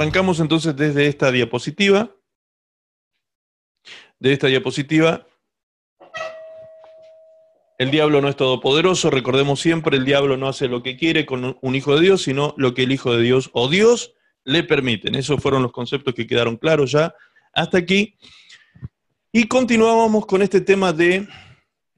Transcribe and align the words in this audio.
arrancamos 0.00 0.40
entonces 0.40 0.74
desde 0.76 1.08
esta 1.08 1.30
diapositiva. 1.30 2.16
De 4.18 4.32
esta 4.32 4.46
diapositiva, 4.46 5.26
el 7.78 7.90
diablo 7.90 8.22
no 8.22 8.30
es 8.30 8.36
todopoderoso, 8.36 9.10
recordemos 9.10 9.60
siempre, 9.60 9.98
el 9.98 10.06
diablo 10.06 10.38
no 10.38 10.48
hace 10.48 10.68
lo 10.68 10.82
que 10.82 10.96
quiere 10.96 11.26
con 11.26 11.58
un 11.60 11.74
hijo 11.74 11.94
de 11.96 12.00
Dios, 12.00 12.22
sino 12.22 12.54
lo 12.56 12.72
que 12.72 12.84
el 12.84 12.92
hijo 12.92 13.14
de 13.14 13.22
Dios 13.22 13.50
o 13.52 13.68
Dios 13.68 14.14
le 14.44 14.62
permiten. 14.62 15.14
Esos 15.16 15.42
fueron 15.42 15.62
los 15.62 15.72
conceptos 15.72 16.14
que 16.14 16.26
quedaron 16.26 16.56
claros 16.56 16.92
ya 16.92 17.14
hasta 17.52 17.76
aquí. 17.76 18.16
Y 19.32 19.48
continuábamos 19.48 20.24
con 20.24 20.40
este 20.40 20.62
tema 20.62 20.94
de 20.94 21.28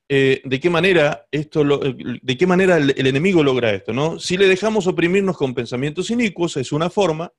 eh, 0.08 0.42
de 0.44 0.60
qué 0.60 0.68
manera 0.68 1.26
esto 1.30 1.64
de 1.64 2.36
qué 2.36 2.46
manera 2.46 2.76
el, 2.76 3.06
enemigo 3.06 3.44
logra 3.44 3.72
esto, 3.72 3.92
¿no? 3.92 4.18
Si 4.18 4.36
le 4.36 4.48
dejamos 4.48 4.88
oprimirnos 4.88 5.36
con 5.36 5.54
pensamientos 5.54 6.10
inicuos, 6.10 6.56
es 6.56 6.72
una 6.72 6.90
forma, 6.90 7.32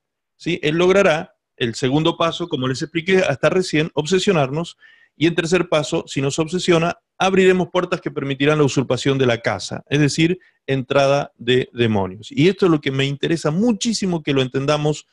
Él 0.61 0.77
logrará 0.77 1.35
el 1.57 1.75
segundo 1.75 2.17
paso, 2.17 2.47
como 2.47 2.67
les 2.67 2.81
expliqué 2.81 3.19
hasta 3.19 3.49
recién, 3.49 3.91
obsesionarnos, 3.93 4.77
y 5.15 5.27
en 5.27 5.35
tercer 5.35 5.69
paso, 5.69 6.05
si 6.07 6.21
nos 6.21 6.39
obsesiona, 6.39 6.97
abriremos 7.17 7.69
puertas 7.71 8.01
que 8.01 8.11
permitirán 8.11 8.57
la 8.57 8.63
usurpación 8.63 9.17
de 9.17 9.27
la 9.27 9.41
casa, 9.41 9.83
es 9.87 9.99
decir, 9.99 10.39
entrada 10.65 11.31
de 11.37 11.69
demonios. 11.73 12.31
Y 12.31 12.49
esto 12.49 12.65
es 12.65 12.71
lo 12.71 12.81
que 12.81 12.91
me 12.91 13.05
interesa 13.05 13.51
muchísimo 13.51 14.23
que 14.23 14.33
lo 14.33 14.41
entendamos 14.41 15.05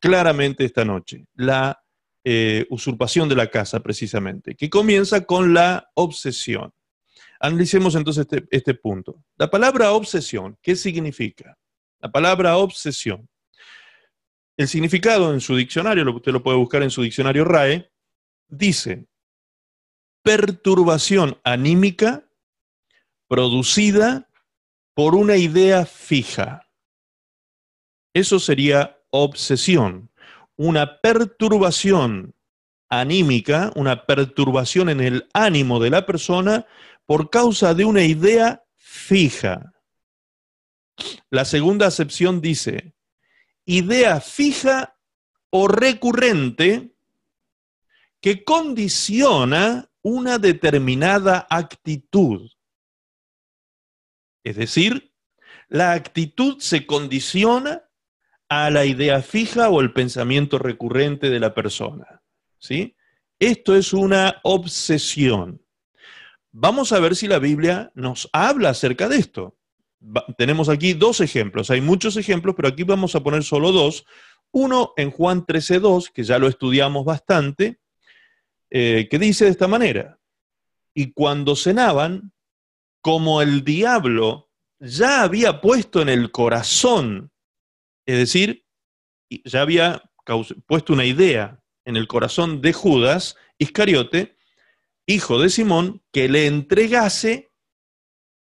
claramente 0.00 0.64
esta 0.64 0.84
noche, 0.84 1.26
la 1.34 1.80
eh, 2.24 2.66
usurpación 2.70 3.28
de 3.28 3.36
la 3.36 3.48
casa 3.48 3.80
precisamente, 3.80 4.54
que 4.54 4.68
comienza 4.68 5.24
con 5.24 5.54
la 5.54 5.90
obsesión. 5.94 6.72
Analicemos 7.38 7.94
entonces 7.94 8.26
este, 8.30 8.46
este, 8.50 8.74
punto. 8.74 9.22
La 9.36 9.50
palabra 9.50 9.92
obsesión, 9.92 10.56
¿qué 10.62 10.74
significa? 10.74 11.56
La 12.00 12.10
palabra 12.10 12.56
obsesión. 12.56 13.28
El 14.56 14.68
significado 14.68 15.32
en 15.32 15.40
su 15.40 15.56
diccionario, 15.56 16.08
usted 16.14 16.32
lo 16.32 16.42
puede 16.42 16.58
buscar 16.58 16.82
en 16.82 16.90
su 16.90 17.02
diccionario 17.02 17.44
RAE, 17.44 17.90
dice 18.48 19.06
perturbación 20.22 21.38
anímica 21.44 22.26
producida 23.28 24.28
por 24.94 25.14
una 25.14 25.36
idea 25.36 25.84
fija. 25.84 26.66
Eso 28.14 28.38
sería 28.38 28.98
obsesión, 29.10 30.10
una 30.56 31.00
perturbación 31.00 32.34
anímica, 32.88 33.70
una 33.74 34.06
perturbación 34.06 34.88
en 34.88 35.00
el 35.00 35.28
ánimo 35.34 35.78
de 35.78 35.90
la 35.90 36.06
persona 36.06 36.64
por 37.06 37.28
causa 37.28 37.74
de 37.74 37.84
una 37.84 38.04
idea 38.04 38.64
fija. 38.76 39.74
La 41.28 41.44
segunda 41.44 41.86
acepción 41.86 42.40
dice, 42.40 42.94
idea 43.66 44.20
fija 44.20 44.96
o 45.50 45.68
recurrente 45.68 46.94
que 48.20 48.44
condiciona 48.44 49.90
una 50.02 50.38
determinada 50.38 51.46
actitud. 51.48 52.50
Es 54.42 54.56
decir, 54.56 55.12
la 55.68 55.92
actitud 55.92 56.58
se 56.60 56.86
condiciona 56.86 57.84
a 58.48 58.70
la 58.70 58.84
idea 58.84 59.22
fija 59.22 59.70
o 59.70 59.80
el 59.80 59.92
pensamiento 59.92 60.58
recurrente 60.58 61.30
de 61.30 61.40
la 61.40 61.54
persona. 61.54 62.22
¿sí? 62.58 62.96
Esto 63.38 63.74
es 63.76 63.92
una 63.92 64.40
obsesión. 64.42 65.62
Vamos 66.52 66.92
a 66.92 67.00
ver 67.00 67.16
si 67.16 67.26
la 67.26 67.38
Biblia 67.38 67.90
nos 67.94 68.28
habla 68.32 68.70
acerca 68.70 69.08
de 69.08 69.16
esto. 69.16 69.56
Tenemos 70.36 70.68
aquí 70.68 70.92
dos 70.92 71.20
ejemplos, 71.20 71.70
hay 71.70 71.80
muchos 71.80 72.16
ejemplos, 72.16 72.54
pero 72.56 72.68
aquí 72.68 72.82
vamos 72.82 73.14
a 73.14 73.22
poner 73.22 73.42
solo 73.42 73.72
dos. 73.72 74.04
Uno 74.50 74.92
en 74.96 75.10
Juan 75.10 75.44
13.2, 75.44 76.10
que 76.12 76.22
ya 76.22 76.38
lo 76.38 76.46
estudiamos 76.46 77.04
bastante, 77.04 77.80
eh, 78.70 79.08
que 79.10 79.18
dice 79.18 79.46
de 79.46 79.50
esta 79.50 79.68
manera, 79.68 80.18
y 80.94 81.12
cuando 81.12 81.56
cenaban, 81.56 82.32
como 83.00 83.42
el 83.42 83.64
diablo 83.64 84.50
ya 84.78 85.22
había 85.22 85.60
puesto 85.60 86.02
en 86.02 86.08
el 86.08 86.30
corazón, 86.30 87.30
es 88.06 88.18
decir, 88.18 88.64
ya 89.44 89.62
había 89.62 90.02
puesto 90.66 90.92
una 90.92 91.04
idea 91.04 91.60
en 91.84 91.96
el 91.96 92.06
corazón 92.06 92.60
de 92.60 92.72
Judas 92.72 93.36
Iscariote, 93.58 94.36
hijo 95.06 95.38
de 95.38 95.50
Simón, 95.50 96.02
que 96.12 96.28
le 96.28 96.46
entregase, 96.46 97.52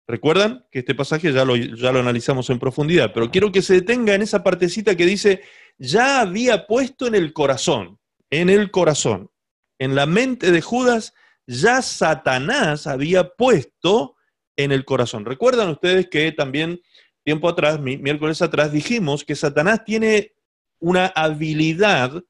recuerdan 0.07 0.65
que 0.71 0.79
este 0.79 0.95
pasaje 0.95 1.31
ya 1.31 1.45
lo, 1.45 1.55
ya 1.55 1.91
lo 1.91 1.99
analizamos 1.99 2.49
en 2.49 2.59
profundidad, 2.59 3.11
pero 3.13 3.31
quiero 3.31 3.51
que 3.51 3.61
se 3.61 3.75
detenga 3.75 4.13
en 4.13 4.21
esa 4.21 4.43
partecita 4.43 4.95
que 4.95 5.05
dice, 5.05 5.41
ya 5.77 6.21
había 6.21 6.67
puesto 6.67 7.07
en 7.07 7.15
el 7.15 7.33
corazón, 7.33 7.99
en 8.29 8.49
el 8.49 8.71
corazón, 8.71 9.31
en 9.79 9.95
la 9.95 10.05
mente 10.05 10.51
de 10.51 10.61
Judas, 10.61 11.13
ya 11.45 11.81
Satanás 11.81 12.87
había 12.87 13.29
puesto 13.29 14.15
en 14.55 14.71
el 14.71 14.85
corazón. 14.85 15.25
Recuerdan 15.25 15.69
ustedes 15.69 16.07
que 16.09 16.31
también 16.31 16.81
tiempo 17.23 17.49
atrás, 17.49 17.79
miércoles 17.79 18.41
atrás, 18.41 18.71
dijimos 18.71 19.23
que 19.23 19.35
Satanás 19.35 19.83
tiene 19.85 20.33
una 20.79 21.07
habilidad 21.07 22.23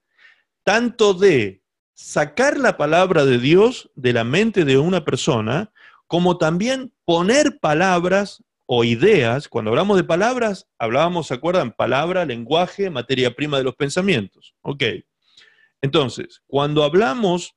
tanto 0.64 1.14
de 1.14 1.64
sacar 1.94 2.58
la 2.58 2.78
palabra 2.78 3.26
de 3.26 3.40
Dios 3.40 3.92
de 3.96 4.14
la 4.14 4.24
mente 4.24 4.66
de 4.66 4.78
una 4.78 5.04
persona, 5.04 5.72
como 6.08 6.38
también 6.38 6.94
poner 7.06 7.59
palabras 7.59 8.44
o 8.66 8.84
ideas. 8.84 9.47
Cuando 9.47 9.72
hablamos 9.72 9.97
de 9.97 10.03
palabras, 10.03 10.68
hablábamos, 10.78 11.28
¿se 11.28 11.34
acuerdan? 11.34 11.72
Palabra, 11.72 12.25
lenguaje, 12.25 12.90
materia 12.90 13.36
prima 13.36 13.58
de 13.58 13.64
los 13.64 13.75
pensamientos. 13.75 14.56
Ok. 14.62 14.84
Entonces, 15.81 16.42
cuando 16.47 16.84
hablamos 16.84 17.56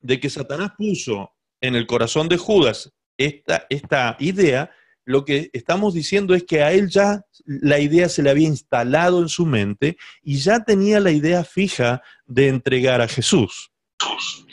de 0.00 0.20
que 0.20 0.30
Satanás 0.30 0.72
puso 0.78 1.32
en 1.60 1.74
el 1.74 1.86
corazón 1.86 2.28
de 2.28 2.36
Judas 2.36 2.92
esta, 3.18 3.66
esta 3.68 4.16
idea, 4.20 4.70
lo 5.04 5.24
que 5.24 5.50
estamos 5.52 5.94
diciendo 5.94 6.34
es 6.34 6.44
que 6.44 6.62
a 6.62 6.72
él 6.72 6.88
ya 6.88 7.22
la 7.44 7.80
idea 7.80 8.08
se 8.08 8.22
le 8.22 8.30
había 8.30 8.46
instalado 8.46 9.20
en 9.20 9.28
su 9.28 9.44
mente 9.44 9.96
y 10.22 10.36
ya 10.36 10.60
tenía 10.64 11.00
la 11.00 11.10
idea 11.10 11.42
fija 11.44 12.02
de 12.26 12.48
entregar 12.48 13.00
a 13.00 13.08
Jesús. 13.08 13.72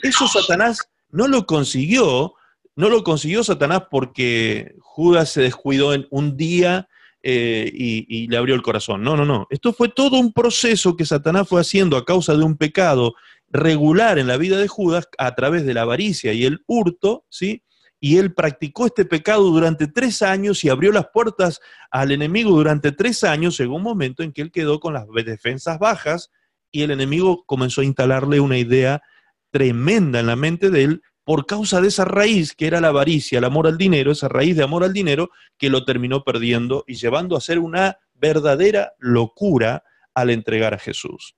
Eso 0.02 0.26
Satanás 0.26 0.90
no 1.10 1.28
lo 1.28 1.46
consiguió, 1.46 2.34
no 2.78 2.88
lo 2.88 3.02
consiguió 3.02 3.42
Satanás 3.42 3.82
porque 3.90 4.76
Judas 4.78 5.30
se 5.30 5.42
descuidó 5.42 5.94
en 5.94 6.06
un 6.10 6.36
día 6.36 6.88
eh, 7.24 7.68
y, 7.74 8.28
le 8.28 8.36
abrió 8.36 8.54
el 8.54 8.62
corazón. 8.62 9.02
No, 9.02 9.16
no, 9.16 9.24
no. 9.24 9.48
Esto 9.50 9.72
fue 9.72 9.88
todo 9.88 10.16
un 10.20 10.32
proceso 10.32 10.96
que 10.96 11.04
Satanás 11.04 11.48
fue 11.48 11.60
haciendo 11.60 11.96
a 11.96 12.04
causa 12.04 12.36
de 12.36 12.44
un 12.44 12.56
pecado 12.56 13.14
regular 13.48 14.20
en 14.20 14.28
la 14.28 14.36
vida 14.36 14.58
de 14.58 14.68
Judas 14.68 15.08
a 15.18 15.34
través 15.34 15.66
de 15.66 15.74
la 15.74 15.82
avaricia 15.82 16.32
y 16.32 16.44
el 16.44 16.60
hurto, 16.68 17.24
¿sí? 17.28 17.64
y 17.98 18.18
él 18.18 18.32
practicó 18.32 18.86
este 18.86 19.04
pecado 19.04 19.50
durante 19.50 19.88
tres 19.88 20.22
años 20.22 20.62
y 20.62 20.68
abrió 20.68 20.92
las 20.92 21.08
puertas 21.12 21.60
al 21.90 22.12
enemigo 22.12 22.52
durante 22.52 22.92
tres 22.92 23.24
años, 23.24 23.58
en 23.58 23.72
un 23.72 23.82
momento 23.82 24.22
en 24.22 24.32
que 24.32 24.42
él 24.42 24.52
quedó 24.52 24.78
con 24.78 24.94
las 24.94 25.04
defensas 25.24 25.80
bajas 25.80 26.30
y 26.70 26.82
el 26.82 26.92
enemigo 26.92 27.42
comenzó 27.44 27.80
a 27.80 27.86
instalarle 27.86 28.38
una 28.38 28.56
idea 28.56 29.02
tremenda 29.50 30.20
en 30.20 30.28
la 30.28 30.36
mente 30.36 30.70
de 30.70 30.84
él 30.84 31.02
por 31.28 31.44
causa 31.44 31.82
de 31.82 31.88
esa 31.88 32.06
raíz 32.06 32.54
que 32.54 32.66
era 32.66 32.80
la 32.80 32.88
avaricia, 32.88 33.36
el 33.36 33.44
amor 33.44 33.66
al 33.66 33.76
dinero, 33.76 34.12
esa 34.12 34.28
raíz 34.28 34.56
de 34.56 34.62
amor 34.62 34.82
al 34.82 34.94
dinero 34.94 35.28
que 35.58 35.68
lo 35.68 35.84
terminó 35.84 36.24
perdiendo 36.24 36.84
y 36.86 36.94
llevando 36.94 37.36
a 37.36 37.42
ser 37.42 37.58
una 37.58 37.98
verdadera 38.14 38.94
locura 38.98 39.84
al 40.14 40.30
entregar 40.30 40.72
a 40.72 40.78
Jesús. 40.78 41.36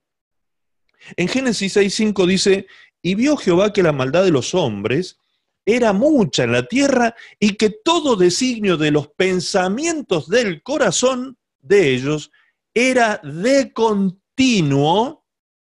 En 1.17 1.27
Génesis 1.27 1.75
6.5 1.75 2.25
dice, 2.25 2.67
y 3.01 3.15
vio 3.15 3.35
Jehová 3.35 3.73
que 3.73 3.83
la 3.83 3.91
maldad 3.91 4.23
de 4.23 4.31
los 4.31 4.55
hombres 4.55 5.17
era 5.65 5.91
mucha 5.91 6.45
en 6.45 6.53
la 6.53 6.65
tierra 6.65 7.13
y 7.37 7.55
que 7.55 7.69
todo 7.69 8.15
designio 8.15 8.77
de 8.77 8.91
los 8.91 9.09
pensamientos 9.09 10.29
del 10.29 10.63
corazón 10.63 11.37
de 11.59 11.93
ellos 11.93 12.31
era 12.73 13.19
de 13.25 13.73
continuo, 13.73 15.25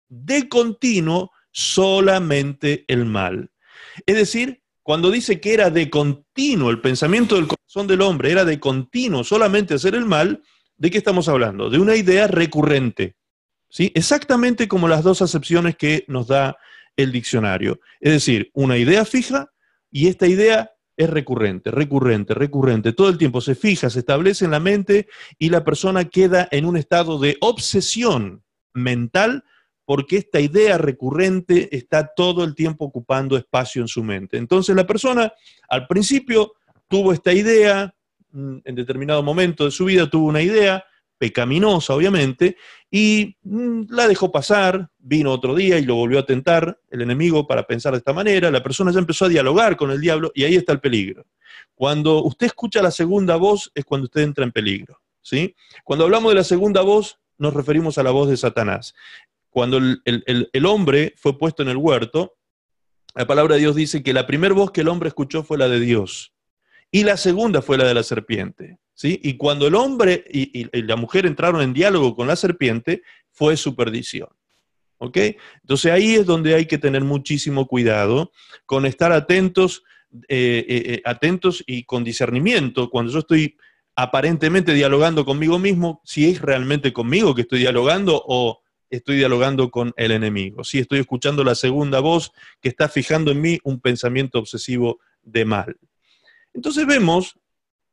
de 0.08 0.48
continuo 0.48 1.32
solamente 1.52 2.86
el 2.88 3.06
mal. 3.06 3.50
Es 4.06 4.16
decir, 4.16 4.62
cuando 4.82 5.12
dice 5.12 5.40
que 5.40 5.54
era 5.54 5.70
de 5.70 5.90
continuo 5.90 6.70
el 6.70 6.82
pensamiento 6.82 7.36
del 7.36 7.48
corazón 7.48 7.88
del 7.88 8.02
hombre, 8.02 8.32
era 8.32 8.46
de 8.46 8.60
continuo 8.60 9.24
solamente 9.24 9.74
hacer 9.74 9.96
el 9.96 10.06
mal, 10.06 10.44
¿de 10.78 10.92
qué 10.92 10.98
estamos 10.98 11.30
hablando? 11.30 11.70
De 11.70 11.80
una 11.80 11.96
idea 11.96 12.28
recurrente. 12.28 13.16
¿sí? 13.70 13.92
Exactamente 13.96 14.68
como 14.68 14.88
las 14.88 15.04
dos 15.04 15.22
acepciones 15.22 15.78
que 15.78 16.04
nos 16.08 16.28
da 16.28 16.58
el 16.98 17.12
diccionario. 17.12 17.80
Es 18.00 18.12
decir, 18.12 18.52
una 18.54 18.78
idea 18.78 19.06
fija 19.06 19.52
y 19.90 20.08
esta 20.08 20.28
idea 20.28 20.72
es 20.96 21.10
recurrente, 21.10 21.72
recurrente, 21.72 22.34
recurrente. 22.34 22.94
Todo 22.94 23.10
el 23.10 23.18
tiempo 23.18 23.42
se 23.42 23.56
fija, 23.56 23.90
se 23.90 24.00
establece 24.00 24.46
en 24.46 24.52
la 24.52 24.60
mente 24.60 25.08
y 25.40 25.50
la 25.50 25.64
persona 25.64 26.06
queda 26.06 26.48
en 26.52 26.66
un 26.66 26.78
estado 26.78 27.20
de 27.20 27.38
obsesión 27.42 28.44
mental 28.74 29.44
porque 29.86 30.18
esta 30.18 30.40
idea 30.40 30.78
recurrente 30.78 31.76
está 31.76 32.12
todo 32.16 32.44
el 32.44 32.56
tiempo 32.56 32.86
ocupando 32.86 33.38
espacio 33.38 33.82
en 33.82 33.88
su 33.88 34.04
mente. 34.04 34.38
Entonces 34.38 34.76
la 34.76 34.88
persona 34.88 35.34
al 35.70 35.88
principio 35.88 36.54
tuvo 36.88 37.14
esta 37.14 37.34
idea, 37.34 37.94
mm, 38.32 38.58
en 38.64 38.76
determinado 38.76 39.24
momento 39.24 39.66
de 39.66 39.72
su 39.72 39.86
vida 39.86 40.10
tuvo 40.10 40.28
una 40.28 40.42
idea, 40.42 40.84
pecaminosa, 41.18 41.94
obviamente, 41.94 42.58
y 42.92 43.38
mm, 43.44 43.84
la 43.90 44.08
dejó 44.08 44.30
pasar, 44.32 44.90
vino 45.00 45.32
otro 45.32 45.56
día 45.56 45.80
y 45.80 45.86
lo 45.86 45.96
volvió 45.96 46.20
a 46.20 46.26
tentar 46.26 46.78
el 46.90 47.02
enemigo 47.02 47.48
para 47.48 47.64
pensar 47.64 47.94
de 47.94 48.00
esta 48.00 48.12
manera, 48.12 48.52
la 48.52 48.62
persona 48.62 48.92
ya 48.92 49.00
empezó 49.00 49.26
a 49.26 49.30
dialogar 49.30 49.78
con 49.78 49.92
el 49.92 50.02
diablo 50.02 50.32
y 50.36 50.44
ahí 50.44 50.56
está 50.56 50.74
el 50.74 50.82
peligro. 50.82 51.26
Cuando 51.76 52.22
usted 52.24 52.48
escucha 52.48 52.82
la 52.82 52.92
segunda 52.92 53.38
voz 53.38 53.72
es 53.74 53.86
cuando 53.86 54.06
usted 54.06 54.22
entra 54.22 54.44
en 54.44 54.52
peligro, 54.52 55.00
¿sí? 55.22 55.56
Cuando 55.86 56.04
hablamos 56.06 56.32
de 56.32 56.36
la 56.36 56.44
segunda 56.44 56.82
voz 56.82 57.20
nos 57.38 57.54
referimos 57.54 57.98
a 57.98 58.04
la 58.04 58.12
voz 58.12 58.30
de 58.30 58.38
Satanás. 58.38 58.94
Cuando 59.54 59.78
el, 59.78 60.66
hombre 60.66 61.14
fue 61.16 61.38
puesto 61.38 61.62
en 61.62 61.70
el 61.70 61.78
huerto, 61.78 62.34
la 63.14 63.28
palabra 63.28 63.54
de 63.54 63.62
Dios 63.62 63.76
dice 63.76 64.02
que 64.02 64.12
la 64.12 64.26
primera 64.26 64.56
voz 64.56 64.72
que 64.72 64.82
el 64.82 64.88
hombre 64.88 65.10
escuchó 65.10 65.44
fue 65.44 65.60
la 65.60 65.70
de 65.70 65.80
Dios 65.80 66.34
y 66.90 67.04
la 67.04 67.18
segunda 67.18 67.62
fue 67.62 67.78
la 67.78 67.86
de 67.86 67.94
la 67.94 68.02
serpiente. 68.02 68.80
¿sí? 68.96 69.20
Y 69.22 69.38
cuando 69.38 69.68
el 69.68 69.76
hombre 69.76 70.26
y, 70.28 70.68
la 70.82 70.96
mujer 70.96 71.28
entraron 71.28 71.62
en 71.62 71.72
diálogo 71.72 72.16
con 72.16 72.26
la 72.26 72.36
serpiente, 72.36 73.04
fue 73.32 73.56
su 73.56 73.76
perdición. 73.76 74.30
¿Ok? 74.98 75.18
Entonces 75.62 75.92
ahí 75.92 76.16
es 76.16 76.26
donde 76.26 76.56
hay 76.56 76.66
que 76.66 76.80
tener 76.80 77.04
muchísimo 77.04 77.68
cuidado 77.68 78.32
con 78.66 78.88
estar 78.88 79.12
atentos, 79.12 79.84
eh, 80.30 80.66
eh, 80.68 80.84
eh, 80.86 81.02
atentos 81.06 81.64
y 81.68 81.84
con 81.84 82.04
discernimiento. 82.04 82.90
Cuando 82.90 83.12
yo 83.12 83.20
estoy 83.20 83.56
aparentemente 83.96 84.74
dialogando 84.74 85.26
conmigo 85.26 85.60
mismo, 85.60 86.02
si 86.04 86.28
es 86.28 86.42
realmente 86.42 86.92
conmigo 86.92 87.36
que 87.36 87.42
estoy 87.42 87.60
dialogando 87.60 88.20
o 88.26 88.63
estoy 88.98 89.18
dialogando 89.18 89.72
con 89.72 89.94
el 89.98 90.12
enemigo. 90.12 90.64
Si 90.64 90.80
estoy 90.80 91.00
escuchando 91.00 91.44
la 91.44 91.56
segunda 91.56 92.00
voz 92.00 92.32
que 92.62 92.70
está 92.70 92.88
fijando 92.88 93.32
en 93.32 93.42
mí 93.42 93.60
un 93.64 93.80
pensamiento 93.80 94.40
obsesivo 94.40 95.00
de 95.22 95.46
mal. 95.46 95.78
Entonces 96.54 96.86
vemos 96.86 97.40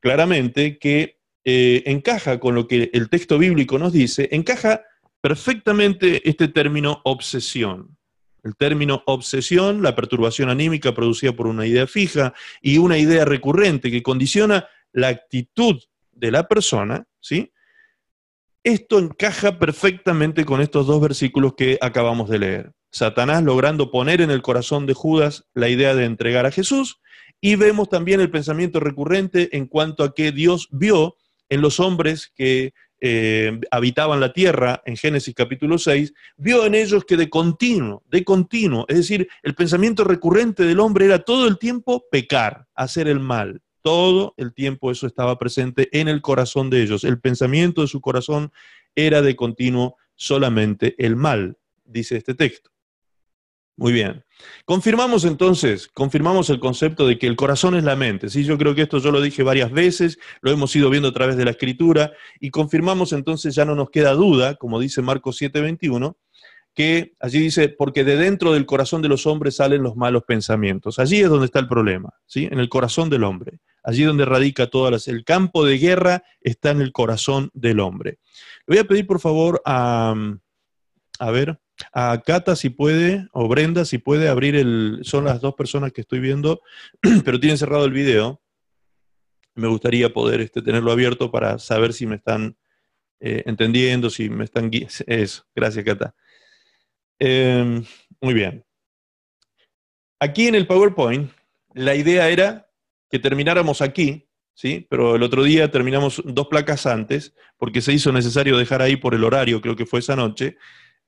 claramente 0.01 0.79
que 0.79 1.19
eh, 1.45 1.83
encaja 1.87 2.39
con 2.39 2.55
lo 2.55 2.67
que 2.67 2.91
el 2.93 3.09
texto 3.09 3.39
bíblico 3.39 3.79
nos 3.79 3.93
dice, 3.93 4.29
encaja 4.33 4.83
perfectamente 5.21 6.29
este 6.29 6.49
término 6.49 7.01
obsesión. 7.05 7.97
El 8.43 8.57
término 8.57 9.03
obsesión, 9.07 9.83
la 9.83 9.95
perturbación 9.95 10.49
anímica 10.49 10.95
producida 10.95 11.33
por 11.33 11.47
una 11.47 11.67
idea 11.67 11.87
fija 11.87 12.33
y 12.63 12.79
una 12.79 12.99
idea 12.99 13.25
recurrente 13.25 13.91
que 13.91 14.03
condiciona 14.03 14.67
la 14.93 15.09
actitud 15.09 15.81
de 16.13 16.31
la 16.31 16.49
persona, 16.49 17.07
¿sí? 17.21 17.53
Esto 18.63 18.99
encaja 18.99 19.59
perfectamente 19.59 20.45
con 20.45 20.61
estos 20.61 20.87
dos 20.87 21.01
versículos 21.01 21.55
que 21.57 21.79
acabamos 21.81 22.29
de 22.29 22.39
leer. 22.39 22.73
Satanás 22.93 23.43
logrando 23.43 23.91
poner 23.91 24.21
en 24.21 24.31
el 24.31 24.43
corazón 24.43 24.85
de 24.85 24.93
Judas 24.93 25.45
la 25.55 25.69
idea 25.69 25.95
de 25.95 26.05
entregar 26.05 26.45
a 26.45 26.51
Jesús 26.51 27.01
y 27.41 27.55
vemos 27.55 27.89
también 27.89 28.21
el 28.21 28.31
pensamiento 28.31 28.79
recurrente 28.81 29.57
en 29.57 29.67
cuanto 29.67 30.05
a 30.05 30.15
que 30.15 30.33
Dios 30.33 30.69
vio 30.71 31.17
en 31.49 31.63
los 31.63 31.81
hombres 31.81 32.33
que 32.35 32.75
eh, 33.01 33.59
habitaban 33.71 34.21
la 34.21 34.35
tierra, 34.35 34.83
en 34.85 34.97
Génesis 34.97 35.35
capítulo 35.35 35.79
6, 35.79 36.13
vio 36.37 36.67
en 36.67 36.75
ellos 36.75 37.07
que 37.07 37.17
de 37.17 37.31
continuo, 37.31 38.03
de 38.11 38.25
continuo, 38.25 38.85
es 38.89 38.99
decir, 38.99 39.27
el 39.43 39.55
pensamiento 39.55 40.05
recurrente 40.05 40.65
del 40.65 40.81
hombre 40.81 41.07
era 41.07 41.21
todo 41.21 41.49
el 41.49 41.59
tiempo 41.59 42.05
pecar, 42.11 42.67
hacer 42.75 43.09
el 43.09 43.21
mal. 43.21 43.63
Todo 43.83 44.35
el 44.37 44.53
tiempo 44.53 44.91
eso 44.91 45.07
estaba 45.07 45.39
presente 45.39 45.89
en 45.99 46.09
el 46.09 46.21
corazón 46.21 46.71
de 46.71 46.83
ellos. 46.83 47.05
El 47.05 47.21
pensamiento 47.21 47.81
de 47.81 47.89
su 47.89 48.01
corazón 48.01 48.53
era 48.95 49.23
de 49.23 49.37
continuo 49.37 49.97
solamente 50.15 50.95
el 50.99 51.17
mal, 51.17 51.57
dice 51.85 52.17
este 52.17 52.35
texto. 52.35 52.71
Muy 53.81 53.95
bien. 53.95 54.23
Confirmamos 54.67 55.25
entonces, 55.25 55.89
confirmamos 55.89 56.51
el 56.51 56.61
concepto 56.61 57.07
de 57.07 57.19
que 57.19 57.27
el 57.27 57.35
corazón 57.35 57.75
es 57.77 57.85
la 57.85 57.97
mente. 57.97 58.29
¿sí? 58.29 58.45
Yo 58.45 58.59
creo 58.59 58.75
que 58.75 58.83
esto 58.83 58.99
yo 58.99 59.11
lo 59.11 59.23
dije 59.23 59.43
varias 59.43 59.73
veces, 59.73 60.19
lo 60.43 60.51
hemos 60.51 60.77
ido 60.77 60.91
viendo 60.91 61.09
a 61.09 61.13
través 61.13 61.39
de 61.39 61.47
la 61.47 61.53
escritura, 61.53 62.13
y 62.41 62.51
confirmamos 62.51 63.15
entonces, 63.15 63.55
ya 63.55 63.65
no 63.65 63.75
nos 63.75 63.89
queda 63.89 64.13
duda, 64.13 64.57
como 64.57 64.79
dice 64.81 65.01
Marcos 65.01 65.41
7:21, 65.41 66.15
que 66.75 67.15
allí 67.21 67.41
dice, 67.41 67.69
porque 67.69 68.05
de 68.05 68.17
dentro 68.17 68.53
del 68.53 68.67
corazón 68.67 69.03
de 69.03 69.09
los 69.09 69.27
hombres 69.27 69.57
salen 69.57 69.83
los 69.83 69.97
malos 69.97 70.23
pensamientos. 70.25 70.99
Allí 70.99 71.21
es 71.21 71.29
donde 71.29 71.47
está 71.47 71.59
el 71.59 71.69
problema, 71.69 72.11
¿sí? 72.27 72.49
en 72.51 72.61
el 72.61 72.69
corazón 72.69 73.11
del 73.11 73.25
hombre. 73.25 73.59
Allí 73.83 74.05
donde 74.05 74.25
radica 74.25 74.69
todo 74.69 74.89
el 74.89 75.25
campo 75.25 75.65
de 75.65 75.79
guerra 75.79 76.23
está 76.41 76.71
en 76.71 76.81
el 76.81 76.93
corazón 76.93 77.51
del 77.55 77.81
hombre. 77.81 78.19
Le 78.67 78.77
voy 78.77 78.79
a 78.79 78.85
pedir 78.85 79.07
por 79.07 79.21
favor 79.21 79.63
a, 79.65 80.15
a 81.19 81.31
ver, 81.31 81.59
a 81.93 82.21
Cata 82.25 82.57
si 82.57 82.71
puede, 82.71 83.27
o 83.33 83.49
Brenda 83.49 83.85
si 83.85 83.99
puede 83.99 84.29
abrir 84.29 84.55
el, 84.55 85.01
son 85.03 85.25
las 85.25 85.41
dos 85.41 85.55
personas 85.55 85.93
que 85.93 86.03
estoy 86.03 86.21
viendo, 86.21 86.61
pero 87.25 87.41
tienen 87.41 87.59
cerrado 87.59 87.85
el 87.85 87.93
video. 87.93 88.41
Me 89.55 89.67
gustaría 89.67 90.13
poder 90.13 90.41
este, 90.41 90.63
tenerlo 90.63 90.93
abierto 90.93 91.31
para 91.31 91.59
saber 91.59 91.93
si 91.93 92.07
me 92.07 92.17
están 92.17 92.57
eh, 93.19 93.43
entendiendo, 93.47 94.09
si 94.09 94.31
me 94.31 94.45
están... 94.45 94.71
Eso, 94.73 95.45
gracias 95.55 95.85
Cata. 95.85 96.15
Em, 97.21 97.85
muy 98.21 98.33
bien. 98.33 98.65
Aquí 100.19 100.49
en 100.49 100.55
el 100.55 100.67
PowerPoint, 100.67 101.31
la 101.75 101.95
idea 101.95 102.29
era 102.31 102.69
que 103.11 103.19
termináramos 103.19 103.83
aquí, 103.83 104.29
¿sí? 104.55 104.87
Pero 104.89 105.17
el 105.17 105.23
otro 105.23 105.43
día 105.43 105.71
terminamos 105.71 106.23
dos 106.25 106.49
placas 106.49 106.87
antes, 106.87 107.35
porque 107.59 107.83
se 107.83 107.93
hizo 107.93 108.11
necesario 108.11 108.57
dejar 108.57 108.81
ahí 108.81 108.97
por 108.97 109.15
el 109.15 109.25
horario, 109.25 109.61
creo 109.61 109.77
que 109.77 109.87
fue 109.87 110.01
esa 110.01 110.17
noche, 110.17 110.57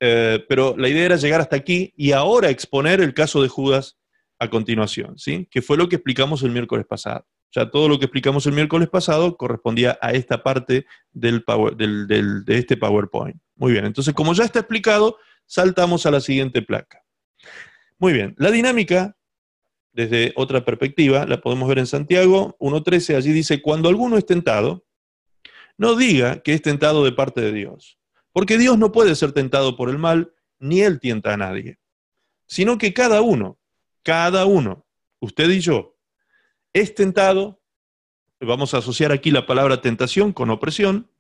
eh, 0.01 0.45
pero 0.49 0.75
la 0.77 0.89
idea 0.89 1.07
era 1.07 1.17
llegar 1.17 1.41
hasta 1.41 1.57
aquí 1.57 1.95
y 1.97 2.13
ahora 2.13 2.51
exponer 2.51 3.01
el 3.01 3.15
caso 3.15 3.43
de 3.43 3.49
Judas 3.49 3.99
a 4.39 4.51
continuación, 4.51 5.19
¿sí? 5.19 5.49
Que 5.51 5.63
fue 5.63 5.77
lo 5.79 5.89
que 5.89 5.97
explicamos 5.97 6.43
el 6.43 6.51
miércoles 6.51 6.85
pasado. 6.85 7.27
Ya 7.55 7.71
todo 7.71 7.89
lo 7.89 7.99
que 7.99 8.07
explicamos 8.07 8.47
el 8.47 8.53
miércoles 8.53 8.89
pasado 8.89 9.37
correspondía 9.37 9.99
a 10.01 10.13
esta 10.13 10.43
parte 10.43 10.87
del 11.13 11.45
de 11.47 12.59
este 12.59 12.77
PowerPoint. 12.77 13.37
Muy 13.57 13.73
bien, 13.73 13.87
entonces 13.87 14.15
como 14.15 14.35
ya 14.35 14.45
está 14.45 14.59
explicado, 14.61 15.17
saltamos 15.53 16.07
a 16.07 16.11
la 16.11 16.21
siguiente 16.21 16.63
placa. 16.63 17.05
Muy 17.99 18.13
bien, 18.13 18.35
la 18.39 18.51
dinámica, 18.51 19.17
desde 19.93 20.33
otra 20.37 20.65
perspectiva, 20.65 21.27
la 21.27 21.41
podemos 21.41 21.69
ver 21.69 21.79
en 21.79 21.87
Santiago 21.87 22.57
1.13, 22.59 23.17
allí 23.17 23.33
dice, 23.33 23.61
cuando 23.61 23.89
alguno 23.89 24.17
es 24.17 24.25
tentado, 24.25 24.87
no 25.77 25.97
diga 25.97 26.43
que 26.43 26.55
es 26.55 26.63
tentado 26.63 27.05
de 27.05 27.13
parte 27.13 27.41
de 27.41 27.53
Dios 27.53 27.99
porque 28.33 28.59
Dios 28.59 28.79
no 28.79 28.93
puede 28.93 29.15
ser 29.15 29.33
tentado 29.33 29.77
por 29.77 29.91
el 29.91 29.99
mal, 29.99 30.33
ni 30.59 30.81
Él 30.81 30.99
tienta 31.01 31.35
a 31.35 31.37
nadie, 31.37 31.79
sino 32.47 32.79
que 32.79 32.93
cada 32.93 33.21
uno, 33.21 33.59
cada 34.03 34.47
uno, 34.47 34.87
usted 35.21 35.49
y 35.51 35.61
yo, 35.61 35.97
es 36.73 36.95
tentado, 36.95 37.61
vamos 38.41 38.75
a 38.75 38.79
asociar 38.79 39.13
aquí 39.13 39.31
la 39.31 39.47
palabra 39.47 39.81
tentación 39.81 40.33
con 40.33 40.51
opresión, 40.51 41.11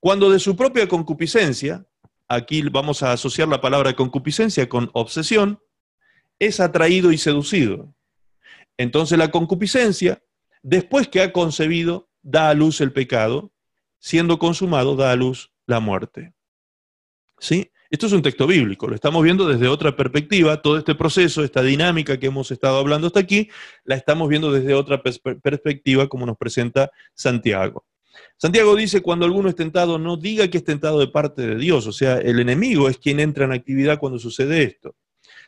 cuando 0.00 0.30
de 0.30 0.38
su 0.38 0.56
propia 0.56 0.88
concupiscencia, 0.88 1.86
aquí 2.28 2.62
vamos 2.62 3.02
a 3.02 3.12
asociar 3.12 3.48
la 3.48 3.60
palabra 3.60 3.94
concupiscencia 3.94 4.68
con 4.68 4.90
obsesión, 4.92 5.60
es 6.38 6.60
atraído 6.60 7.10
y 7.10 7.18
seducido. 7.18 7.94
Entonces 8.76 9.18
la 9.18 9.30
concupiscencia, 9.30 10.22
después 10.62 11.08
que 11.08 11.20
ha 11.20 11.32
concebido, 11.32 12.08
da 12.22 12.50
a 12.50 12.54
luz 12.54 12.80
el 12.80 12.92
pecado, 12.92 13.52
siendo 13.98 14.38
consumado, 14.38 14.94
da 14.94 15.10
a 15.10 15.16
luz 15.16 15.50
la 15.66 15.80
muerte. 15.80 16.34
¿Sí? 17.38 17.72
Esto 17.90 18.06
es 18.06 18.12
un 18.12 18.20
texto 18.20 18.46
bíblico, 18.46 18.86
lo 18.86 18.94
estamos 18.94 19.22
viendo 19.22 19.48
desde 19.48 19.66
otra 19.66 19.96
perspectiva, 19.96 20.60
todo 20.60 20.76
este 20.76 20.94
proceso, 20.94 21.42
esta 21.42 21.62
dinámica 21.62 22.18
que 22.18 22.26
hemos 22.26 22.50
estado 22.50 22.76
hablando 22.78 23.06
hasta 23.06 23.20
aquí, 23.20 23.48
la 23.84 23.94
estamos 23.94 24.28
viendo 24.28 24.52
desde 24.52 24.74
otra 24.74 25.02
perspectiva 25.02 26.06
como 26.06 26.26
nos 26.26 26.36
presenta 26.36 26.90
Santiago. 27.14 27.86
Santiago 28.36 28.76
dice, 28.76 29.00
cuando 29.00 29.24
alguno 29.24 29.48
es 29.48 29.56
tentado, 29.56 29.98
no 29.98 30.16
diga 30.16 30.48
que 30.48 30.58
es 30.58 30.64
tentado 30.64 31.00
de 31.00 31.08
parte 31.08 31.42
de 31.42 31.56
Dios, 31.56 31.86
o 31.86 31.92
sea, 31.92 32.18
el 32.18 32.38
enemigo 32.38 32.88
es 32.88 32.98
quien 32.98 33.20
entra 33.20 33.44
en 33.44 33.52
actividad 33.52 33.98
cuando 33.98 34.18
sucede 34.18 34.62
esto, 34.62 34.94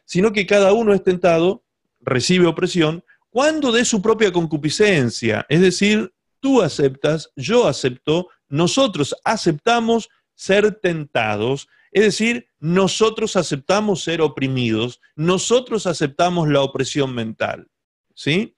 sino 0.05 0.33
que 0.33 0.47
cada 0.47 0.73
uno 0.73 0.93
es 0.93 1.03
tentado, 1.03 1.65
recibe 2.01 2.47
opresión, 2.47 3.05
cuando 3.29 3.71
de 3.71 3.85
su 3.85 4.03
propia 4.03 4.33
concupiscencia, 4.33 5.47
es 5.49 5.61
decir, 5.61 6.13
tú 6.41 6.63
aceptas, 6.63 7.31
yo 7.37 7.69
acepto, 7.69 8.29
nosotros 8.49 9.15
aceptamos 9.25 10.09
ser 10.35 10.73
tentados 10.81 11.69
es 11.93 12.05
decir, 12.05 12.49
nosotros 12.61 13.37
aceptamos 13.37 14.03
ser 14.03 14.21
oprimidos, 14.21 15.01
nosotros 15.17 15.87
aceptamos 15.87 16.49
la 16.49 16.63
opresión 16.63 17.15
mental. 17.15 17.69
¿Sí? 18.15 18.55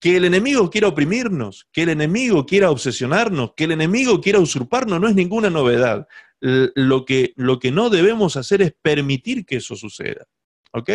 Que 0.00 0.16
el 0.16 0.24
enemigo 0.24 0.70
quiera 0.70 0.88
oprimirnos, 0.88 1.68
que 1.72 1.82
el 1.82 1.90
enemigo 1.90 2.46
quiera 2.46 2.70
obsesionarnos, 2.70 3.52
que 3.54 3.64
el 3.64 3.72
enemigo 3.72 4.20
quiera 4.20 4.38
usurparnos, 4.38 5.00
no 5.00 5.08
es 5.08 5.14
ninguna 5.14 5.50
novedad. 5.50 6.08
Lo 6.40 7.04
que, 7.04 7.34
lo 7.36 7.58
que 7.58 7.70
no 7.70 7.90
debemos 7.90 8.36
hacer 8.36 8.62
es 8.62 8.72
permitir 8.80 9.44
que 9.44 9.56
eso 9.56 9.76
suceda. 9.76 10.26
¿Ok? 10.72 10.90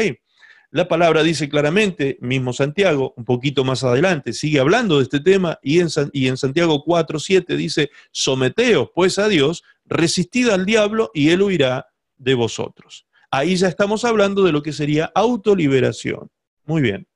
La 0.72 0.88
palabra 0.88 1.24
dice 1.24 1.48
claramente, 1.48 2.18
mismo 2.20 2.52
Santiago, 2.52 3.14
un 3.16 3.24
poquito 3.24 3.64
más 3.64 3.84
adelante, 3.84 4.34
sigue 4.34 4.60
hablando 4.60 4.98
de 4.98 5.04
este 5.04 5.20
tema 5.22 5.60
y 5.62 5.80
en, 5.80 5.88
y 6.12 6.28
en 6.28 6.36
Santiago 6.36 6.84
4, 6.84 7.20
7 7.20 7.56
dice, 7.56 7.92
someteos 8.12 8.90
pues 8.94 9.18
a 9.20 9.30
Dios, 9.30 9.64
resistid 9.86 10.50
al 10.50 10.66
diablo 10.66 11.12
y 11.14 11.30
él 11.30 11.44
huirá 11.44 11.88
de 12.18 12.34
vosotros. 12.34 13.06
Ahí 13.32 13.56
ya 13.56 13.68
estamos 13.68 14.04
hablando 14.04 14.44
de 14.44 14.52
lo 14.52 14.64
que 14.64 14.74
sería 14.74 15.12
autoliberación. 15.14 16.30
Muy 16.66 16.82
bien. 16.82 17.08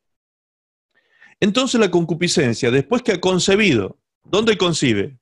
Entonces 1.39 1.79
la 1.79 1.91
concupiscencia, 1.91 2.71
después 2.71 3.01
que 3.01 3.13
ha 3.13 3.21
concebido, 3.21 3.97
¿dónde 4.23 4.57
concibe? 4.57 5.19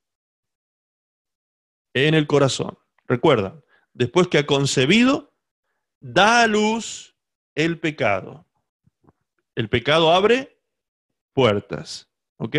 en 2.06 2.14
el 2.14 2.28
corazón. 2.28 2.78
Recuerdan, 3.08 3.64
después 3.94 4.28
que 4.28 4.38
ha 4.38 4.46
concebido, 4.46 5.34
da 6.00 6.44
a 6.44 6.48
luz 6.48 7.16
el 7.56 7.80
pecado. 7.80 8.46
El 9.56 9.70
pecado 9.70 10.12
abre 10.12 10.60
puertas, 11.34 12.10
¿ok? 12.38 12.56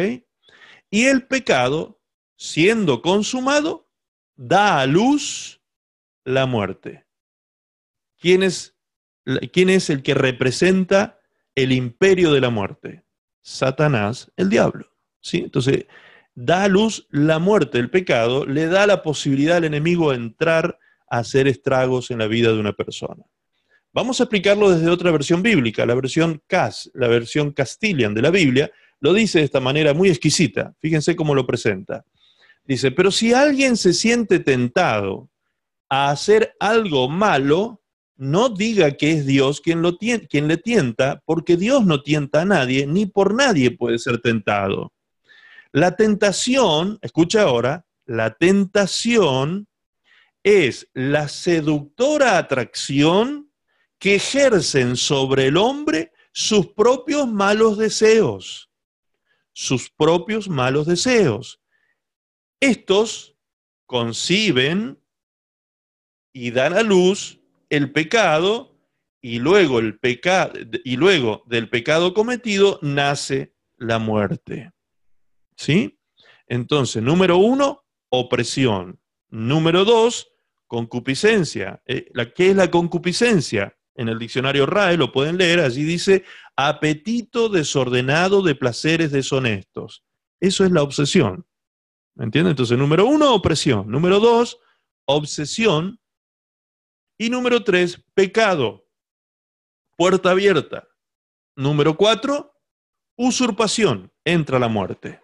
Y 0.90 1.04
el 1.04 1.26
pecado, 1.26 2.00
siendo 2.36 3.02
consumado, 3.02 3.88
da 4.34 4.80
a 4.80 4.86
luz 4.86 5.60
la 6.24 6.46
muerte. 6.46 7.06
¿Quién 8.18 8.42
es, 8.42 8.76
quién 9.52 9.70
es 9.70 9.90
el 9.90 10.02
que 10.02 10.14
representa 10.14 11.20
el 11.54 11.72
imperio 11.72 12.32
de 12.32 12.40
la 12.40 12.50
muerte? 12.50 13.04
Satanás, 13.48 14.30
el 14.36 14.50
diablo. 14.50 14.86
¿sí? 15.20 15.38
Entonces, 15.38 15.86
da 16.34 16.64
a 16.64 16.68
luz 16.68 17.08
la 17.10 17.38
muerte, 17.38 17.78
el 17.78 17.90
pecado, 17.90 18.44
le 18.46 18.66
da 18.66 18.86
la 18.86 19.02
posibilidad 19.02 19.56
al 19.56 19.64
enemigo 19.64 20.10
de 20.10 20.18
entrar 20.18 20.78
a 21.08 21.18
hacer 21.18 21.48
estragos 21.48 22.10
en 22.10 22.18
la 22.18 22.26
vida 22.26 22.52
de 22.52 22.60
una 22.60 22.74
persona. 22.74 23.24
Vamos 23.92 24.20
a 24.20 24.24
explicarlo 24.24 24.70
desde 24.70 24.90
otra 24.90 25.10
versión 25.10 25.42
bíblica, 25.42 25.86
la 25.86 25.94
versión 25.94 26.42
CAS, 26.46 26.90
la 26.92 27.08
versión 27.08 27.52
Castilian 27.52 28.14
de 28.14 28.22
la 28.22 28.30
Biblia, 28.30 28.70
lo 29.00 29.14
dice 29.14 29.38
de 29.38 29.46
esta 29.46 29.60
manera 29.60 29.94
muy 29.94 30.10
exquisita. 30.10 30.74
Fíjense 30.78 31.16
cómo 31.16 31.34
lo 31.34 31.46
presenta. 31.46 32.04
Dice, 32.64 32.90
pero 32.90 33.10
si 33.10 33.32
alguien 33.32 33.78
se 33.78 33.94
siente 33.94 34.40
tentado 34.40 35.30
a 35.88 36.10
hacer 36.10 36.54
algo 36.60 37.08
malo, 37.08 37.80
no 38.18 38.48
diga 38.48 38.96
que 38.96 39.12
es 39.12 39.26
Dios 39.26 39.60
quien, 39.60 39.80
lo 39.80 39.96
quien 39.96 40.48
le 40.48 40.56
tienta, 40.56 41.22
porque 41.24 41.56
Dios 41.56 41.86
no 41.86 42.02
tienta 42.02 42.42
a 42.42 42.44
nadie, 42.44 42.86
ni 42.86 43.06
por 43.06 43.32
nadie 43.32 43.70
puede 43.70 43.98
ser 43.98 44.20
tentado. 44.20 44.92
La 45.72 45.94
tentación, 45.94 46.98
escucha 47.00 47.42
ahora, 47.42 47.86
la 48.06 48.34
tentación 48.34 49.68
es 50.42 50.88
la 50.94 51.28
seductora 51.28 52.38
atracción 52.38 53.52
que 53.98 54.16
ejercen 54.16 54.96
sobre 54.96 55.46
el 55.46 55.56
hombre 55.56 56.12
sus 56.32 56.66
propios 56.68 57.28
malos 57.28 57.78
deseos, 57.78 58.68
sus 59.52 59.90
propios 59.90 60.48
malos 60.48 60.86
deseos. 60.86 61.60
Estos 62.60 63.36
conciben 63.86 65.00
y 66.32 66.50
dan 66.50 66.74
a 66.74 66.82
luz 66.82 67.37
el 67.70 67.92
pecado 67.92 68.76
y 69.20 69.38
luego, 69.38 69.78
el 69.78 69.98
pecado, 69.98 70.52
y 70.84 70.96
luego 70.96 71.42
del 71.46 71.68
pecado 71.68 72.14
cometido 72.14 72.78
nace 72.82 73.54
la 73.76 73.98
muerte. 73.98 74.72
¿Sí? 75.56 75.98
Entonces, 76.46 77.02
número 77.02 77.38
uno, 77.38 77.84
opresión. 78.10 79.00
Número 79.28 79.84
dos, 79.84 80.32
concupiscencia. 80.66 81.82
Eh, 81.86 82.10
¿Qué 82.34 82.50
es 82.50 82.56
la 82.56 82.70
concupiscencia? 82.70 83.76
En 83.94 84.08
el 84.08 84.18
diccionario 84.18 84.64
RAE 84.64 84.96
lo 84.96 85.10
pueden 85.10 85.36
leer, 85.38 85.58
allí 85.58 85.82
dice 85.82 86.24
apetito 86.54 87.48
desordenado 87.48 88.42
de 88.42 88.54
placeres 88.54 89.10
deshonestos. 89.10 90.04
Eso 90.40 90.64
es 90.64 90.70
la 90.70 90.82
obsesión. 90.82 91.44
¿Me 92.14 92.24
entienden? 92.24 92.50
Entonces, 92.50 92.78
número 92.78 93.06
uno, 93.06 93.34
opresión. 93.34 93.90
Número 93.90 94.20
dos, 94.20 94.58
obsesión. 95.04 96.00
Y 97.18 97.30
número 97.30 97.64
tres, 97.64 98.00
pecado. 98.14 98.86
Puerta 99.96 100.30
abierta. 100.30 100.88
Número 101.56 101.96
cuatro, 101.96 102.54
usurpación. 103.16 104.12
Entra 104.24 104.60
la 104.60 104.68
muerte. 104.68 105.20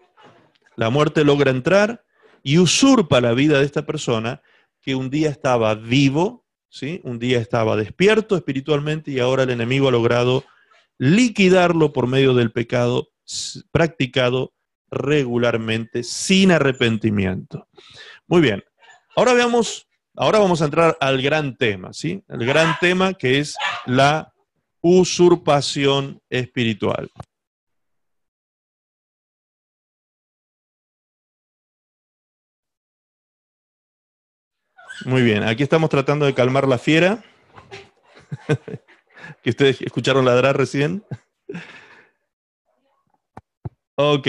La 0.74 0.90
muerte 0.90 1.22
logra 1.24 1.52
entrar 1.52 2.04
y 2.42 2.58
usurpa 2.58 3.20
la 3.20 3.32
vida 3.32 3.60
de 3.60 3.64
esta 3.64 3.86
persona 3.86 4.42
que 4.80 4.96
un 4.96 5.08
día 5.08 5.30
estaba 5.30 5.76
vivo, 5.76 6.44
¿sí? 6.68 7.00
un 7.04 7.20
día 7.20 7.38
estaba 7.38 7.76
despierto 7.76 8.36
espiritualmente 8.36 9.12
y 9.12 9.20
ahora 9.20 9.44
el 9.44 9.50
enemigo 9.50 9.88
ha 9.88 9.92
logrado 9.92 10.44
liquidarlo 10.98 11.92
por 11.92 12.08
medio 12.08 12.34
del 12.34 12.50
pecado 12.50 13.12
practicado 13.70 14.52
regularmente 14.90 16.02
sin 16.02 16.50
arrepentimiento. 16.50 17.68
Muy 18.26 18.40
bien, 18.40 18.64
ahora 19.16 19.32
veamos, 19.32 19.88
ahora 20.16 20.38
vamos 20.38 20.62
a 20.62 20.66
entrar 20.66 20.96
al 21.00 21.20
gran 21.20 21.56
tema, 21.56 21.92
¿sí? 21.92 22.22
El 22.28 22.46
gran 22.46 22.76
tema 22.80 23.14
que 23.14 23.38
es 23.38 23.56
la 23.86 24.32
usurpación 24.80 26.20
espiritual. 26.28 27.10
Muy 35.04 35.22
bien, 35.22 35.42
aquí 35.42 35.62
estamos 35.62 35.90
tratando 35.90 36.24
de 36.24 36.34
calmar 36.34 36.68
la 36.68 36.78
fiera, 36.78 37.22
que 39.42 39.50
ustedes 39.50 39.82
escucharon 39.82 40.24
ladrar 40.24 40.56
recién. 40.56 41.04
Ok, 43.96 44.28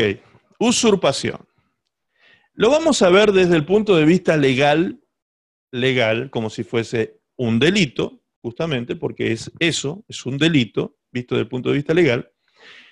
usurpación. 0.59 1.47
Lo 2.53 2.69
vamos 2.69 3.01
a 3.01 3.09
ver 3.09 3.31
desde 3.31 3.55
el 3.55 3.65
punto 3.65 3.95
de 3.95 4.05
vista 4.05 4.37
legal, 4.37 4.99
legal, 5.75 6.29
como 6.29 6.49
si 6.49 6.63
fuese 6.63 7.19
un 7.37 7.59
delito, 7.59 8.21
justamente 8.41 8.95
porque 8.95 9.31
es 9.31 9.51
eso, 9.59 10.03
es 10.07 10.25
un 10.25 10.37
delito, 10.37 10.97
visto 11.11 11.35
desde 11.35 11.43
el 11.43 11.49
punto 11.49 11.69
de 11.69 11.75
vista 11.75 11.93
legal. 11.93 12.31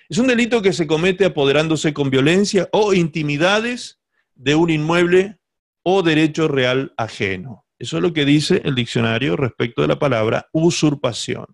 Es 0.08 0.18
un 0.18 0.26
delito 0.26 0.60
que 0.60 0.72
se 0.72 0.86
comete 0.86 1.24
apoderándose 1.24 1.94
con 1.94 2.10
violencia 2.10 2.68
o 2.72 2.92
intimidades 2.92 4.00
de 4.34 4.54
un 4.54 4.70
inmueble 4.70 5.38
o 5.82 6.02
derecho 6.02 6.48
real 6.48 6.92
ajeno. 6.96 7.64
Eso 7.78 7.96
es 7.96 8.02
lo 8.02 8.12
que 8.12 8.24
dice 8.24 8.60
el 8.64 8.74
diccionario 8.74 9.36
respecto 9.36 9.82
de 9.82 9.88
la 9.88 9.98
palabra 9.98 10.48
usurpación. 10.52 11.46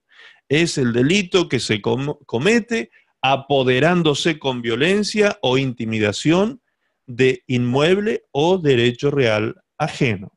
Es 0.48 0.78
el 0.78 0.92
delito 0.92 1.48
que 1.48 1.60
se 1.60 1.80
comete 1.80 2.90
apoderándose 3.22 4.38
con 4.38 4.62
violencia 4.62 5.38
o 5.42 5.58
intimidación 5.58 6.60
de 7.06 7.44
inmueble 7.46 8.24
o 8.32 8.58
derecho 8.58 9.10
real 9.10 9.56
ajeno. 9.78 10.32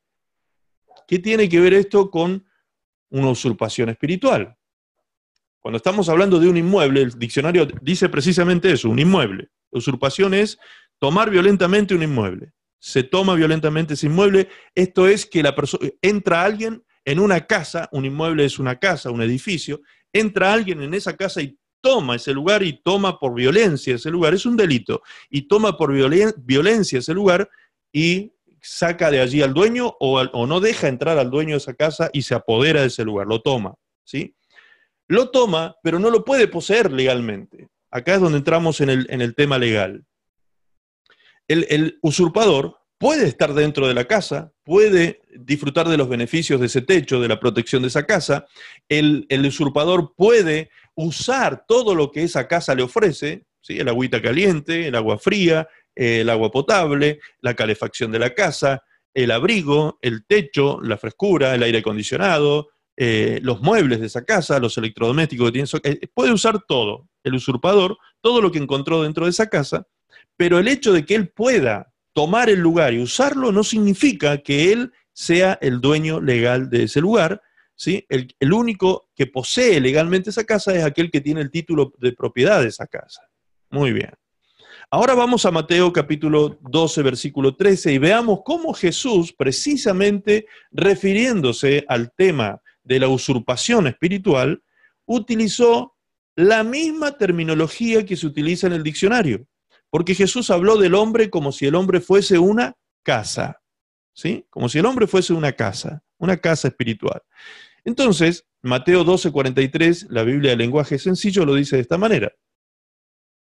¿Qué 1.06 1.18
tiene 1.18 1.48
que 1.48 1.60
ver 1.60 1.74
esto 1.74 2.10
con 2.10 2.44
una 3.10 3.30
usurpación 3.30 3.88
espiritual? 3.88 4.56
Cuando 5.60 5.76
estamos 5.76 6.08
hablando 6.08 6.38
de 6.38 6.48
un 6.48 6.56
inmueble, 6.56 7.02
el 7.02 7.18
diccionario 7.18 7.66
dice 7.80 8.08
precisamente 8.08 8.70
eso, 8.70 8.90
un 8.90 8.98
inmueble. 8.98 9.48
usurpación 9.70 10.34
es 10.34 10.58
tomar 10.98 11.30
violentamente 11.30 11.94
un 11.94 12.02
inmueble 12.02 12.52
se 12.84 13.02
toma 13.02 13.34
violentamente 13.34 13.94
ese 13.94 14.08
inmueble. 14.08 14.50
Esto 14.74 15.08
es 15.08 15.24
que 15.24 15.42
la 15.42 15.54
persona 15.54 15.88
entra 16.02 16.44
alguien 16.44 16.84
en 17.06 17.18
una 17.18 17.46
casa, 17.46 17.88
un 17.92 18.04
inmueble 18.04 18.44
es 18.44 18.58
una 18.58 18.78
casa, 18.78 19.10
un 19.10 19.22
edificio, 19.22 19.80
entra 20.12 20.52
alguien 20.52 20.82
en 20.82 20.92
esa 20.92 21.16
casa 21.16 21.40
y 21.40 21.58
toma 21.80 22.16
ese 22.16 22.34
lugar 22.34 22.62
y 22.62 22.82
toma 22.82 23.18
por 23.18 23.34
violencia 23.34 23.94
ese 23.94 24.10
lugar, 24.10 24.34
es 24.34 24.44
un 24.44 24.54
delito, 24.54 25.00
y 25.30 25.48
toma 25.48 25.78
por 25.78 25.94
violencia 25.94 26.98
ese 26.98 27.14
lugar 27.14 27.48
y 27.90 28.33
saca 28.64 29.10
de 29.10 29.20
allí 29.20 29.42
al 29.42 29.54
dueño 29.54 29.94
o, 30.00 30.46
no 30.46 30.60
deja 30.60 30.88
entrar 30.88 31.18
al 31.18 31.30
dueño 31.30 31.52
de 31.52 31.58
esa 31.58 31.74
casa 31.74 32.10
y 32.12 32.22
se 32.22 32.34
apodera 32.34 32.80
de 32.80 32.88
ese 32.88 33.04
lugar, 33.04 33.26
lo 33.26 33.40
toma, 33.40 33.74
¿sí? 34.04 34.34
Lo 35.06 35.30
toma, 35.30 35.76
pero 35.82 35.98
no 35.98 36.10
lo 36.10 36.24
puede 36.24 36.48
poseer 36.48 36.90
legalmente. 36.90 37.68
Acá 37.90 38.14
es 38.14 38.20
donde 38.20 38.38
entramos 38.38 38.80
en 38.80 38.90
el, 38.90 39.06
en 39.10 39.20
el 39.20 39.34
tema 39.34 39.58
legal 39.58 40.04
el, 41.48 41.98
usurpador 42.02 42.78
puede 42.98 43.26
estar 43.26 43.54
dentro 43.54 43.86
de 43.86 43.94
la 43.94 44.04
casa, 44.04 44.52
puede 44.62 45.20
disfrutar 45.36 45.88
de 45.88 45.96
los 45.96 46.08
beneficios 46.08 46.60
de 46.60 46.66
ese 46.66 46.80
techo, 46.80 47.20
de 47.20 47.28
la 47.28 47.40
protección 47.40 47.82
de 47.82 47.88
esa 47.88 48.06
casa, 48.06 48.46
el, 48.88 49.26
usurpador 49.46 50.14
puede 50.16 50.70
usar 50.94 51.64
todo 51.66 51.94
lo 51.94 52.10
que 52.10 52.22
esa 52.22 52.48
casa 52.48 52.74
le 52.74 52.82
ofrece, 52.82 53.44
¿sí? 53.60 53.78
el 53.78 53.88
agüita 53.88 54.22
caliente, 54.22 54.88
el 54.88 54.94
agua 54.94 55.18
fría, 55.18 55.68
el 55.94 56.28
agua 56.30 56.50
potable, 56.50 57.20
la 57.40 57.54
calefacción 57.54 58.10
de 58.12 58.18
la 58.18 58.34
casa, 58.34 58.82
el 59.12 59.30
abrigo, 59.30 59.98
el 60.02 60.24
techo, 60.26 60.80
la 60.82 60.98
frescura, 60.98 61.54
el 61.54 61.62
aire 61.62 61.78
acondicionado, 61.78 62.68
eh, 62.96 63.40
los 63.42 63.60
muebles 63.60 64.00
de 64.00 64.06
esa 64.06 64.24
casa, 64.24 64.58
los 64.58 64.76
electrodomésticos 64.78 65.50
que 65.50 65.52
tiene, 65.52 65.68
eh, 65.84 66.08
puede 66.12 66.32
usar 66.32 66.62
todo, 66.66 67.08
el 67.22 67.34
usurpador, 67.34 67.96
todo 68.20 68.40
lo 68.40 68.52
que 68.52 68.58
encontró 68.58 69.02
dentro 69.02 69.24
de 69.24 69.30
esa 69.30 69.48
casa, 69.48 69.86
pero 70.36 70.58
el 70.58 70.68
hecho 70.68 70.92
de 70.92 71.04
que 71.04 71.14
él 71.14 71.28
pueda 71.28 71.92
tomar 72.12 72.48
el 72.48 72.60
lugar 72.60 72.94
y 72.94 73.02
usarlo 73.02 73.52
no 73.52 73.64
significa 73.64 74.38
que 74.38 74.72
él 74.72 74.92
sea 75.12 75.58
el 75.60 75.80
dueño 75.80 76.20
legal 76.20 76.70
de 76.70 76.84
ese 76.84 77.00
lugar. 77.00 77.42
¿sí? 77.74 78.06
El, 78.08 78.52
único 78.52 79.10
que 79.14 79.26
posee 79.26 79.80
legalmente 79.80 80.30
esa 80.30 80.44
casa 80.44 80.74
es 80.74 80.84
aquel 80.84 81.10
que 81.10 81.20
tiene 81.20 81.40
el 81.40 81.50
título 81.50 81.92
de 81.98 82.12
propiedad 82.12 82.60
de 82.60 82.68
esa 82.68 82.86
casa. 82.86 83.22
Muy 83.70 83.92
bien. 83.92 84.12
Ahora 84.90 85.14
vamos 85.14 85.46
a 85.46 85.50
Mateo 85.50 85.92
capítulo 85.92 86.58
12, 86.60 87.02
versículo 87.02 87.56
13 87.56 87.92
y 87.92 87.98
veamos 87.98 88.40
cómo 88.44 88.74
Jesús, 88.74 89.32
precisamente 89.32 90.46
refiriéndose 90.70 91.84
al 91.88 92.12
tema 92.12 92.60
de 92.82 93.00
la 93.00 93.08
usurpación 93.08 93.86
espiritual, 93.86 94.62
utilizó 95.06 95.96
la 96.36 96.64
misma 96.64 97.16
terminología 97.16 98.04
que 98.04 98.16
se 98.16 98.26
utiliza 98.26 98.66
en 98.66 98.74
el 98.74 98.82
diccionario. 98.82 99.46
Porque 99.90 100.14
Jesús 100.14 100.50
habló 100.50 100.76
del 100.76 100.94
hombre 100.94 101.30
como 101.30 101.52
si 101.52 101.66
el 101.66 101.76
hombre 101.76 102.00
fuese 102.00 102.38
una 102.38 102.76
casa. 103.02 103.60
¿sí? 104.12 104.46
Como 104.50 104.68
si 104.68 104.78
el 104.78 104.86
hombre 104.86 105.06
fuese 105.06 105.32
una 105.32 105.52
casa, 105.52 106.02
una 106.18 106.36
casa 106.36 106.68
espiritual. 106.68 107.22
Entonces, 107.84 108.46
Mateo 108.62 109.04
12, 109.04 109.30
43, 109.30 110.06
la 110.10 110.24
Biblia 110.24 110.50
de 110.50 110.56
lenguaje 110.56 110.98
sencillo 110.98 111.44
lo 111.44 111.54
dice 111.54 111.76
de 111.76 111.82
esta 111.82 111.98
manera. 111.98 112.32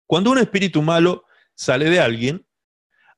Cuando 0.05 0.31
un 0.31 0.37
espíritu 0.37 0.81
malo 0.81 1.25
sale 1.55 1.89
de 1.89 1.99
alguien, 1.99 2.45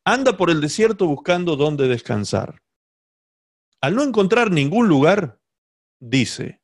anda 0.03 0.37
por 0.37 0.49
el 0.49 0.61
desierto 0.61 1.07
buscando 1.07 1.55
dónde 1.55 1.87
descansar. 1.87 2.61
Al 3.81 3.95
no 3.95 4.03
encontrar 4.03 4.51
ningún 4.51 4.87
lugar, 4.87 5.39
dice, 5.99 6.61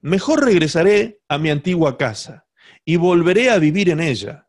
mejor 0.00 0.44
regresaré 0.44 1.20
a 1.28 1.38
mi 1.38 1.50
antigua 1.50 1.96
casa 1.98 2.46
y 2.84 2.96
volveré 2.96 3.50
a 3.50 3.58
vivir 3.58 3.90
en 3.90 4.00
ella. 4.00 4.48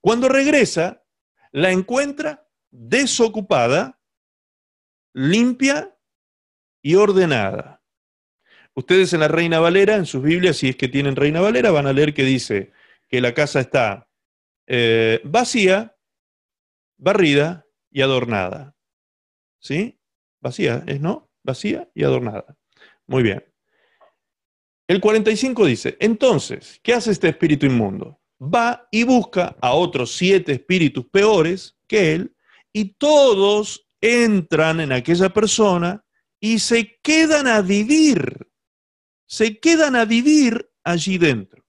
Cuando 0.00 0.28
regresa, 0.28 1.04
la 1.52 1.70
encuentra 1.70 2.48
desocupada, 2.70 4.00
limpia 5.12 5.96
y 6.82 6.94
ordenada. 6.96 7.82
Ustedes 8.74 9.12
en 9.12 9.20
la 9.20 9.28
Reina 9.28 9.60
Valera, 9.60 9.96
en 9.96 10.06
sus 10.06 10.22
Biblias, 10.22 10.56
si 10.56 10.70
es 10.70 10.76
que 10.76 10.88
tienen 10.88 11.14
Reina 11.14 11.40
Valera, 11.40 11.70
van 11.70 11.86
a 11.86 11.92
leer 11.92 12.14
que 12.14 12.24
dice 12.24 12.72
que 13.08 13.20
la 13.20 13.34
casa 13.34 13.60
está 13.60 14.08
eh, 14.66 15.20
vacía, 15.24 15.96
barrida 16.96 17.66
y 17.90 18.02
adornada. 18.02 18.76
¿Sí? 19.58 20.00
Vacía, 20.40 20.82
¿es 20.86 21.00
no? 21.00 21.30
Vacía 21.42 21.90
y 21.94 22.04
adornada. 22.04 22.56
Muy 23.06 23.22
bien. 23.22 23.44
El 24.88 25.00
45 25.00 25.66
dice, 25.66 25.96
entonces, 26.00 26.80
¿qué 26.82 26.94
hace 26.94 27.12
este 27.12 27.28
espíritu 27.28 27.66
inmundo? 27.66 28.20
Va 28.40 28.88
y 28.90 29.04
busca 29.04 29.56
a 29.60 29.72
otros 29.74 30.16
siete 30.16 30.52
espíritus 30.52 31.06
peores 31.06 31.78
que 31.86 32.12
él 32.14 32.36
y 32.72 32.94
todos 32.94 33.86
entran 34.00 34.80
en 34.80 34.92
aquella 34.92 35.32
persona 35.32 36.04
y 36.40 36.58
se 36.58 36.98
quedan 37.02 37.46
a 37.46 37.62
vivir, 37.62 38.48
se 39.26 39.60
quedan 39.60 39.94
a 39.94 40.04
vivir 40.04 40.68
allí 40.82 41.18
dentro 41.18 41.64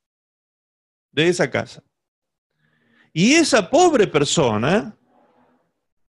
de 1.12 1.28
esa 1.28 1.50
casa. 1.52 1.84
Y 3.13 3.36
esa 3.36 3.70
pobre 3.70 4.08
persona 4.08 4.98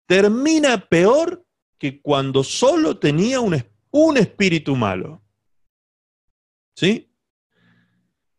termina 0.06 0.78
peor 0.78 1.44
que 1.80 2.00
cuando 2.00 2.44
solo 2.44 3.00
tenía 3.00 3.40
un, 3.40 3.62
un 3.90 4.18
espíritu 4.18 4.76
malo. 4.76 5.24
¿Sí? 6.76 7.12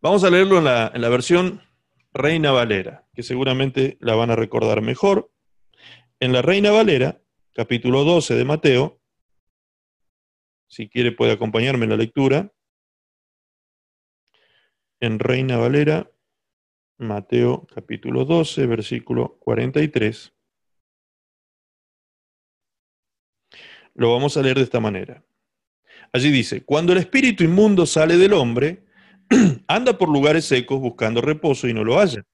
Vamos 0.00 0.22
a 0.22 0.30
leerlo 0.30 0.58
en 0.58 0.64
la, 0.64 0.92
en 0.94 1.00
la 1.00 1.08
versión 1.08 1.60
Reina 2.12 2.52
Valera, 2.52 3.08
que 3.14 3.22
seguramente 3.22 3.98
la 4.00 4.14
van 4.14 4.30
a 4.30 4.36
recordar 4.36 4.80
mejor. 4.80 5.32
En 6.20 6.32
la 6.32 6.42
Reina 6.42 6.70
Valera, 6.70 7.20
capítulo 7.52 8.04
12 8.04 8.34
de 8.34 8.44
Mateo, 8.44 9.00
si 10.68 10.88
quiere 10.88 11.12
puede 11.12 11.32
acompañarme 11.32 11.84
en 11.84 11.90
la 11.90 11.96
lectura. 11.96 12.52
En 15.00 15.18
Reina 15.18 15.56
Valera, 15.56 16.10
Mateo 17.02 17.66
capítulo 17.74 18.24
12, 18.24 18.66
versículo 18.66 19.36
43. 19.40 20.32
Lo 23.94 24.12
vamos 24.12 24.36
a 24.36 24.42
leer 24.42 24.56
de 24.56 24.62
esta 24.62 24.80
manera. 24.80 25.24
Allí 26.12 26.30
dice, 26.30 26.64
cuando 26.64 26.92
el 26.92 26.98
espíritu 26.98 27.42
inmundo 27.42 27.86
sale 27.86 28.16
del 28.16 28.32
hombre, 28.32 28.84
anda 29.66 29.98
por 29.98 30.08
lugares 30.08 30.44
secos 30.44 30.80
buscando 30.80 31.20
reposo 31.20 31.68
y 31.68 31.74
no 31.74 31.84
lo 31.84 31.98
halla. 31.98 32.24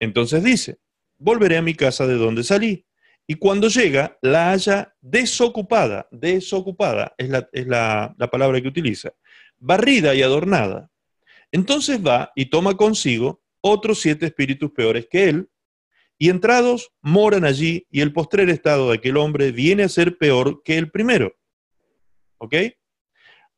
Entonces 0.00 0.42
dice, 0.42 0.78
volveré 1.16 1.56
a 1.56 1.62
mi 1.62 1.74
casa 1.74 2.06
de 2.06 2.14
donde 2.14 2.42
salí. 2.42 2.84
Y 3.26 3.36
cuando 3.36 3.68
llega, 3.68 4.18
la 4.20 4.50
halla 4.50 4.94
desocupada, 5.00 6.08
desocupada 6.10 7.14
es 7.16 7.28
la, 7.28 7.48
es 7.52 7.66
la, 7.68 8.14
la 8.18 8.30
palabra 8.30 8.60
que 8.60 8.68
utiliza, 8.68 9.12
barrida 9.58 10.14
y 10.14 10.22
adornada. 10.22 10.90
Entonces 11.52 12.04
va 12.04 12.32
y 12.34 12.46
toma 12.46 12.76
consigo 12.76 13.41
otros 13.62 14.00
siete 14.00 14.26
espíritus 14.26 14.70
peores 14.72 15.06
que 15.10 15.30
él, 15.30 15.48
y 16.18 16.28
entrados 16.28 16.92
moran 17.00 17.44
allí, 17.44 17.86
y 17.90 18.00
el 18.02 18.12
postrer 18.12 18.50
estado 18.50 18.90
de 18.90 18.98
aquel 18.98 19.16
hombre 19.16 19.50
viene 19.50 19.84
a 19.84 19.88
ser 19.88 20.18
peor 20.18 20.62
que 20.62 20.76
el 20.76 20.90
primero. 20.90 21.34
¿Ok? 22.38 22.54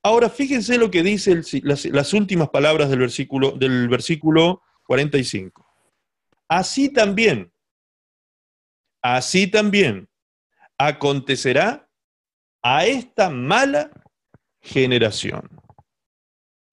Ahora 0.03 0.31
fíjense 0.31 0.79
lo 0.79 0.91
que 0.91 1.03
dicen 1.03 1.43
las, 1.63 1.85
las, 1.87 2.13
últimas 2.13 2.51
palabras 2.51 2.91
del 2.91 3.01
versículo, 3.01 3.53
del 3.53 3.89
versículo 3.89 4.63
45. 4.85 5.67
Así 6.49 6.91
también, 6.91 7.53
así 9.03 9.47
también 9.47 10.09
acontecerá 10.79 11.89
a 12.63 12.87
esta 12.87 13.31
mala 13.31 13.91
generación. 14.61 15.49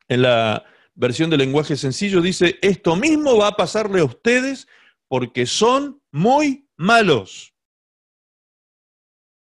En 0.08 0.24
la 0.24 0.66
versión 0.94 1.30
de 1.30 1.38
lenguaje 1.38 1.76
sencillo, 1.76 2.22
dice, 2.22 2.60
esto 2.62 2.96
mismo 2.96 3.38
va 3.38 3.48
a 3.48 3.56
pasarle 3.56 4.02
a 4.02 4.06
ustedes 4.06 4.68
porque 5.08 5.46
son 5.46 6.02
muy 6.12 6.68
malos. 6.78 7.54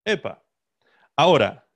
Epa. 0.05 0.44
Ahora, 1.16 1.66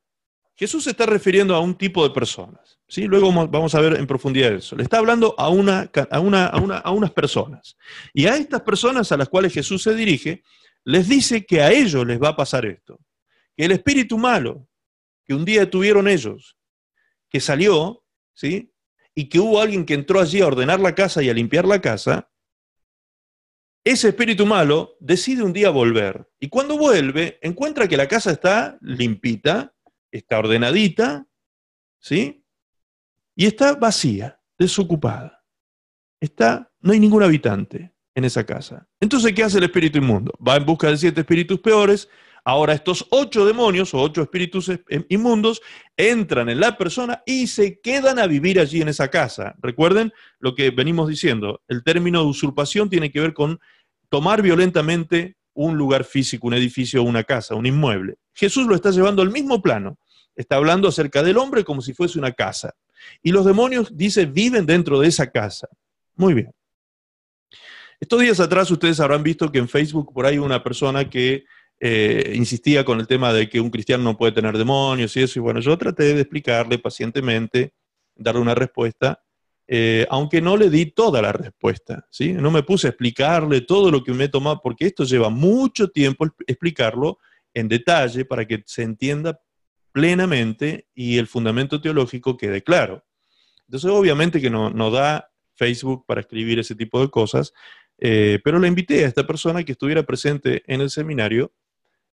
Jesús 0.55 0.85
se 0.85 0.91
está 0.91 1.07
refiriendo 1.07 1.55
a 1.55 1.61
un 1.61 1.75
tipo 1.75 2.07
de 2.07 2.15
personas. 2.15 2.79
¿sí? 2.87 3.07
Luego 3.07 3.33
vamos 3.33 3.75
a 3.75 3.81
ver 3.81 3.95
en 3.95 4.07
profundidad 4.07 4.53
eso. 4.53 4.77
Le 4.77 4.83
está 4.83 4.99
hablando 4.99 5.35
a, 5.39 5.49
una, 5.49 5.91
a, 6.11 6.21
una, 6.21 6.47
a 6.47 6.91
unas 6.91 7.11
personas. 7.13 7.77
Y 8.13 8.27
a 8.27 8.37
estas 8.37 8.61
personas 8.63 9.11
a 9.13 9.17
las 9.17 9.29
cuales 9.29 9.55
Jesús 9.55 9.83
se 9.83 9.95
dirige, 9.95 10.43
les 10.85 11.09
dice 11.09 11.47
que 11.47 11.63
a 11.63 11.71
ellos 11.71 12.07
les 12.07 12.21
va 12.21 12.29
a 12.29 12.37
pasar 12.37 12.67
esto. 12.67 13.01
Que 13.57 13.65
el 13.65 13.73
espíritu 13.73 14.19
malo 14.19 14.69
que 15.31 15.35
un 15.35 15.45
día 15.45 15.71
tuvieron 15.71 16.09
ellos, 16.09 16.57
que 17.29 17.39
salió, 17.39 18.05
¿sí? 18.35 18.73
Y 19.15 19.29
que 19.29 19.39
hubo 19.39 19.61
alguien 19.61 19.85
que 19.85 19.95
entró 19.95 20.21
allí 20.21 20.41
a 20.41 20.47
ordenar 20.47 20.81
la 20.81 20.95
casa 20.95 21.23
y 21.23 21.29
a 21.29 21.35
limpiar 21.35 21.67
la 21.67 21.81
casa, 21.81 22.31
ese 23.85 24.09
espíritu 24.09 24.47
malo 24.47 24.97
decide 25.01 25.43
un 25.43 25.53
día 25.53 25.71
volver. 25.71 26.29
Y 26.39 26.49
cuando 26.49 26.77
vuelve, 26.77 27.39
encuentra 27.43 27.89
que 27.89 27.97
la 27.97 28.09
casa 28.09 28.31
está 28.31 28.79
limpita, 28.83 29.75
está 30.11 30.39
ordenadita, 30.39 31.27
¿sí? 31.99 32.45
Y 33.35 33.47
está 33.47 33.75
vacía, 33.75 34.41
desocupada. 34.59 35.45
Está, 36.21 36.71
no 36.81 36.93
hay 36.93 37.01
ningún 37.01 37.23
habitante 37.23 37.95
en 38.15 38.25
esa 38.25 38.45
casa. 38.45 38.87
Entonces, 39.01 39.33
¿qué 39.33 39.45
hace 39.45 39.59
el 39.59 39.65
espíritu 39.65 39.99
inmundo? 39.99 40.33
Va 40.47 40.57
en 40.57 40.67
busca 40.67 40.89
de 40.89 40.99
siete 40.99 41.23
espíritus 41.23 41.61
peores, 41.61 42.09
Ahora 42.45 42.75
estos 42.75 43.07
ocho 43.11 43.45
demonios 43.45 43.95
o 43.95 44.01
ocho 44.01 44.23
espíritus 44.23 44.69
em, 44.69 45.05
inmundos 45.09 45.61
entran 45.97 46.49
en 46.49 46.61
la 46.61 46.77
persona 46.79 47.23
y 47.27 47.47
se 47.47 47.81
quedan 47.81 48.19
a 48.19 48.27
vivir 48.27 48.59
allí 48.61 48.81
en 48.81 48.89
esa 48.89 49.09
casa. 49.09 49.55
Recuerden 49.61 50.13
lo 50.39 50.55
que 50.55 50.71
venimos 50.71 51.09
diciendo, 51.09 51.63
el 51.69 51.83
término 51.83 52.21
de 52.21 52.29
usurpación 52.29 52.89
tiene 52.89 53.11
que 53.11 53.21
ver 53.21 53.35
con 53.35 53.61
tomar 54.09 54.43
violentamente 54.43 55.37
un 55.55 55.77
lugar 55.77 56.05
físico, 56.05 56.47
un 56.47 56.55
edificio, 56.55 57.03
una 57.03 57.25
casa, 57.25 57.55
un 57.55 57.67
inmueble. 57.67 58.17
Jesús 58.35 58.67
lo 58.67 58.75
está 58.75 58.91
llevando 58.91 59.23
al 59.23 59.31
mismo 59.31 59.61
plano. 59.61 59.99
Está 60.35 60.57
hablando 60.57 60.89
acerca 60.89 61.23
del 61.23 61.37
hombre 61.37 61.65
como 61.65 61.83
si 61.83 61.93
fuese 61.93 62.19
una 62.19 62.33
casa. 62.33 62.75
Y 63.23 63.33
los 63.33 63.45
demonios, 63.45 63.97
dice, 63.97 64.27
viven 64.27 64.65
dentro 64.65 65.01
de 65.01 65.09
esa 65.09 65.31
casa. 65.31 65.69
Muy 66.17 66.35
bien. 66.35 66.53
Estos 68.01 68.21
días 68.21 68.41
atrás 68.41 68.71
ustedes 68.71 68.99
habrán 69.01 69.23
visto 69.23 69.53
que 69.53 69.59
en 69.59 69.69
Facebook 69.69 70.13
por 70.15 70.25
ahí 70.25 70.39
una 70.39 70.63
persona 70.63 71.11
que 71.11 71.45
eh, 71.83 72.35
insistía 72.37 72.85
con 72.85 73.01
el 73.01 73.07
tema 73.07 73.33
de 73.33 73.49
que 73.49 73.59
un 73.59 73.71
cristiano 73.71 74.05
no 74.05 74.17
puede 74.17 74.33
tener 74.33 74.59
demonios 74.59 75.17
y 75.17 75.23
eso, 75.23 75.39
y 75.39 75.43
bueno, 75.43 75.61
yo 75.61 75.77
traté 75.79 76.15
de 76.15 76.21
explicarle 76.21 76.79
pacientemente, 76.79 77.73
darle 78.15 78.43
una 78.43 78.55
respuesta, 78.55 79.23
eh, 79.67 80.07
aunque 80.11 80.43
no 80.43 80.57
le 80.57 80.69
di 80.69 80.87
toda 80.87 81.23
la 81.23 81.33
respuesta, 81.33 82.07
¿sí? 82.11 82.33
No 82.33 82.51
me 82.51 82.63
puse 82.63 82.89
a 82.89 82.91
explicarle 82.91 83.63
todo 83.63 83.91
lo 83.91 84.05
que 84.05 84.13
me 84.13 84.25
he 84.25 84.31
porque 84.63 84.87
esto 84.87 85.05
lleva 85.05 85.31
mucho 85.31 85.89
tiempo 85.89 86.27
explicarlo 86.47 87.19
en 87.55 87.69
detalle 87.69 88.25
para 88.25 88.47
que 88.47 88.63
se 88.67 88.83
entienda 88.83 89.41
plenamente 89.93 90.89
y 90.95 91.19
el 91.19 91.29
fundamento 91.29 91.81
teológico 91.81 92.37
quede 92.37 92.63
claro. 92.63 93.05
Entonces, 93.69 93.91
obviamente 93.91 94.41
que 94.41 94.51
no, 94.51 94.71
no 94.71 94.91
da 94.91 95.31
Facebook 95.55 96.05
para 96.07 96.21
escribir 96.21 96.59
ese 96.59 96.75
tipo 96.75 97.01
de 97.01 97.09
cosas, 97.09 97.53
eh, 97.99 98.41
pero 98.43 98.59
le 98.59 98.69
invité 98.69 99.05
a 99.05 99.09
esta 99.09 99.27
persona 99.27 99.63
que 99.63 99.73
estuviera 99.73 100.03
presente 100.03 100.63
en 100.67 100.81
el 100.81 100.91
seminario 100.91 101.53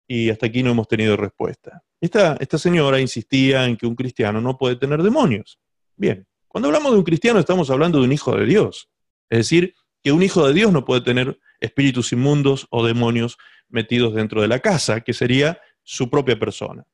y 0.07 0.31
hasta 0.31 0.47
aquí 0.47 0.63
no 0.63 0.71
hemos 0.71 0.89
tenido 0.89 1.17
respuesta. 1.17 1.83
Esta, 2.01 2.59
señora 2.59 3.01
insistía 3.01 3.65
en 3.65 3.77
que 3.77 3.87
un 3.87 3.95
cristiano 3.95 4.41
no 4.41 4.59
puede 4.59 4.77
tener 4.77 5.03
demonios. 5.03 5.59
Bien, 5.97 6.27
cuando 6.49 6.69
hablamos 6.69 6.93
de 6.93 6.99
un 6.99 7.05
cristiano 7.05 7.41
estamos 7.41 7.71
hablando 7.71 7.99
de 7.99 8.05
un 8.05 8.13
hijo 8.13 8.37
de 8.37 8.45
Dios. 8.45 8.91
Es 9.31 9.39
decir, 9.39 9.75
que 10.03 10.13
un 10.13 10.23
hijo 10.23 10.47
de 10.47 10.53
Dios 10.53 10.73
no 10.73 10.85
puede 10.85 11.01
tener 11.01 11.39
espíritus 11.61 12.13
inmundos 12.13 12.67
o 12.71 12.85
demonios 12.85 13.39
metidos 13.69 14.15
dentro 14.15 14.43
de 14.43 14.49
la 14.49 14.61
casa, 14.61 15.01
que 15.01 15.15
sería 15.15 15.59
su 15.83 16.11
propia 16.11 16.39
persona. 16.39 16.85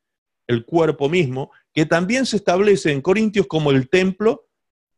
El 0.46 0.64
cuerpo 0.64 1.09
mismo, 1.09 1.51
que 1.73 1.87
también 1.87 2.25
se 2.27 2.37
establece 2.37 2.92
en 2.92 3.01
Corintios 3.01 3.46
como 3.46 3.73
el 3.73 3.88
templo 3.88 4.49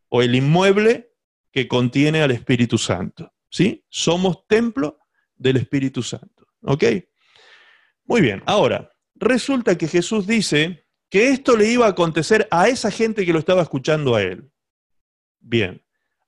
o 0.08 0.20
el 0.20 0.34
inmueble 0.34 1.12
que 1.50 1.68
contiene 1.68 2.22
al 2.22 2.32
Espíritu 2.32 2.76
Santo. 2.76 3.32
¿Sí? 3.48 3.84
Somos 3.88 4.46
templo 4.46 4.98
del 5.36 5.56
Espíritu 5.56 6.02
Santo. 6.02 6.46
¿Ok? 6.62 6.84
Muy 8.04 8.20
bien, 8.20 8.42
ahora, 8.46 8.90
resulta 9.14 9.76
que 9.76 9.88
Jesús 9.88 10.26
dice 10.26 10.84
que 11.08 11.28
esto 11.28 11.56
le 11.56 11.70
iba 11.70 11.86
a 11.86 11.90
acontecer 11.90 12.48
a 12.50 12.68
esa 12.68 12.90
gente 12.90 13.24
que 13.24 13.32
lo 13.32 13.38
estaba 13.38 13.62
escuchando 13.62 14.14
a 14.14 14.22
él. 14.22 14.50
Bien, 15.40 15.84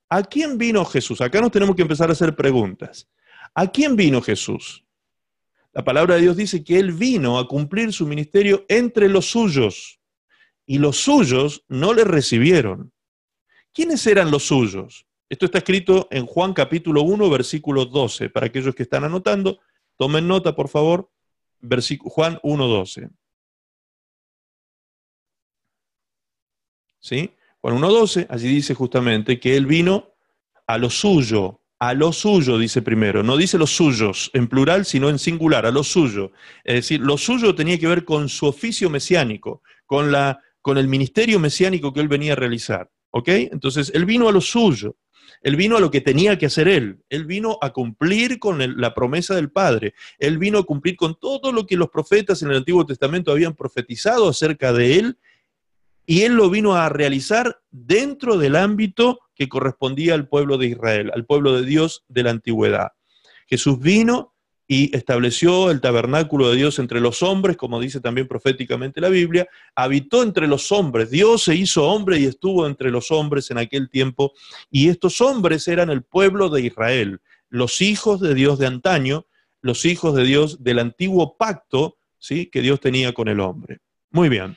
¿a 0.08 0.22
quién 0.22 0.58
vino 0.58 0.84
Jesús? 0.84 1.20
Acá 1.20 1.40
nos 1.40 1.50
tenemos 1.50 1.74
que 1.74 1.82
empezar 1.82 2.08
a 2.08 2.12
hacer 2.12 2.36
preguntas. 2.36 3.08
¿A 3.54 3.66
quién 3.66 3.96
vino 3.96 4.20
Jesús? 4.20 4.84
La 5.72 5.82
palabra 5.82 6.14
de 6.14 6.22
Dios 6.22 6.36
dice 6.36 6.62
que 6.62 6.78
Él 6.78 6.92
vino 6.92 7.38
a 7.38 7.48
cumplir 7.48 7.92
su 7.92 8.06
ministerio 8.06 8.64
entre 8.68 9.08
los 9.08 9.26
suyos 9.26 10.00
y 10.66 10.78
los 10.78 10.98
suyos 10.98 11.64
no 11.68 11.92
le 11.92 12.04
recibieron. 12.04 12.92
¿Quiénes 13.72 14.06
eran 14.06 14.30
los 14.30 14.44
suyos? 14.44 15.06
Esto 15.28 15.46
está 15.46 15.58
escrito 15.58 16.06
en 16.10 16.26
Juan 16.26 16.52
capítulo 16.52 17.02
1, 17.02 17.28
versículo 17.28 17.86
12. 17.86 18.30
Para 18.30 18.46
aquellos 18.46 18.74
que 18.74 18.84
están 18.84 19.02
anotando, 19.04 19.58
tomen 19.96 20.28
nota, 20.28 20.54
por 20.54 20.68
favor. 20.68 21.10
Juan 22.04 22.38
1, 22.42 22.66
12. 22.66 23.08
¿Sí? 27.00 27.30
Juan 27.60 27.76
1, 27.76 27.92
12, 27.92 28.26
allí 28.30 28.48
dice 28.48 28.74
justamente 28.74 29.38
que 29.38 29.56
Él 29.56 29.66
vino 29.66 30.14
a 30.66 30.78
lo 30.78 30.90
suyo, 30.90 31.60
a 31.78 31.92
lo 31.94 32.12
suyo, 32.12 32.58
dice 32.58 32.82
primero. 32.82 33.22
No 33.22 33.36
dice 33.36 33.58
los 33.58 33.70
suyos 33.70 34.30
en 34.32 34.48
plural, 34.48 34.84
sino 34.84 35.08
en 35.08 35.18
singular, 35.18 35.66
a 35.66 35.70
lo 35.70 35.84
suyo. 35.84 36.32
Es 36.64 36.74
decir, 36.74 37.00
lo 37.00 37.18
suyo 37.18 37.54
tenía 37.54 37.78
que 37.78 37.86
ver 37.86 38.04
con 38.04 38.28
su 38.28 38.46
oficio 38.46 38.88
mesiánico, 38.88 39.62
con, 39.86 40.10
la, 40.10 40.40
con 40.62 40.78
el 40.78 40.88
ministerio 40.88 41.38
mesiánico 41.38 41.92
que 41.92 42.00
él 42.00 42.08
venía 42.08 42.32
a 42.32 42.36
realizar. 42.36 42.90
¿Ok? 43.10 43.28
Entonces, 43.28 43.92
él 43.94 44.06
vino 44.06 44.28
a 44.28 44.32
lo 44.32 44.40
suyo. 44.40 44.96
Él 45.42 45.56
vino 45.56 45.76
a 45.76 45.80
lo 45.80 45.90
que 45.90 46.00
tenía 46.00 46.38
que 46.38 46.46
hacer 46.46 46.68
él. 46.68 46.98
Él 47.08 47.24
vino 47.24 47.58
a 47.60 47.72
cumplir 47.72 48.38
con 48.38 48.80
la 48.80 48.94
promesa 48.94 49.34
del 49.34 49.50
Padre. 49.50 49.94
Él 50.18 50.38
vino 50.38 50.58
a 50.58 50.64
cumplir 50.64 50.96
con 50.96 51.18
todo 51.18 51.52
lo 51.52 51.66
que 51.66 51.76
los 51.76 51.90
profetas 51.90 52.42
en 52.42 52.50
el 52.50 52.58
Antiguo 52.58 52.86
Testamento 52.86 53.32
habían 53.32 53.54
profetizado 53.54 54.28
acerca 54.28 54.72
de 54.72 54.98
él. 54.98 55.18
Y 56.06 56.22
él 56.22 56.34
lo 56.34 56.50
vino 56.50 56.74
a 56.74 56.88
realizar 56.88 57.60
dentro 57.70 58.36
del 58.36 58.56
ámbito 58.56 59.20
que 59.34 59.48
correspondía 59.48 60.14
al 60.14 60.28
pueblo 60.28 60.58
de 60.58 60.66
Israel, 60.66 61.10
al 61.14 61.24
pueblo 61.24 61.54
de 61.54 61.66
Dios 61.66 62.04
de 62.08 62.22
la 62.22 62.30
antigüedad. 62.30 62.92
Jesús 63.46 63.78
vino 63.78 64.33
y 64.66 64.94
estableció 64.96 65.70
el 65.70 65.80
tabernáculo 65.80 66.50
de 66.50 66.56
Dios 66.56 66.78
entre 66.78 67.00
los 67.00 67.22
hombres, 67.22 67.56
como 67.56 67.80
dice 67.80 68.00
también 68.00 68.26
proféticamente 68.26 69.00
la 69.00 69.08
Biblia, 69.08 69.46
habitó 69.74 70.22
entre 70.22 70.46
los 70.46 70.72
hombres, 70.72 71.10
Dios 71.10 71.42
se 71.42 71.54
hizo 71.54 71.86
hombre 71.86 72.18
y 72.18 72.24
estuvo 72.24 72.66
entre 72.66 72.90
los 72.90 73.10
hombres 73.10 73.50
en 73.50 73.58
aquel 73.58 73.90
tiempo, 73.90 74.32
y 74.70 74.88
estos 74.88 75.20
hombres 75.20 75.68
eran 75.68 75.90
el 75.90 76.02
pueblo 76.02 76.48
de 76.48 76.62
Israel, 76.62 77.20
los 77.48 77.80
hijos 77.82 78.20
de 78.20 78.34
Dios 78.34 78.58
de 78.58 78.66
antaño, 78.66 79.26
los 79.60 79.84
hijos 79.84 80.14
de 80.14 80.24
Dios 80.24 80.62
del 80.62 80.78
antiguo 80.78 81.36
pacto 81.36 81.98
¿sí? 82.18 82.46
que 82.46 82.62
Dios 82.62 82.80
tenía 82.80 83.12
con 83.12 83.28
el 83.28 83.40
hombre. 83.40 83.80
Muy 84.10 84.28
bien 84.28 84.56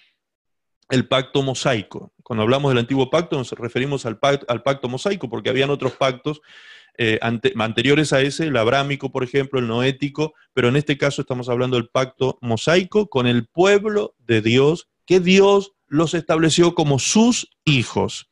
el 0.90 1.08
pacto 1.08 1.42
mosaico. 1.42 2.14
Cuando 2.24 2.44
hablamos 2.44 2.72
del 2.72 2.80
antiguo 2.80 3.10
pacto 3.10 3.38
nos 3.38 3.52
referimos 3.52 4.06
al 4.06 4.20
pacto, 4.20 4.46
al 4.50 4.64
pacto 4.64 4.90
mosaico, 4.90 5.30
porque 5.30 5.50
habían 5.50 5.70
otros 5.70 5.94
pactos 5.94 6.42
eh, 6.98 7.20
anteriores 7.22 8.12
a 8.12 8.22
ese, 8.22 8.48
el 8.48 8.58
abrámico, 8.58 9.12
por 9.12 9.24
ejemplo, 9.24 9.60
el 9.60 9.68
noético, 9.68 10.34
pero 10.54 10.68
en 10.68 10.76
este 10.76 10.98
caso 10.98 11.22
estamos 11.22 11.50
hablando 11.50 11.78
del 11.78 11.90
pacto 11.90 12.40
mosaico 12.42 13.08
con 13.08 13.28
el 13.28 13.46
pueblo 13.48 14.16
de 14.18 14.42
Dios, 14.42 14.88
que 15.06 15.20
Dios 15.20 15.74
los 15.88 16.14
estableció 16.14 16.76
como 16.76 17.00
sus 17.00 17.50
hijos. 17.66 18.30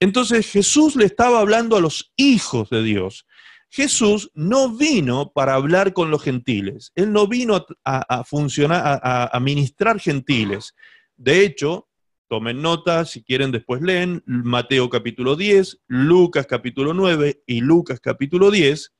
Entonces 0.00 0.50
Jesús 0.50 0.96
le 0.96 1.04
estaba 1.04 1.40
hablando 1.40 1.76
a 1.76 1.80
los 1.80 2.12
hijos 2.16 2.70
de 2.70 2.82
Dios. 2.82 3.26
Jesús 3.70 4.30
no 4.34 4.70
vino 4.70 5.30
para 5.32 5.54
hablar 5.54 5.92
con 5.92 6.10
los 6.10 6.22
gentiles, 6.22 6.92
él 6.94 7.12
no 7.12 7.26
vino 7.28 7.66
a, 7.84 8.24
funcionar, 8.24 9.00
a, 9.02 9.36
a 9.36 9.40
ministrar 9.40 10.00
gentiles. 10.00 10.74
De 11.16 11.44
hecho, 11.44 11.87
Tomen 12.28 12.60
nota, 12.60 13.06
si 13.06 13.22
quieren 13.22 13.50
después 13.50 13.80
leen 13.80 14.22
Mateo 14.26 14.90
capítulo 14.90 15.34
10, 15.34 15.80
Lucas 15.86 16.46
capítulo 16.46 16.92
9 16.92 17.42
y 17.46 17.62
Lucas 17.62 18.00
capítulo 18.00 18.50
10. 18.50 18.92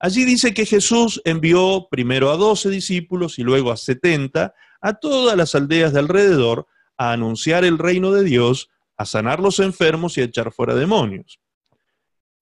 Allí 0.00 0.24
dice 0.24 0.54
que 0.54 0.64
Jesús 0.64 1.20
envió 1.26 1.88
primero 1.90 2.30
a 2.30 2.38
12 2.38 2.70
discípulos 2.70 3.38
y 3.38 3.42
luego 3.42 3.72
a 3.72 3.76
70 3.76 4.54
a 4.80 4.94
todas 4.94 5.36
las 5.36 5.54
aldeas 5.54 5.92
de 5.92 5.98
alrededor 5.98 6.66
a 6.96 7.12
anunciar 7.12 7.66
el 7.66 7.76
reino 7.76 8.10
de 8.10 8.24
Dios, 8.24 8.70
a 8.96 9.04
sanar 9.04 9.38
los 9.40 9.58
enfermos 9.58 10.16
y 10.16 10.22
a 10.22 10.24
echar 10.24 10.50
fuera 10.50 10.74
demonios. 10.74 11.40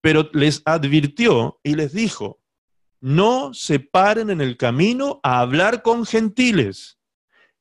Pero 0.01 0.31
les 0.33 0.63
advirtió 0.65 1.59
y 1.65 1.75
les 1.75 1.93
dijo, 1.93 2.41
no 3.01 3.53
se 3.53 3.81
paren 3.81 4.31
en 4.31 4.41
el 4.41 4.57
camino 4.57 5.19
a 5.25 5.41
hablar 5.41 5.83
con 5.83 6.07
gentiles 6.07 7.00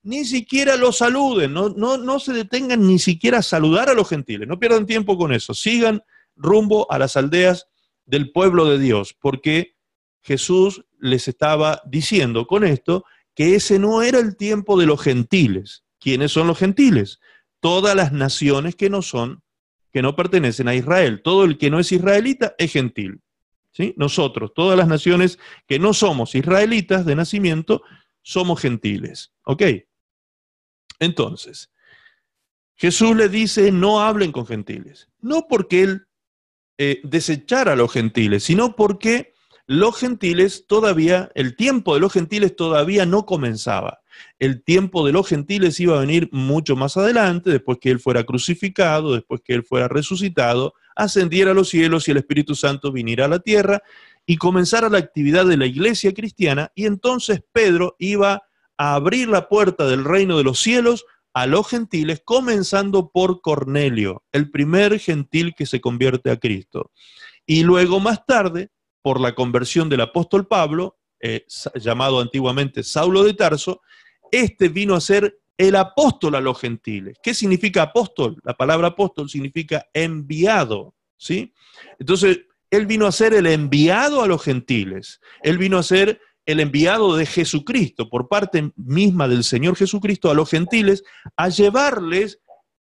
ni 0.03 0.25
siquiera 0.25 0.75
los 0.75 0.97
saluden, 0.97 1.53
no, 1.53 1.69
no, 1.69 1.97
no 1.97 2.19
se 2.19 2.33
detengan 2.33 2.85
ni 2.85 2.99
siquiera 2.99 3.39
a 3.39 3.43
saludar 3.43 3.89
a 3.89 3.93
los 3.93 4.09
gentiles, 4.09 4.47
no 4.47 4.59
pierdan 4.59 4.85
tiempo 4.85 5.17
con 5.17 5.33
eso, 5.33 5.53
sigan 5.53 6.01
rumbo 6.35 6.89
a 6.91 6.97
las 6.97 7.17
aldeas 7.17 7.67
del 8.05 8.31
pueblo 8.31 8.65
de 8.65 8.79
Dios, 8.79 9.15
porque 9.19 9.75
Jesús 10.21 10.85
les 10.99 11.27
estaba 11.27 11.81
diciendo 11.85 12.47
con 12.47 12.63
esto 12.63 13.05
que 13.35 13.55
ese 13.55 13.79
no 13.79 14.01
era 14.01 14.19
el 14.19 14.35
tiempo 14.35 14.77
de 14.79 14.85
los 14.85 15.01
gentiles. 15.01 15.83
¿Quiénes 15.99 16.31
son 16.31 16.47
los 16.47 16.57
gentiles? 16.57 17.19
Todas 17.59 17.95
las 17.95 18.11
naciones 18.11 18.75
que 18.75 18.89
no 18.89 19.01
son, 19.01 19.43
que 19.91 20.01
no 20.01 20.15
pertenecen 20.15 20.67
a 20.67 20.75
Israel. 20.75 21.21
Todo 21.23 21.45
el 21.45 21.57
que 21.57 21.69
no 21.69 21.79
es 21.79 21.91
israelita 21.91 22.55
es 22.57 22.73
gentil. 22.73 23.21
¿sí? 23.71 23.93
Nosotros, 23.97 24.51
todas 24.53 24.77
las 24.77 24.87
naciones 24.87 25.39
que 25.67 25.79
no 25.79 25.93
somos 25.93 26.35
israelitas 26.35 27.05
de 27.05 27.15
nacimiento, 27.15 27.81
somos 28.21 28.59
gentiles. 28.59 29.31
Entonces, 30.99 31.71
Jesús 32.75 33.15
le 33.15 33.29
dice, 33.29 33.71
no 33.71 34.01
hablen 34.01 34.31
con 34.31 34.45
gentiles. 34.45 35.09
No 35.19 35.47
porque 35.49 35.81
él 35.83 36.07
eh, 36.77 37.01
desechara 37.03 37.73
a 37.73 37.75
los 37.75 37.91
gentiles, 37.91 38.43
sino 38.43 38.75
porque 38.75 39.33
los 39.67 39.97
gentiles 39.97 40.65
todavía, 40.65 41.29
el 41.35 41.55
tiempo 41.55 41.93
de 41.93 41.99
los 41.99 42.11
gentiles 42.11 42.55
todavía 42.55 43.05
no 43.05 43.25
comenzaba. 43.25 43.99
El 44.39 44.63
tiempo 44.63 45.05
de 45.05 45.11
los 45.11 45.27
gentiles 45.27 45.79
iba 45.79 45.97
a 45.97 45.99
venir 45.99 46.29
mucho 46.31 46.75
más 46.75 46.97
adelante, 46.97 47.51
después 47.51 47.77
que 47.79 47.91
Él 47.91 47.99
fuera 47.99 48.23
crucificado, 48.23 49.13
después 49.13 49.41
que 49.43 49.53
Él 49.53 49.63
fuera 49.63 49.87
resucitado, 49.87 50.73
ascendiera 50.95 51.51
a 51.51 51.53
los 51.53 51.69
cielos 51.69 52.07
y 52.07 52.11
el 52.11 52.17
Espíritu 52.17 52.55
Santo 52.55 52.91
viniera 52.91 53.25
a 53.25 53.29
la 53.29 53.39
tierra 53.39 53.83
y 54.25 54.37
comenzara 54.37 54.89
la 54.89 54.97
actividad 54.97 55.45
de 55.45 55.57
la 55.57 55.65
iglesia 55.65 56.13
cristiana, 56.13 56.71
y 56.75 56.85
entonces 56.85 57.41
Pedro 57.51 57.95
iba 57.99 58.48
a 58.79 58.95
abrir 58.95 59.27
la 59.27 59.49
puerta 59.49 59.85
del 59.85 60.05
reino 60.05 60.37
de 60.37 60.45
los 60.45 60.61
cielos 60.61 61.05
a 61.33 61.45
los 61.45 61.67
gentiles, 61.67 62.21
comenzando 62.23 63.11
por 63.11 63.41
Cornelio, 63.41 64.23
el 64.31 64.49
primer 64.49 64.99
gentil 64.99 65.53
que 65.53 65.65
se 65.65 65.81
convierte 65.81 66.31
a 66.31 66.37
Cristo. 66.37 66.89
Y 67.45 67.63
luego 67.63 67.99
más 67.99 68.25
tarde, 68.25 68.69
por 69.01 69.19
la 69.19 69.35
conversión 69.35 69.89
del 69.89 70.01
apóstol 70.01 70.47
Pablo, 70.47 70.97
eh, 71.19 71.45
llamado 71.75 72.21
antiguamente 72.21 72.81
Saulo 72.83 73.23
de 73.23 73.33
Tarso, 73.33 73.81
este 74.31 74.69
vino 74.69 74.95
a 74.95 75.01
ser 75.01 75.39
el 75.57 75.75
apóstol 75.75 76.35
a 76.35 76.41
los 76.41 76.57
gentiles. 76.59 77.17
¿Qué 77.21 77.33
significa 77.33 77.83
apóstol? 77.83 78.37
La 78.43 78.55
palabra 78.55 78.87
apóstol 78.87 79.29
significa 79.29 79.87
enviado, 79.93 80.95
¿sí? 81.17 81.53
Entonces, 81.99 82.39
él 82.71 82.85
vino 82.85 83.07
a 83.07 83.11
ser 83.11 83.33
el 83.33 83.45
enviado 83.47 84.23
a 84.23 84.27
los 84.27 84.41
gentiles. 84.41 85.19
Él 85.43 85.57
vino 85.57 85.77
a 85.77 85.83
ser 85.83 86.21
el 86.49 86.59
enviado 86.59 87.15
de 87.15 87.27
Jesucristo 87.27 88.09
por 88.09 88.27
parte 88.27 88.71
misma 88.75 89.27
del 89.27 89.43
Señor 89.43 89.75
Jesucristo 89.75 90.31
a 90.31 90.33
los 90.33 90.49
gentiles 90.49 91.03
a 91.37 91.49
llevarles 91.49 92.39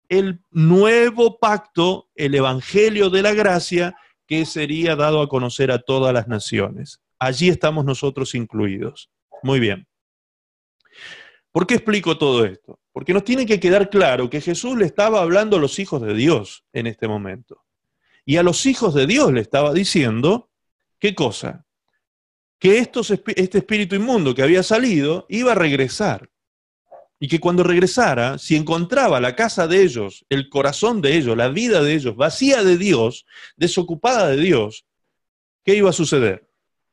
el 0.08 0.40
nuevo 0.50 1.38
pacto, 1.38 2.08
el 2.14 2.34
Evangelio 2.34 3.10
de 3.10 3.20
la 3.20 3.34
gracia 3.34 3.94
que 4.26 4.46
sería 4.46 4.96
dado 4.96 5.20
a 5.20 5.28
conocer 5.28 5.70
a 5.70 5.80
todas 5.80 6.14
las 6.14 6.28
naciones. 6.28 7.02
Allí 7.18 7.50
estamos 7.50 7.84
nosotros 7.84 8.34
incluidos. 8.34 9.10
Muy 9.42 9.60
bien. 9.60 9.86
¿Por 11.52 11.66
qué 11.66 11.74
explico 11.74 12.16
todo 12.16 12.46
esto? 12.46 12.80
Porque 12.90 13.12
nos 13.12 13.24
tiene 13.24 13.44
que 13.44 13.60
quedar 13.60 13.90
claro 13.90 14.30
que 14.30 14.40
Jesús 14.40 14.78
le 14.78 14.86
estaba 14.86 15.20
hablando 15.20 15.58
a 15.58 15.60
los 15.60 15.78
hijos 15.78 16.00
de 16.00 16.14
Dios 16.14 16.64
en 16.72 16.86
este 16.86 17.06
momento. 17.06 17.66
Y 18.24 18.38
a 18.38 18.42
los 18.42 18.64
hijos 18.64 18.94
de 18.94 19.06
Dios 19.06 19.30
le 19.30 19.42
estaba 19.42 19.74
diciendo, 19.74 20.48
¿qué 20.98 21.14
cosa? 21.14 21.66
Que 22.58 22.78
este 22.78 23.58
espíritu 23.58 23.94
inmundo 23.94 24.34
que 24.34 24.42
había 24.42 24.62
salido 24.62 25.26
iba 25.28 25.52
a 25.52 25.54
regresar. 25.54 26.30
Y 27.20 27.28
que 27.28 27.40
cuando 27.40 27.64
regresara, 27.64 28.38
si 28.38 28.54
encontraba 28.54 29.20
la 29.20 29.34
casa 29.34 29.66
de 29.66 29.82
ellos, 29.82 30.24
el 30.28 30.48
corazón 30.48 31.00
de 31.02 31.16
ellos, 31.16 31.36
la 31.36 31.48
vida 31.48 31.82
de 31.82 31.94
ellos 31.94 32.14
vacía 32.16 32.62
de 32.62 32.76
Dios, 32.76 33.26
desocupada 33.56 34.28
de 34.28 34.36
Dios, 34.36 34.86
¿qué 35.64 35.74
iba 35.74 35.90
a 35.90 35.92
suceder? 35.92 36.48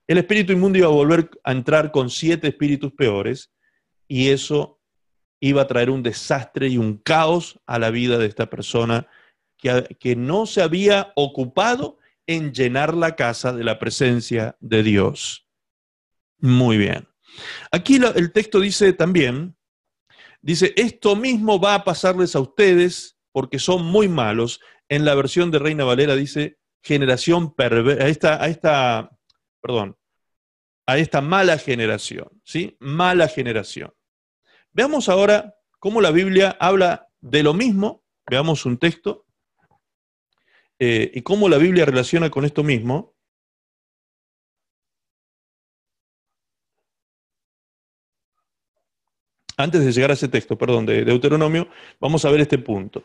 El 0.07 0.17
espíritu 0.17 0.53
inmundo 0.53 0.79
iba 0.79 0.87
a 0.87 0.91
volver 0.91 1.29
a 1.43 1.51
entrar 1.51 1.91
con 1.91 2.09
siete 2.09 2.47
espíritus 2.47 2.91
peores 2.93 3.51
y 4.07 4.29
eso 4.29 4.79
iba 5.39 5.63
a 5.63 5.67
traer 5.67 5.89
un 5.89 6.03
desastre 6.03 6.67
y 6.67 6.77
un 6.77 6.97
caos 6.97 7.59
a 7.65 7.77
la 7.79 7.89
vida 7.91 8.17
de 8.17 8.25
esta 8.25 8.49
persona 8.49 9.07
que, 9.99 10.15
no 10.15 10.45
se 10.45 10.61
había 10.61 11.11
ocupado 11.15 11.97
en 12.27 12.53
llenar 12.53 12.93
la 12.93 13.15
casa 13.15 13.51
de 13.53 13.63
la 13.63 13.79
presencia 13.79 14.55
de 14.59 14.83
Dios. 14.83 15.44
Muy 16.39 16.77
bien. 16.77 17.07
Aquí 17.71 17.95
el 18.15 18.31
texto 18.31 18.59
dice 18.59 18.93
también 18.93 19.55
Dice, 20.45 20.73
esto 20.75 21.15
mismo 21.15 21.59
va 21.59 21.73
a 21.73 21.83
pasarles 21.83 22.35
a 22.35 22.39
ustedes 22.39 23.17
porque 23.31 23.57
son 23.57 23.83
muy 23.83 24.07
malos. 24.07 24.61
En 24.87 25.03
la 25.03 25.15
versión 25.15 25.49
de 25.49 25.57
Reina 25.57 25.85
Valera 25.85 26.15
dice, 26.15 26.59
generación 26.83 27.55
perversa, 27.55 28.03
a 28.03 28.07
esta, 28.09 28.43
a 28.43 28.47
esta, 28.47 29.17
perdón, 29.59 29.97
a 30.85 30.99
esta 30.99 31.19
mala 31.21 31.57
generación, 31.57 32.29
¿sí? 32.43 32.77
Mala 32.79 33.27
generación. 33.27 33.91
Veamos 34.71 35.09
ahora 35.09 35.55
cómo 35.79 35.99
la 35.99 36.11
Biblia 36.11 36.55
habla 36.59 37.07
de 37.21 37.41
lo 37.41 37.55
mismo, 37.55 38.03
veamos 38.29 38.67
un 38.67 38.77
texto, 38.77 39.25
eh, 40.77 41.09
y 41.11 41.23
cómo 41.23 41.49
la 41.49 41.57
Biblia 41.57 41.85
relaciona 41.85 42.29
con 42.29 42.45
esto 42.45 42.63
mismo. 42.63 43.14
Antes 49.57 49.85
de 49.85 49.91
llegar 49.91 50.11
a 50.11 50.15
ese 50.15 50.27
texto, 50.27 50.57
perdón, 50.57 50.85
de 50.85 51.05
Deuteronomio, 51.05 51.69
vamos 51.99 52.25
a 52.25 52.31
ver 52.31 52.41
este 52.41 52.57
punto. 52.57 53.03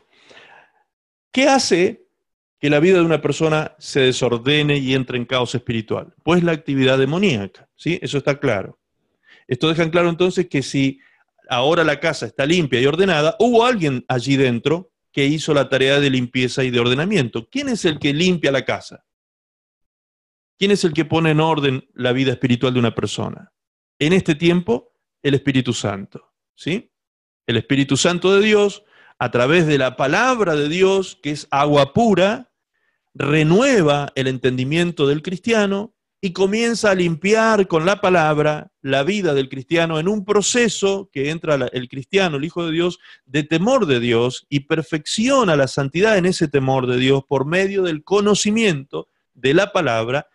¿Qué 1.33 1.49
hace 1.49 2.07
que 2.59 2.71
la 2.71 2.81
vida 2.81 2.99
de 2.99 3.05
una 3.05 3.23
persona 3.23 3.75
se 3.79 4.01
desordene 4.01 4.77
y 4.79 4.95
entre 4.95 5.17
en 5.17 5.25
caos 5.25 5.55
espiritual? 5.55 6.13
Pues 6.25 6.43
la 6.43 6.53
actividad 6.53 6.99
demoníaca, 6.99 7.69
¿sí? 7.77 7.99
Eso 8.03 8.19
está 8.19 8.39
claro. 8.41 8.79
Esto 9.47 9.69
deja 9.69 9.83
en 9.83 9.91
claro 9.91 10.09
entonces 10.09 10.49
que 10.49 10.63
si 10.63 11.01
ahora 11.49 11.85
la 11.85 12.01
casa 12.01 12.27
está 12.27 12.47
limpia 12.47 12.81
y 12.81 12.87
ordenada, 12.87 13.37
hubo 13.39 13.65
alguien 13.65 14.05
allí 14.09 14.37
dentro 14.37 14.93
que 15.13 15.27
hizo 15.27 15.55
la 15.55 15.69
tarea 15.69 16.01
de 16.01 16.11
limpieza 16.11 16.65
y 16.65 16.71
de 16.71 16.81
ordenamiento. 16.81 17.49
¿Quién 17.49 17.69
es 17.69 17.85
el 17.85 17.99
que 17.99 18.13
limpia 18.13 18.53
la 18.53 18.65
casa? 18.65 19.05
¿Quién 20.59 20.73
es 20.73 20.85
el 20.85 20.93
que 20.93 21.05
pone 21.05 21.31
en 21.31 21.41
orden 21.41 21.89
la 21.95 22.13
vida 22.13 22.33
espiritual 22.33 22.75
de 22.75 22.81
una 22.81 22.95
persona? 22.95 23.53
En 23.99 24.13
este 24.13 24.35
tiempo, 24.35 24.93
el 25.23 25.35
Espíritu 25.35 25.73
Santo, 25.73 26.30
¿sí? 26.61 26.93
El 27.47 27.57
Espíritu 27.57 27.97
Santo 27.97 28.35
de 28.37 28.45
Dios, 28.45 28.85
a 29.19 29.31
través 29.31 29.67
de 29.67 29.79
la 29.79 29.97
palabra 29.97 30.55
de 30.55 30.69
Dios, 30.69 31.19
que 31.23 31.31
es 31.31 31.49
agua 31.51 31.93
pura, 31.95 32.53
renueva 33.15 34.13
el 34.15 34.29
entendimiento 34.29 35.07
del 35.09 35.23
cristiano 35.23 35.95
y 36.21 36.33
comienza 36.33 36.91
a 36.91 36.95
limpiar 36.95 37.67
con 37.67 37.87
la 37.87 38.03
palabra 38.03 38.71
la 38.83 39.03
vida 39.03 39.33
del 39.33 39.49
cristiano 39.49 39.99
en 39.99 40.07
un 40.07 40.27
proceso 40.27 41.09
que 41.13 41.31
entra 41.31 41.55
el 41.55 41.89
cristiano, 41.89 42.37
el 42.37 42.45
Hijo 42.45 42.67
de 42.67 42.73
Dios, 42.73 42.99
de 43.25 43.43
temor 43.43 43.87
de 43.87 44.01
Dios 44.01 44.47
y 44.51 44.61
perfecciona 44.61 45.57
la 45.57 45.67
santidad 45.67 46.19
en 46.19 46.27
ese 46.27 46.47
temor 46.47 46.87
de 46.87 46.99
Dios 46.99 47.23
por 47.27 47.47
medio 47.47 47.83
del 47.83 48.05
conocimiento 48.05 49.09
de 49.33 49.55
la 49.55 49.73
palabra 49.73 50.29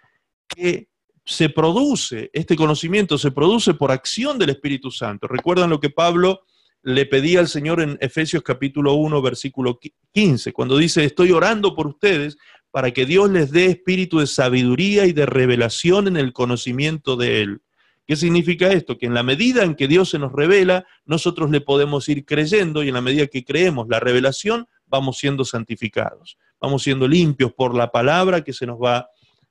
que 0.48 0.90
se 1.26 1.50
produce, 1.50 2.30
este 2.34 2.56
conocimiento 2.56 3.18
se 3.18 3.32
produce 3.32 3.74
por 3.74 3.92
acción 3.92 4.38
del 4.38 4.52
Espíritu 4.52 4.92
Santo. 4.92 5.28
¿Recuerdan 5.28 5.72
lo 5.72 5.80
que 5.80 5.90
Pablo 5.90 6.44
le 6.84 7.08
pedía 7.08 7.40
al 7.40 7.48
Señor 7.48 7.82
en 7.82 7.98
Efesios 8.00 8.44
capítulo 8.44 8.94
1, 8.94 9.20
versículo 9.24 9.80
15, 10.14 10.54
cuando 10.54 10.78
dice, 10.78 11.04
estoy 11.04 11.32
orando 11.32 11.76
por 11.76 11.88
ustedes 11.88 12.38
para 12.70 12.92
que 12.92 13.08
Dios 13.08 13.32
les 13.32 13.50
dé 13.50 13.66
espíritu 13.66 14.20
de 14.20 14.28
sabiduría 14.28 15.08
y 15.08 15.14
de 15.14 15.26
revelación 15.26 16.08
en 16.08 16.16
el 16.18 16.32
conocimiento 16.32 17.16
de 17.16 17.42
Él. 17.42 17.62
¿Qué 18.06 18.16
significa 18.16 18.72
esto? 18.72 19.00
Que 19.00 19.08
en 19.08 19.16
la 19.16 19.24
medida 19.24 19.64
en 19.64 19.74
que 19.74 19.88
Dios 19.88 20.12
se 20.12 20.20
nos 20.20 20.32
revela, 20.32 20.86
nosotros 21.06 21.50
le 21.50 21.60
podemos 21.60 22.08
ir 22.08 22.24
creyendo 22.24 22.84
y 22.84 22.90
en 22.90 22.94
la 22.94 23.02
medida 23.02 23.26
que 23.26 23.44
creemos 23.44 23.88
la 23.90 24.00
revelación, 24.00 24.68
vamos 24.86 25.18
siendo 25.18 25.44
santificados, 25.44 26.38
vamos 26.62 26.84
siendo 26.84 27.08
limpios 27.08 27.52
por 27.52 27.74
la 27.74 27.92
palabra 27.92 28.44
que 28.44 28.54
se 28.54 28.68
nos 28.68 28.78
va 28.78 29.10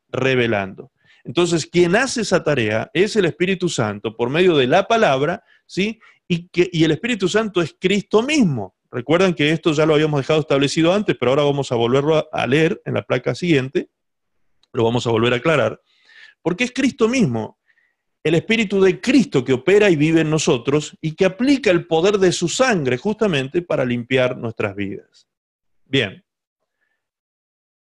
revelando. 0.08 0.92
Entonces, 1.24 1.66
quien 1.66 1.96
hace 1.96 2.20
esa 2.20 2.44
tarea 2.44 2.90
es 2.92 3.16
el 3.16 3.24
Espíritu 3.24 3.68
Santo 3.68 4.14
por 4.14 4.28
medio 4.28 4.56
de 4.56 4.66
la 4.66 4.86
palabra, 4.86 5.42
¿sí? 5.66 5.98
Y, 6.28 6.48
que, 6.48 6.68
y 6.70 6.84
el 6.84 6.90
Espíritu 6.90 7.28
Santo 7.28 7.62
es 7.62 7.74
Cristo 7.80 8.22
mismo. 8.22 8.76
Recuerdan 8.90 9.34
que 9.34 9.50
esto 9.50 9.72
ya 9.72 9.86
lo 9.86 9.94
habíamos 9.94 10.20
dejado 10.20 10.40
establecido 10.40 10.92
antes, 10.92 11.16
pero 11.18 11.32
ahora 11.32 11.42
vamos 11.42 11.72
a 11.72 11.74
volverlo 11.74 12.28
a 12.30 12.46
leer 12.46 12.80
en 12.84 12.94
la 12.94 13.02
placa 13.02 13.34
siguiente, 13.34 13.88
lo 14.72 14.84
vamos 14.84 15.06
a 15.06 15.10
volver 15.10 15.32
a 15.32 15.36
aclarar, 15.36 15.80
porque 16.42 16.64
es 16.64 16.72
Cristo 16.72 17.08
mismo, 17.08 17.58
el 18.22 18.34
Espíritu 18.36 18.80
de 18.80 19.00
Cristo 19.00 19.44
que 19.44 19.52
opera 19.52 19.90
y 19.90 19.96
vive 19.96 20.20
en 20.20 20.30
nosotros 20.30 20.96
y 21.00 21.14
que 21.14 21.24
aplica 21.24 21.70
el 21.70 21.86
poder 21.86 22.18
de 22.18 22.32
su 22.32 22.48
sangre 22.48 22.96
justamente 22.96 23.62
para 23.62 23.84
limpiar 23.84 24.36
nuestras 24.36 24.74
vidas. 24.74 25.28
Bien, 25.84 26.24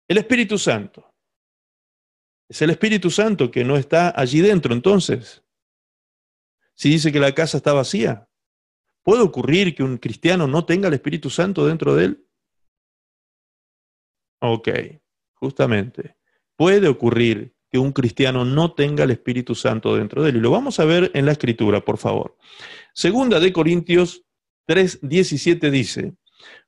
el 0.07 0.17
Espíritu 0.17 0.57
Santo. 0.57 1.10
Es 2.51 2.61
el 2.61 2.69
Espíritu 2.69 3.09
Santo 3.09 3.49
que 3.49 3.63
no 3.63 3.77
está 3.77 4.13
allí 4.19 4.41
dentro 4.41 4.73
entonces. 4.73 5.43
Si 6.73 6.89
dice 6.89 7.11
que 7.11 7.19
la 7.19 7.33
casa 7.33 7.57
está 7.57 7.73
vacía, 7.73 8.27
¿Puede 9.03 9.23
ocurrir 9.23 9.73
que 9.73 9.83
un 9.83 9.97
cristiano 9.97 10.47
no 10.47 10.65
tenga 10.65 10.87
el 10.87 10.93
Espíritu 10.93 11.29
Santo 11.29 11.65
dentro 11.65 11.95
de 11.95 12.05
él? 12.05 12.27
Ok, 14.39 14.69
justamente. 15.33 16.17
Puede 16.55 16.87
ocurrir 16.87 17.55
que 17.69 17.79
un 17.79 17.93
cristiano 17.93 18.45
no 18.45 18.73
tenga 18.73 19.05
el 19.05 19.11
Espíritu 19.11 19.55
Santo 19.55 19.95
dentro 19.95 20.21
de 20.21 20.29
él. 20.29 20.37
Y 20.37 20.39
lo 20.39 20.51
vamos 20.51 20.79
a 20.79 20.85
ver 20.85 21.09
en 21.15 21.25
la 21.25 21.31
escritura, 21.31 21.83
por 21.83 21.97
favor. 21.97 22.37
Segunda 22.93 23.39
de 23.39 23.51
Corintios 23.53 24.23
3, 24.67 24.99
17 25.01 25.71
dice, 25.71 26.13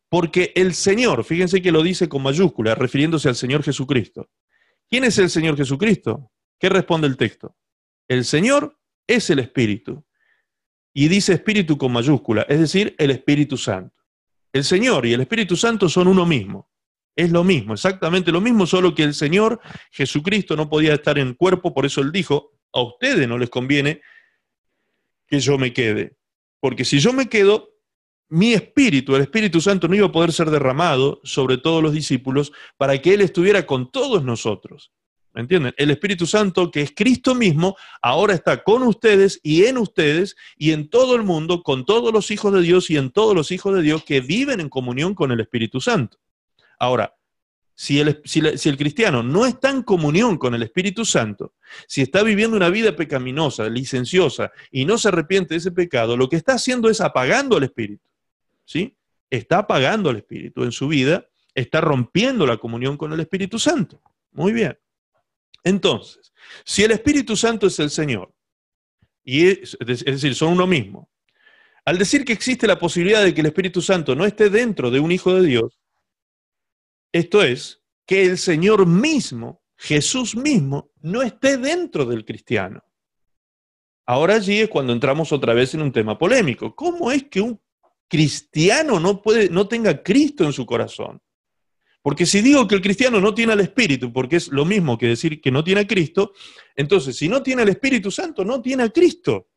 porque 0.09 0.53
el 0.55 0.73
Señor, 0.73 1.23
fíjense 1.23 1.61
que 1.61 1.71
lo 1.71 1.83
dice 1.83 2.09
con 2.09 2.23
mayúscula, 2.23 2.73
refiriéndose 2.73 3.29
al 3.29 3.35
Señor 3.35 3.63
Jesucristo. 3.63 4.29
¿Quién 4.93 5.05
es 5.05 5.17
el 5.17 5.31
Señor 5.31 5.57
Jesucristo? 5.57 6.31
¿Qué 6.59 6.69
responde 6.69 7.07
el 7.07 7.17
texto? 7.17 7.57
El 8.07 8.23
Señor 8.23 8.79
es 9.07 9.27
el 9.31 9.39
Espíritu 9.39 10.05
y 10.93 11.07
dice 11.07 11.33
Espíritu 11.33 11.79
con 11.79 11.91
mayúscula, 11.91 12.43
es 12.47 12.59
decir, 12.59 12.93
el 12.99 13.09
Espíritu 13.09 13.57
Santo. 13.57 13.95
El 14.51 14.63
Señor 14.63 15.07
y 15.07 15.13
el 15.13 15.21
Espíritu 15.21 15.55
Santo 15.55 15.89
son 15.89 16.09
uno 16.09 16.27
mismo. 16.27 16.69
Es 17.15 17.31
lo 17.31 17.43
mismo, 17.43 17.73
exactamente 17.73 18.31
lo 18.31 18.39
mismo, 18.39 18.67
solo 18.67 18.93
que 18.93 19.01
el 19.01 19.15
Señor 19.15 19.59
Jesucristo 19.89 20.55
no 20.55 20.69
podía 20.69 20.93
estar 20.93 21.17
en 21.17 21.33
cuerpo, 21.33 21.73
por 21.73 21.87
eso 21.87 21.99
Él 22.01 22.11
dijo, 22.11 22.51
a 22.71 22.83
ustedes 22.83 23.27
no 23.27 23.39
les 23.39 23.49
conviene 23.49 23.99
que 25.25 25.39
yo 25.39 25.57
me 25.57 25.73
quede, 25.73 26.17
porque 26.59 26.85
si 26.85 26.99
yo 26.99 27.13
me 27.13 27.29
quedo, 27.29 27.72
mi 28.33 28.53
espíritu, 28.53 29.15
el 29.15 29.21
Espíritu 29.21 29.61
Santo, 29.61 29.87
no 29.87 29.93
iba 29.93 30.07
a 30.07 30.11
poder 30.11 30.33
ser 30.33 30.49
derramado 30.49 31.21
sobre 31.23 31.57
todos 31.57 31.83
los 31.83 31.93
discípulos 31.93 32.51
para 32.77 32.99
que 32.99 33.13
Él 33.13 33.21
estuviera 33.21 33.67
con 33.67 33.91
todos 33.91 34.23
nosotros. 34.23 34.91
¿Me 35.35 35.41
entienden? 35.41 35.71
El 35.77 35.91
Espíritu 35.91 36.25
Santo, 36.25 36.71
que 36.71 36.81
es 36.81 36.93
Cristo 36.95 37.35
mismo, 37.35 37.77
ahora 38.01 38.33
está 38.33 38.63
con 38.63 38.81
ustedes 38.81 39.39
y 39.43 39.65
en 39.65 39.77
ustedes 39.77 40.35
y 40.57 40.71
en 40.71 40.89
todo 40.89 41.15
el 41.15 41.21
mundo, 41.21 41.61
con 41.61 41.85
todos 41.85 42.11
los 42.11 42.31
hijos 42.31 42.51
de 42.53 42.61
Dios 42.61 42.89
y 42.89 42.97
en 42.97 43.11
todos 43.11 43.35
los 43.35 43.51
hijos 43.51 43.75
de 43.75 43.83
Dios 43.83 44.03
que 44.03 44.19
viven 44.19 44.59
en 44.59 44.69
comunión 44.69 45.13
con 45.13 45.31
el 45.31 45.39
Espíritu 45.39 45.79
Santo. 45.79 46.17
Ahora, 46.79 47.13
si 47.75 47.99
el, 47.99 48.19
si, 48.25 48.39
el, 48.39 48.77
cristiano 48.77 49.21
no 49.21 49.45
está 49.45 49.69
en 49.69 49.83
comunión 49.83 50.39
con 50.39 50.55
el 50.55 50.63
Espíritu 50.63 51.05
Santo, 51.05 51.53
si 51.87 52.01
está 52.01 52.23
viviendo 52.23 52.57
una 52.57 52.69
vida 52.69 52.95
pecaminosa, 52.95 53.69
licenciosa, 53.69 54.51
y 54.71 54.85
no 54.85 54.97
se 54.97 55.09
arrepiente 55.09 55.53
de 55.53 55.59
ese 55.59 55.71
pecado, 55.71 56.17
lo 56.17 56.29
que 56.29 56.35
está 56.35 56.53
haciendo 56.53 56.89
es 56.89 56.99
apagando 56.99 57.57
al 57.57 57.63
Espíritu. 57.63 58.03
¿Sí? 58.65 58.97
Está 59.29 59.59
apagando 59.59 60.09
al 60.09 60.17
Espíritu 60.17 60.63
en 60.63 60.71
su 60.71 60.87
vida, 60.87 61.27
está 61.53 61.81
rompiendo 61.81 62.45
la 62.45 62.57
comunión 62.57 62.97
con 62.97 63.13
el 63.13 63.19
Espíritu 63.19 63.59
Santo. 63.59 64.01
Muy 64.31 64.53
bien. 64.53 64.77
Entonces, 65.63 66.33
si 66.65 66.83
el 66.83 66.91
Espíritu 66.91 67.35
Santo 67.35 67.67
es 67.67 67.79
el 67.79 67.89
Señor, 67.89 68.33
y 69.23 69.47
es, 69.47 69.77
decir, 69.79 70.35
son 70.35 70.53
uno 70.53 70.67
mismo, 70.67 71.09
al 71.85 71.97
decir 71.97 72.25
que 72.25 72.33
existe 72.33 72.67
la 72.67 72.79
posibilidad 72.79 73.23
de 73.23 73.33
que 73.33 73.41
el 73.41 73.47
Espíritu 73.47 73.81
Santo 73.81 74.15
no 74.15 74.25
esté 74.25 74.49
dentro 74.49 74.91
de 74.91 74.99
un 74.99 75.11
Hijo 75.11 75.33
de 75.33 75.47
Dios, 75.47 75.79
esto 77.11 77.43
es, 77.43 77.81
que 78.05 78.25
el 78.25 78.37
Señor 78.37 78.85
mismo, 78.85 79.63
Jesús 79.77 80.35
mismo, 80.35 80.91
no 81.01 81.21
esté 81.21 81.57
dentro 81.57 82.05
del 82.05 82.25
cristiano. 82.25 82.83
Ahora 84.05 84.35
allí 84.35 84.59
es 84.59 84.69
cuando 84.69 84.91
entramos 84.91 85.31
otra 85.31 85.53
vez 85.53 85.73
en 85.73 85.81
un 85.81 85.91
tema 85.91 86.17
polémico. 86.17 86.75
¿Cómo 86.75 87.11
es 87.11 87.23
que 87.23 87.39
un 87.39 87.61
cristiano 88.07 88.99
no, 88.99 89.21
puede, 89.21 89.49
no 89.49 89.67
tenga 89.67 90.03
Cristo 90.03 90.43
en 90.43 90.53
su 90.53 90.65
corazón? 90.65 91.21
Porque 92.01 92.25
si 92.25 92.41
digo 92.41 92.67
que 92.67 92.75
el 92.75 92.81
cristiano 92.81 93.21
no 93.21 93.33
tiene 93.33 93.53
el 93.53 93.61
Espíritu, 93.61 94.11
porque 94.11 94.35
es 94.35 94.49
lo 94.49 94.65
mismo 94.65 94.97
que 94.97 95.07
decir 95.07 95.39
que 95.39 95.51
no 95.51 95.63
tiene 95.63 95.81
a 95.81 95.87
Cristo, 95.87 96.33
entonces 96.75 97.15
si 97.15 97.29
no 97.29 97.41
tiene 97.41 97.63
el 97.63 97.69
Espíritu 97.69 98.11
Santo, 98.11 98.43
no 98.43 98.61
tiene 98.61 98.83
a 98.83 98.89
Cristo 98.89 99.47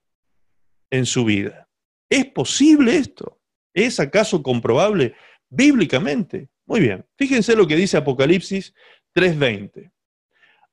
en 0.91 1.07
su 1.07 1.25
vida. 1.25 1.69
¿Es 2.09 2.27
posible 2.27 2.97
esto? 2.97 3.41
¿Es 3.75 3.99
acaso 3.99 4.43
comprobable 4.43 5.15
bíblicamente? 5.49 6.49
Muy 6.67 6.81
bien, 6.81 7.05
fíjense 7.17 7.57
lo 7.57 7.67
que 7.67 7.75
dice 7.75 7.97
Apocalipsis 7.97 8.73
3.20. 9.15 9.91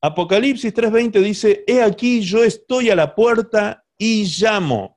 Apocalipsis 0.00 0.72
3.20 0.72 1.20
dice, 1.22 1.64
he 1.66 1.82
aquí 1.82 2.20
yo 2.20 2.44
estoy 2.44 2.90
a 2.90 2.94
la 2.94 3.14
puerta 3.14 3.84
y 3.98 4.24
llamo. 4.24 4.93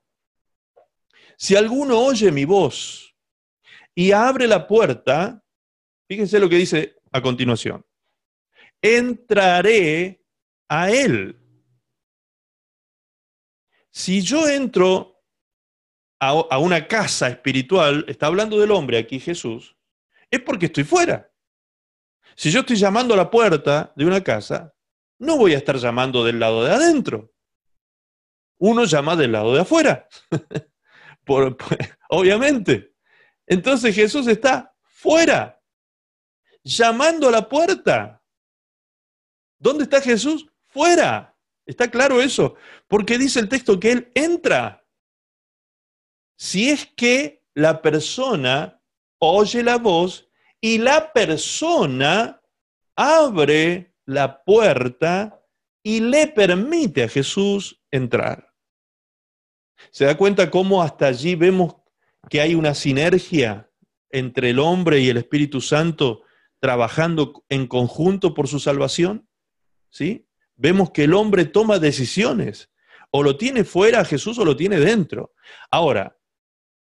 Si 1.38 1.54
alguno 1.54 1.98
oye 1.98 2.32
mi 2.32 2.44
voz 2.44 3.14
y 3.94 4.12
abre 4.12 4.46
la 4.46 4.66
puerta, 4.66 5.44
Fíjense 6.08 6.40
lo 6.40 6.48
que 6.48 6.56
dice 6.56 6.96
a 7.12 7.20
continuación. 7.20 7.84
Entraré 8.80 10.24
a 10.68 10.90
Él. 10.90 11.38
Si 13.90 14.22
yo 14.22 14.48
entro 14.48 15.22
a, 16.20 16.58
una 16.58 16.88
casa 16.88 17.28
espiritual, 17.28 18.04
está 18.08 18.26
hablando 18.26 18.58
del 18.58 18.70
hombre 18.70 18.98
aquí 18.98 19.20
Jesús, 19.20 19.76
es 20.30 20.40
porque 20.40 20.66
estoy 20.66 20.84
fuera. 20.84 21.30
Si 22.34 22.50
yo 22.50 22.60
estoy 22.60 22.76
llamando 22.76 23.14
a 23.14 23.16
la 23.16 23.30
puerta 23.30 23.92
de 23.94 24.06
una 24.06 24.22
casa, 24.22 24.74
no 25.18 25.36
voy 25.36 25.54
a 25.54 25.58
estar 25.58 25.76
llamando 25.76 26.24
del 26.24 26.38
lado 26.38 26.64
de 26.64 26.72
adentro. 26.72 27.32
Uno 28.60 28.84
llama 28.84 29.14
del 29.14 29.32
lado 29.32 29.52
de 29.54 29.60
afuera. 29.60 30.08
obviamente. 32.08 32.94
Entonces 33.46 33.94
Jesús 33.94 34.26
está 34.26 34.74
fuera, 34.82 35.60
llamando 36.62 37.28
a 37.28 37.32
la 37.32 37.48
puerta. 37.48 38.22
¿Dónde 39.58 39.84
está 39.84 40.00
Jesús? 40.00 40.46
Fuera. 40.66 41.36
¿Está 41.66 41.90
claro 41.90 42.20
eso? 42.20 42.56
Porque 42.86 43.18
dice 43.18 43.40
el 43.40 43.48
texto 43.48 43.78
que 43.78 43.92
Él 43.92 44.12
entra. 44.14 44.86
Si 46.36 46.70
es 46.70 46.86
que 46.86 47.44
la 47.54 47.82
persona 47.82 48.80
oye 49.18 49.62
la 49.62 49.76
voz 49.76 50.28
y 50.60 50.78
la 50.78 51.12
persona 51.12 52.40
abre 52.96 53.94
la 54.04 54.42
puerta 54.44 55.44
y 55.82 56.00
le 56.00 56.28
permite 56.28 57.04
a 57.04 57.08
Jesús 57.08 57.80
entrar. 57.90 58.47
¿Se 59.90 60.04
da 60.04 60.16
cuenta 60.16 60.50
cómo 60.50 60.82
hasta 60.82 61.06
allí 61.06 61.34
vemos 61.34 61.76
que 62.28 62.40
hay 62.40 62.54
una 62.54 62.74
sinergia 62.74 63.70
entre 64.10 64.50
el 64.50 64.58
hombre 64.58 65.00
y 65.00 65.08
el 65.08 65.16
Espíritu 65.16 65.60
Santo 65.60 66.22
trabajando 66.60 67.44
en 67.48 67.66
conjunto 67.66 68.34
por 68.34 68.48
su 68.48 68.58
salvación? 68.60 69.28
¿Sí? 69.90 70.26
Vemos 70.56 70.90
que 70.90 71.04
el 71.04 71.14
hombre 71.14 71.44
toma 71.44 71.78
decisiones. 71.78 72.70
O 73.10 73.22
lo 73.22 73.36
tiene 73.36 73.64
fuera 73.64 74.04
Jesús 74.04 74.38
o 74.38 74.44
lo 74.44 74.56
tiene 74.56 74.78
dentro. 74.78 75.32
Ahora, 75.70 76.18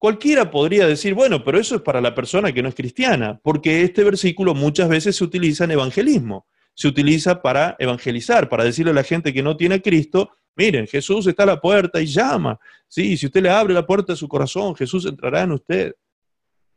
Cualquiera 0.01 0.49
podría 0.49 0.87
decir, 0.87 1.13
bueno, 1.13 1.43
pero 1.43 1.59
eso 1.59 1.75
es 1.75 1.81
para 1.83 2.01
la 2.01 2.15
persona 2.15 2.51
que 2.51 2.63
no 2.63 2.69
es 2.69 2.73
cristiana, 2.73 3.39
porque 3.43 3.83
este 3.83 4.03
versículo 4.03 4.55
muchas 4.55 4.89
veces 4.89 5.15
se 5.15 5.23
utiliza 5.23 5.65
en 5.65 5.69
evangelismo, 5.69 6.47
se 6.73 6.87
utiliza 6.87 7.43
para 7.43 7.75
evangelizar, 7.77 8.49
para 8.49 8.63
decirle 8.63 8.93
a 8.93 8.95
la 8.95 9.03
gente 9.03 9.31
que 9.31 9.43
no 9.43 9.57
tiene 9.57 9.83
Cristo, 9.83 10.31
miren, 10.55 10.87
Jesús 10.87 11.27
está 11.27 11.43
a 11.43 11.47
la 11.47 11.61
puerta 11.61 12.01
y 12.01 12.05
llama. 12.05 12.59
Sí, 12.87 13.15
si 13.17 13.27
usted 13.27 13.41
le 13.41 13.49
abre 13.49 13.73
la 13.73 13.85
puerta 13.85 14.13
de 14.13 14.17
su 14.17 14.27
corazón, 14.27 14.75
Jesús 14.75 15.05
entrará 15.05 15.43
en 15.43 15.53
usted. 15.53 15.95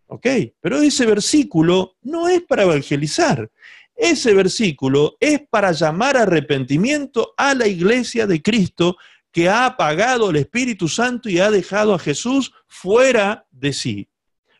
Ok, 0.07 0.27
pero 0.61 0.79
ese 0.79 1.07
versículo 1.07 1.97
no 2.03 2.29
es 2.29 2.43
para 2.43 2.65
evangelizar. 2.65 3.51
Ese 3.97 4.35
versículo 4.35 5.17
es 5.21 5.41
para 5.49 5.73
llamar 5.73 6.17
arrepentimiento 6.17 7.33
a 7.37 7.55
la 7.55 7.67
iglesia 7.67 8.27
de 8.27 8.43
Cristo 8.43 8.97
que 9.31 9.49
ha 9.49 9.67
apagado 9.67 10.31
el 10.31 10.37
Espíritu 10.37 10.89
Santo 10.89 11.29
y 11.29 11.39
ha 11.39 11.51
dejado 11.51 11.95
a 11.95 11.99
Jesús 11.99 12.53
fuera 12.67 13.47
de 13.51 13.73
sí. 13.73 14.09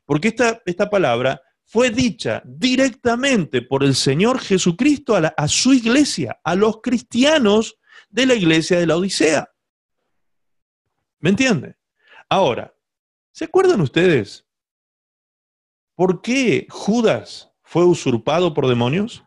Porque 0.05 0.29
esta, 0.29 0.63
esta 0.67 0.91
palabra 0.91 1.41
fue 1.65 1.91
dicha 1.91 2.43
directamente 2.45 3.63
por 3.63 3.85
el 3.85 3.95
Señor 3.95 4.41
Jesucristo 4.41 5.17
a, 5.17 5.35
a 5.37 5.49
su 5.49 5.73
iglesia, 5.73 6.41
a 6.43 6.55
los 6.55 6.81
cristianos 6.81 7.77
de 8.15 8.27
la 8.27 8.35
iglesia 8.35 8.79
de 8.79 8.87
la 8.87 8.97
Odisea. 8.97 9.53
¿Me 11.19 11.31
entiende? 11.31 11.77
Ahora, 12.29 12.73
¿se 13.33 13.47
acuerdan 13.47 13.81
ustedes 13.81 14.47
por 15.97 16.23
qué 16.23 16.69
Judas 16.71 17.51
fue 17.63 17.85
usurpado 17.85 18.55
por 18.55 18.69
demonios? 18.69 19.25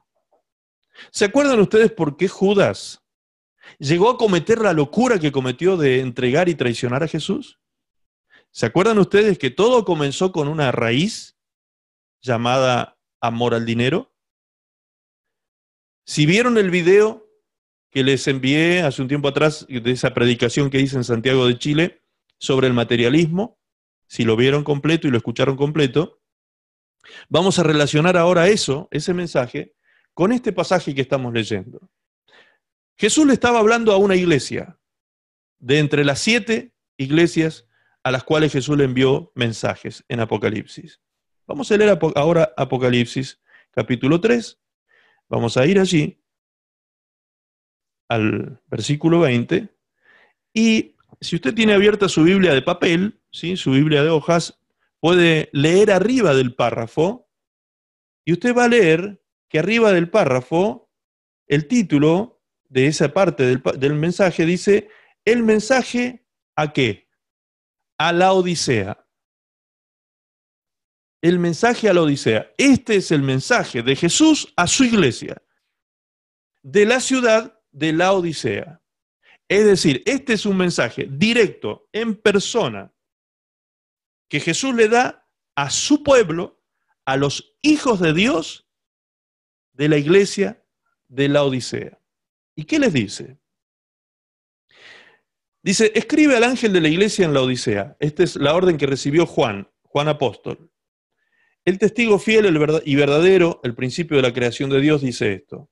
¿Se 1.11 1.25
acuerdan 1.25 1.59
ustedes 1.59 1.91
por 1.91 2.15
qué 2.15 2.29
Judas 2.29 3.03
llegó 3.77 4.09
a 4.09 4.17
cometer 4.17 4.59
la 4.59 4.71
locura 4.71 5.19
que 5.19 5.33
cometió 5.33 5.75
de 5.75 5.99
entregar 5.99 6.47
y 6.47 6.55
traicionar 6.55 7.03
a 7.03 7.09
Jesús? 7.09 7.59
¿Se 8.51 8.67
acuerdan 8.67 8.99
ustedes 8.99 9.37
que 9.37 9.49
todo 9.49 9.83
comenzó 9.83 10.31
con 10.31 10.47
una 10.47 10.71
raíz 10.71 11.35
llamada 12.21 12.97
amor 13.19 13.53
al 13.53 13.65
dinero? 13.65 14.13
Si 16.05 16.25
vieron 16.25 16.57
el 16.57 16.71
video 16.71 17.26
que 17.97 18.03
les 18.03 18.27
envié 18.27 18.83
hace 18.83 19.01
un 19.01 19.07
tiempo 19.07 19.27
atrás 19.27 19.65
de 19.67 19.89
esa 19.89 20.13
predicación 20.13 20.69
que 20.69 20.79
hice 20.79 20.97
en 20.97 21.03
Santiago 21.03 21.47
de 21.47 21.57
Chile 21.57 22.03
sobre 22.37 22.67
el 22.67 22.73
materialismo, 22.73 23.57
si 24.05 24.23
lo 24.23 24.35
vieron 24.35 24.63
completo 24.63 25.07
y 25.07 25.09
lo 25.09 25.17
escucharon 25.17 25.57
completo, 25.57 26.21
vamos 27.27 27.57
a 27.57 27.63
relacionar 27.63 28.15
ahora 28.15 28.49
eso, 28.49 28.87
ese 28.91 29.15
mensaje, 29.15 29.73
con 30.13 30.31
este 30.31 30.53
pasaje 30.53 30.93
que 30.93 31.01
estamos 31.01 31.33
leyendo. 31.33 31.89
Jesús 32.99 33.25
le 33.25 33.33
estaba 33.33 33.57
hablando 33.57 33.91
a 33.91 33.97
una 33.97 34.15
iglesia, 34.15 34.77
de 35.57 35.79
entre 35.79 36.05
las 36.05 36.19
siete 36.19 36.75
iglesias 36.97 37.65
a 38.03 38.11
las 38.11 38.23
cuales 38.23 38.51
Jesús 38.51 38.77
le 38.77 38.83
envió 38.83 39.31
mensajes 39.33 40.05
en 40.07 40.19
Apocalipsis. 40.19 41.01
Vamos 41.47 41.71
a 41.71 41.77
leer 41.77 41.97
ahora 42.13 42.53
Apocalipsis 42.57 43.41
capítulo 43.71 44.21
3. 44.21 44.59
Vamos 45.29 45.57
a 45.57 45.65
ir 45.65 45.79
allí 45.79 46.21
al 48.07 48.61
versículo 48.67 49.19
20. 49.21 49.69
Y 50.53 50.95
si 51.21 51.35
usted 51.35 51.53
tiene 51.53 51.73
abierta 51.73 52.09
su 52.09 52.23
Biblia 52.23 52.53
de 52.53 52.61
papel, 52.61 53.19
¿sí? 53.31 53.57
su 53.57 53.71
Biblia 53.71 54.03
de 54.03 54.09
hojas, 54.09 54.59
puede 54.99 55.49
leer 55.53 55.91
arriba 55.91 56.33
del 56.33 56.55
párrafo 56.55 57.29
y 58.25 58.33
usted 58.33 58.55
va 58.55 58.65
a 58.65 58.69
leer 58.69 59.23
que 59.49 59.59
arriba 59.59 59.93
del 59.93 60.09
párrafo 60.09 60.91
el 61.47 61.67
título 61.67 62.43
de 62.67 62.87
esa 62.87 63.13
parte 63.13 63.45
del, 63.45 63.93
mensaje 63.93 64.45
dice, 64.45 64.89
el 65.23 65.43
mensaje 65.43 66.25
a 66.55 66.73
qué? 66.73 67.07
A 67.97 68.11
la 68.11 68.33
Odisea. 68.33 69.05
El 71.21 71.39
mensaje 71.39 71.89
a 71.89 71.93
la 71.93 72.01
Odisea. 72.01 72.51
Este 72.57 72.97
es 72.97 73.11
el 73.11 73.21
mensaje 73.21 73.81
de 73.81 73.95
Jesús 73.95 74.53
a 74.57 74.67
su 74.67 74.83
iglesia, 74.83 75.41
de 76.61 76.85
la 76.85 76.99
ciudad 76.99 77.56
de 77.77 77.93
la 77.93 78.13
Odisea. 78.13 78.81
Es 79.47 79.65
decir, 79.65 80.01
este 80.05 80.33
es 80.33 80.45
un 80.45 80.57
mensaje 80.57 81.07
directo, 81.09 81.87
en 81.93 82.15
persona, 82.15 82.91
que 84.27 84.39
Jesús 84.39 84.75
le 84.75 84.89
da 84.89 85.29
a 85.55 85.69
su 85.69 86.03
pueblo, 86.03 86.61
a 87.05 87.15
los 87.15 87.55
hijos 87.61 87.99
de 87.99 88.13
Dios 88.13 88.67
de 89.73 89.87
la 89.87 89.97
iglesia 89.97 90.65
de 91.07 91.29
la 91.29 91.43
Odisea. 91.43 92.01
¿Y 92.55 92.65
qué 92.65 92.79
les 92.79 92.91
dice? 92.91 93.37
Dice, 95.61 95.91
escribe 95.95 96.35
al 96.35 96.43
ángel 96.43 96.73
de 96.73 96.81
la 96.81 96.89
iglesia 96.89 97.25
en 97.25 97.33
la 97.33 97.41
Odisea. 97.41 97.95
Esta 97.99 98.23
es 98.23 98.35
la 98.35 98.55
orden 98.55 98.77
que 98.77 98.87
recibió 98.87 99.25
Juan, 99.25 99.69
Juan 99.83 100.07
Apóstol. 100.07 100.71
El 101.63 101.77
testigo 101.77 102.17
fiel 102.17 102.45
y 102.85 102.95
verdadero, 102.95 103.61
el 103.63 103.75
principio 103.75 104.17
de 104.17 104.23
la 104.23 104.33
creación 104.33 104.69
de 104.69 104.81
Dios, 104.81 105.01
dice 105.01 105.33
esto. 105.33 105.69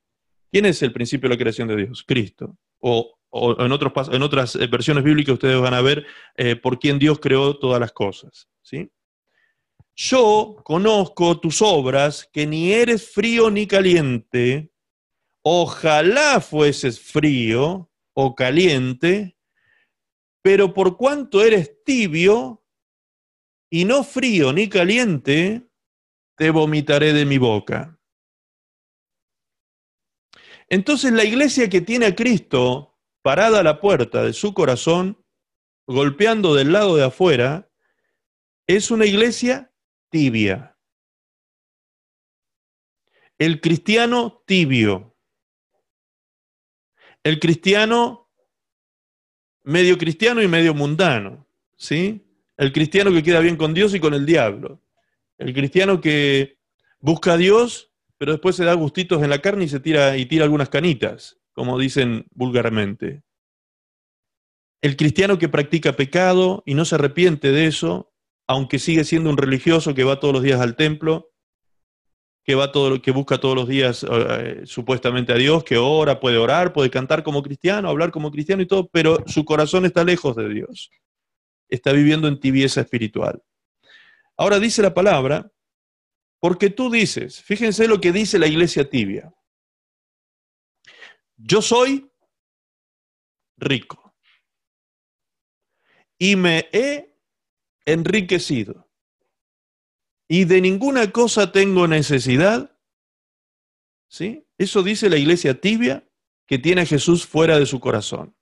¿Quién 0.55 0.67
es 0.67 0.81
el 0.83 0.93
principio 0.93 1.27
de 1.27 1.35
la 1.35 1.37
creación 1.37 1.67
de 1.67 1.75
Dios? 1.75 2.01
Cristo. 2.07 2.55
O, 2.79 3.17
en, 3.59 3.73
otros, 3.73 4.07
en, 4.09 4.21
otras 4.21 4.55
eh, 4.55 4.67
versiones 4.67 5.03
bíblicas 5.03 5.33
ustedes 5.33 5.59
van 5.59 5.73
a 5.73 5.81
ver 5.81 6.05
eh, 6.37 6.55
por 6.55 6.79
quién 6.79 6.97
Dios 6.97 7.19
creó 7.19 7.59
todas 7.59 7.77
las 7.77 7.91
cosas. 7.91 8.47
¿sí? 8.61 8.89
Yo 9.97 10.55
conozco 10.63 11.41
tus 11.41 11.61
obras, 11.61 12.29
que 12.31 12.47
ni 12.47 12.71
eres 12.71 13.11
frío 13.11 13.51
ni 13.51 13.67
caliente. 13.67 14.71
Ojalá 15.41 16.39
fueses 16.39 17.01
frío 17.01 17.91
o 18.13 18.33
caliente, 18.33 19.35
pero 20.41 20.73
por 20.73 20.95
cuanto 20.95 21.43
eres 21.43 21.83
tibio 21.83 22.63
y 23.69 23.83
no 23.83 24.05
frío 24.05 24.53
ni 24.53 24.69
caliente, 24.69 25.67
te 26.37 26.49
vomitaré 26.49 27.11
de 27.11 27.25
mi 27.25 27.39
boca. 27.39 27.94
Entonces 30.69 31.11
la 31.11 31.23
iglesia 31.23 31.69
que 31.69 31.81
tiene 31.81 32.07
a 32.07 32.15
Cristo 32.15 32.97
parada 33.21 33.59
a 33.59 33.63
la 33.63 33.79
puerta 33.79 34.23
de 34.23 34.33
su 34.33 34.53
corazón, 34.53 35.23
golpeando 35.87 36.55
del 36.55 36.71
lado 36.71 36.95
de 36.95 37.05
afuera, 37.05 37.71
es 38.67 38.91
una 38.91 39.05
iglesia 39.05 39.71
tibia. 40.09 40.77
El 43.37 43.61
cristiano 43.61 44.43
tibio 44.45 45.15
el 47.25 47.39
cristiano 47.39 48.29
medio 49.63 49.97
cristiano 49.97 50.43
y 50.43 50.47
medio 50.47 50.75
mundano, 50.75 51.47
¿sí? 51.75 52.23
El 52.55 52.71
cristiano 52.71 53.11
que 53.11 53.23
queda 53.23 53.39
bien 53.39 53.57
con 53.57 53.73
Dios 53.73 53.95
y 53.95 53.99
con 53.99 54.13
el 54.13 54.27
diablo. 54.27 54.79
El 55.39 55.51
cristiano 55.51 55.99
que 55.99 56.59
busca 56.99 57.33
a 57.33 57.37
Dios, 57.37 57.91
pero 58.17 58.31
después 58.31 58.55
se 58.55 58.65
da 58.65 58.73
gustitos 58.73 59.23
en 59.23 59.29
la 59.29 59.39
carne 59.39 59.65
y 59.65 59.69
se 59.69 59.79
tira 59.79 60.17
y 60.17 60.25
tira 60.25 60.43
algunas 60.45 60.69
canitas, 60.69 61.39
como 61.53 61.77
dicen 61.77 62.25
vulgarmente. 62.31 63.23
El 64.81 64.95
cristiano 64.95 65.39
que 65.39 65.49
practica 65.49 65.93
pecado 65.93 66.63
y 66.65 66.75
no 66.75 66.85
se 66.85 66.95
arrepiente 66.95 67.51
de 67.51 67.65
eso, 67.65 68.13
aunque 68.47 68.79
sigue 68.79 69.03
siendo 69.03 69.29
un 69.29 69.37
religioso 69.37 69.95
que 69.95 70.03
va 70.03 70.19
todos 70.19 70.33
los 70.33 70.43
días 70.43 70.61
al 70.61 70.75
templo, 70.75 71.31
que 72.43 72.53
va 72.53 72.71
todo, 72.71 73.01
que 73.01 73.11
busca 73.11 73.39
todos 73.39 73.55
los 73.55 73.67
días 73.67 74.05
eh, 74.09 74.61
supuestamente 74.65 75.33
a 75.33 75.37
Dios, 75.37 75.63
que 75.63 75.77
ora, 75.77 76.19
puede 76.19 76.37
orar, 76.37 76.73
puede 76.73 76.91
cantar 76.91 77.23
como 77.23 77.41
cristiano, 77.41 77.89
hablar 77.89 78.11
como 78.11 78.31
cristiano 78.31 78.61
y 78.61 78.67
todo, 78.67 78.87
pero 78.87 79.23
su 79.25 79.43
corazón 79.43 79.85
está 79.85 80.03
lejos 80.03 80.35
de 80.35 80.47
Dios. 80.49 80.91
está 81.67 81.91
viviendo 81.91 82.27
en 82.27 82.39
tibieza 82.39 82.81
espiritual. 82.81 83.41
Ahora 84.37 84.59
dice 84.59 84.83
la 84.83 84.93
palabra, 84.93 85.51
porque 86.45 86.69
tú 86.69 86.91
dices, 86.91 87.41
fíjense 87.41 87.87
lo 87.87 87.99
que 87.99 88.11
dice 88.11 88.37
la 88.37 88.45
iglesia 88.45 88.87
tibia, 88.87 89.33
yo 91.37 91.63
soy 91.63 92.07
rico 93.57 94.13
y 96.19 96.35
me 96.35 96.69
he 96.71 97.17
enriquecido 97.85 98.87
y 100.27 100.45
de 100.45 100.61
ninguna 100.61 101.11
cosa 101.11 101.51
tengo 101.51 101.87
necesidad. 101.87 102.77
¿Sí? 104.07 104.47
Eso 104.59 104.83
dice 104.83 105.09
la 105.09 105.17
iglesia 105.17 105.59
tibia 105.59 106.07
que 106.45 106.59
tiene 106.59 106.81
a 106.81 106.85
Jesús 106.85 107.25
fuera 107.25 107.57
de 107.57 107.65
su 107.65 107.79
corazón. 107.79 108.37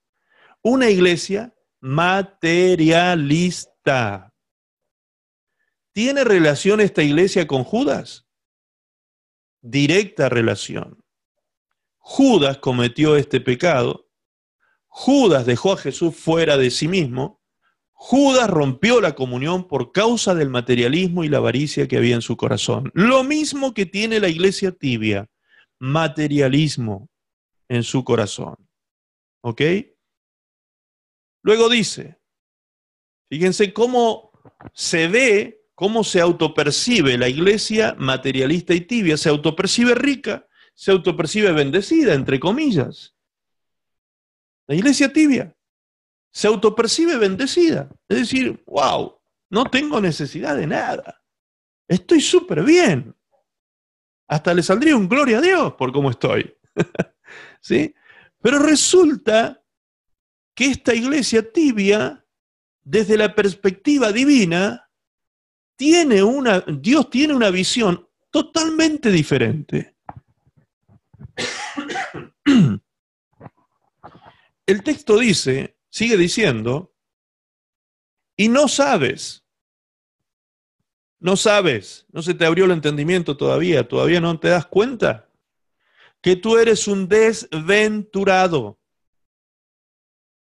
Una 0.62 0.90
iglesia 0.90 1.56
materialista. 1.80 4.33
¿Tiene 5.94 6.24
relación 6.24 6.82
esta 6.82 7.04
iglesia 7.04 7.48
con 7.48 7.64
Judas? 7.64 8.28
Directa 9.62 10.28
relación. 10.28 11.04
Judas 12.00 12.58
cometió 12.58 13.16
este 13.16 13.40
pecado. 13.40 14.10
Judas 14.88 15.46
dejó 15.46 15.74
a 15.74 15.78
Jesús 15.78 16.16
fuera 16.16 16.58
de 16.58 16.70
sí 16.72 16.88
mismo. 16.88 17.42
Judas 17.94 18.50
rompió 18.50 19.00
la 19.00 19.16
comunión 19.16 19.68
por 19.68 19.94
causa 19.94 20.36
del 20.36 20.50
materialismo 20.50 21.24
y 21.24 21.30
la 21.30 21.38
avaricia 21.38 21.88
que 21.88 21.98
había 21.98 22.16
en 22.16 22.22
su 22.22 22.36
corazón. 22.36 22.92
Lo 22.94 23.24
mismo 23.24 23.74
que 23.74 23.86
tiene 23.86 24.20
la 24.20 24.28
iglesia 24.28 24.74
tibia, 24.74 25.30
materialismo 25.80 27.10
en 27.70 27.84
su 27.84 28.04
corazón. 28.04 28.56
¿Ok? 29.42 29.62
Luego 31.44 31.70
dice, 31.70 32.20
fíjense 33.30 33.74
cómo 33.74 34.32
se 34.74 35.08
ve, 35.08 35.63
cómo 35.84 36.06
se 36.06 36.22
autopercibe 36.22 37.18
la 37.18 37.28
iglesia 37.28 37.94
materialista 38.00 38.74
y 38.74 38.80
tibia, 38.80 39.18
se 39.18 39.28
autopercibe 39.28 39.94
rica, 39.94 40.48
se 40.74 40.92
autopercibe 40.92 41.52
bendecida, 41.52 42.14
entre 42.14 42.40
comillas. 42.40 43.18
La 44.66 44.76
iglesia 44.76 45.12
tibia 45.12 45.54
se 46.32 46.48
autopercibe 46.48 47.18
bendecida, 47.18 47.90
es 48.08 48.18
decir, 48.18 48.64
wow, 48.66 49.20
no 49.50 49.66
tengo 49.66 50.00
necesidad 50.00 50.56
de 50.56 50.68
nada, 50.68 51.22
estoy 51.90 52.22
súper 52.22 52.64
bien. 52.64 53.14
Hasta 54.30 54.54
le 54.54 54.64
saldría 54.64 54.96
un 54.96 55.10
gloria 55.10 55.40
a 55.40 55.42
Dios 55.42 55.74
por 55.74 55.92
cómo 55.92 56.12
estoy. 56.12 56.56
¿Sí? 57.60 57.94
Pero 58.42 58.58
resulta 58.60 59.62
que 60.56 60.68
esta 60.68 60.96
iglesia 60.96 61.52
tibia, 61.52 62.26
desde 62.86 63.18
la 63.18 63.36
perspectiva 63.36 64.14
divina, 64.14 64.83
tiene 65.76 66.24
una, 66.24 66.62
Dios 66.62 67.10
tiene 67.10 67.34
una 67.34 67.50
visión 67.50 68.08
totalmente 68.30 69.12
diferente. 69.12 69.96
El 74.66 74.82
texto 74.84 75.18
dice, 75.20 75.78
sigue 75.90 76.16
diciendo, 76.16 76.94
y 78.38 78.48
no 78.48 78.68
sabes, 78.68 79.44
no 81.20 81.36
sabes, 81.36 82.06
no 82.12 82.22
se 82.22 82.34
te 82.34 82.46
abrió 82.46 82.66
el 82.66 82.72
entendimiento 82.72 83.38
todavía, 83.38 83.88
todavía 83.88 84.22
no 84.22 84.40
te 84.40 84.48
das 84.50 84.66
cuenta 84.66 85.30
que 86.22 86.36
tú 86.38 86.58
eres 86.58 86.88
un 86.88 87.08
desventurado 87.08 88.80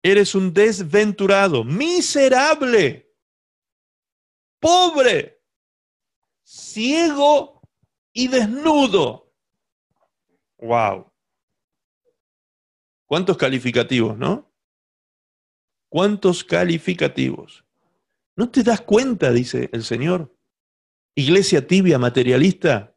Eres 0.02 0.34
un 0.34 0.54
desventurado, 0.54 1.62
miserable, 1.62 3.09
pobre, 4.60 5.42
ciego 6.44 7.62
y 8.12 8.28
desnudo. 8.28 9.32
Wow. 10.58 11.10
¿Cuántos 13.06 13.36
calificativos, 13.36 14.16
no? 14.16 14.52
¿Cuántos 15.88 16.44
calificativos? 16.44 17.64
¿No 18.36 18.48
te 18.50 18.62
das 18.62 18.80
cuenta, 18.82 19.32
dice 19.32 19.68
el 19.72 19.82
Señor? 19.82 20.36
Iglesia 21.16 21.66
tibia, 21.66 21.98
materialista, 21.98 22.94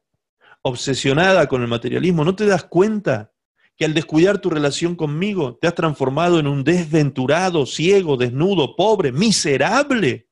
obsesionada 0.61 1.47
con 1.47 1.63
el 1.63 1.67
materialismo, 1.67 2.23
¿no 2.23 2.35
te 2.35 2.45
das 2.45 2.65
cuenta 2.65 3.33
que 3.75 3.85
al 3.85 3.93
descuidar 3.93 4.39
tu 4.39 4.49
relación 4.49 4.95
conmigo 4.95 5.57
te 5.57 5.67
has 5.67 5.75
transformado 5.75 6.39
en 6.39 6.47
un 6.47 6.63
desventurado, 6.63 7.65
ciego, 7.65 8.17
desnudo, 8.17 8.75
pobre, 8.75 9.11
miserable. 9.11 10.29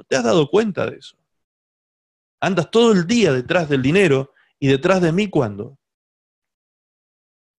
¿No 0.00 0.04
te 0.04 0.16
has 0.16 0.24
dado 0.24 0.48
cuenta 0.48 0.86
de 0.86 0.96
eso? 0.96 1.14
Andas 2.40 2.70
todo 2.70 2.92
el 2.92 3.06
día 3.06 3.34
detrás 3.34 3.68
del 3.68 3.82
dinero 3.82 4.32
y 4.58 4.68
detrás 4.68 5.02
de 5.02 5.12
mí 5.12 5.28
cuando. 5.28 5.78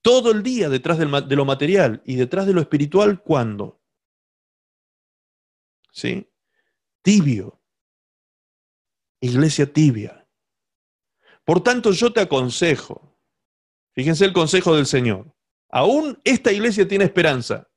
Todo 0.01 0.31
el 0.31 0.41
día 0.41 0.67
detrás 0.67 0.97
de 0.97 1.35
lo 1.35 1.45
material 1.45 2.01
y 2.03 2.15
detrás 2.15 2.47
de 2.47 2.53
lo 2.53 2.61
espiritual 2.61 3.21
cuando. 3.21 3.79
¿Sí? 5.91 6.27
Tibio. 7.03 7.61
Iglesia 9.19 9.71
tibia. 9.71 10.27
Por 11.45 11.61
tanto, 11.61 11.91
yo 11.91 12.11
te 12.11 12.21
aconsejo, 12.21 13.19
Fíjense 13.93 14.25
el 14.25 14.33
consejo 14.33 14.75
del 14.75 14.87
Señor. 14.87 15.31
Aún 15.69 16.19
esta 16.23 16.51
iglesia 16.51 16.87
tiene 16.87 17.03
esperanza. 17.03 17.69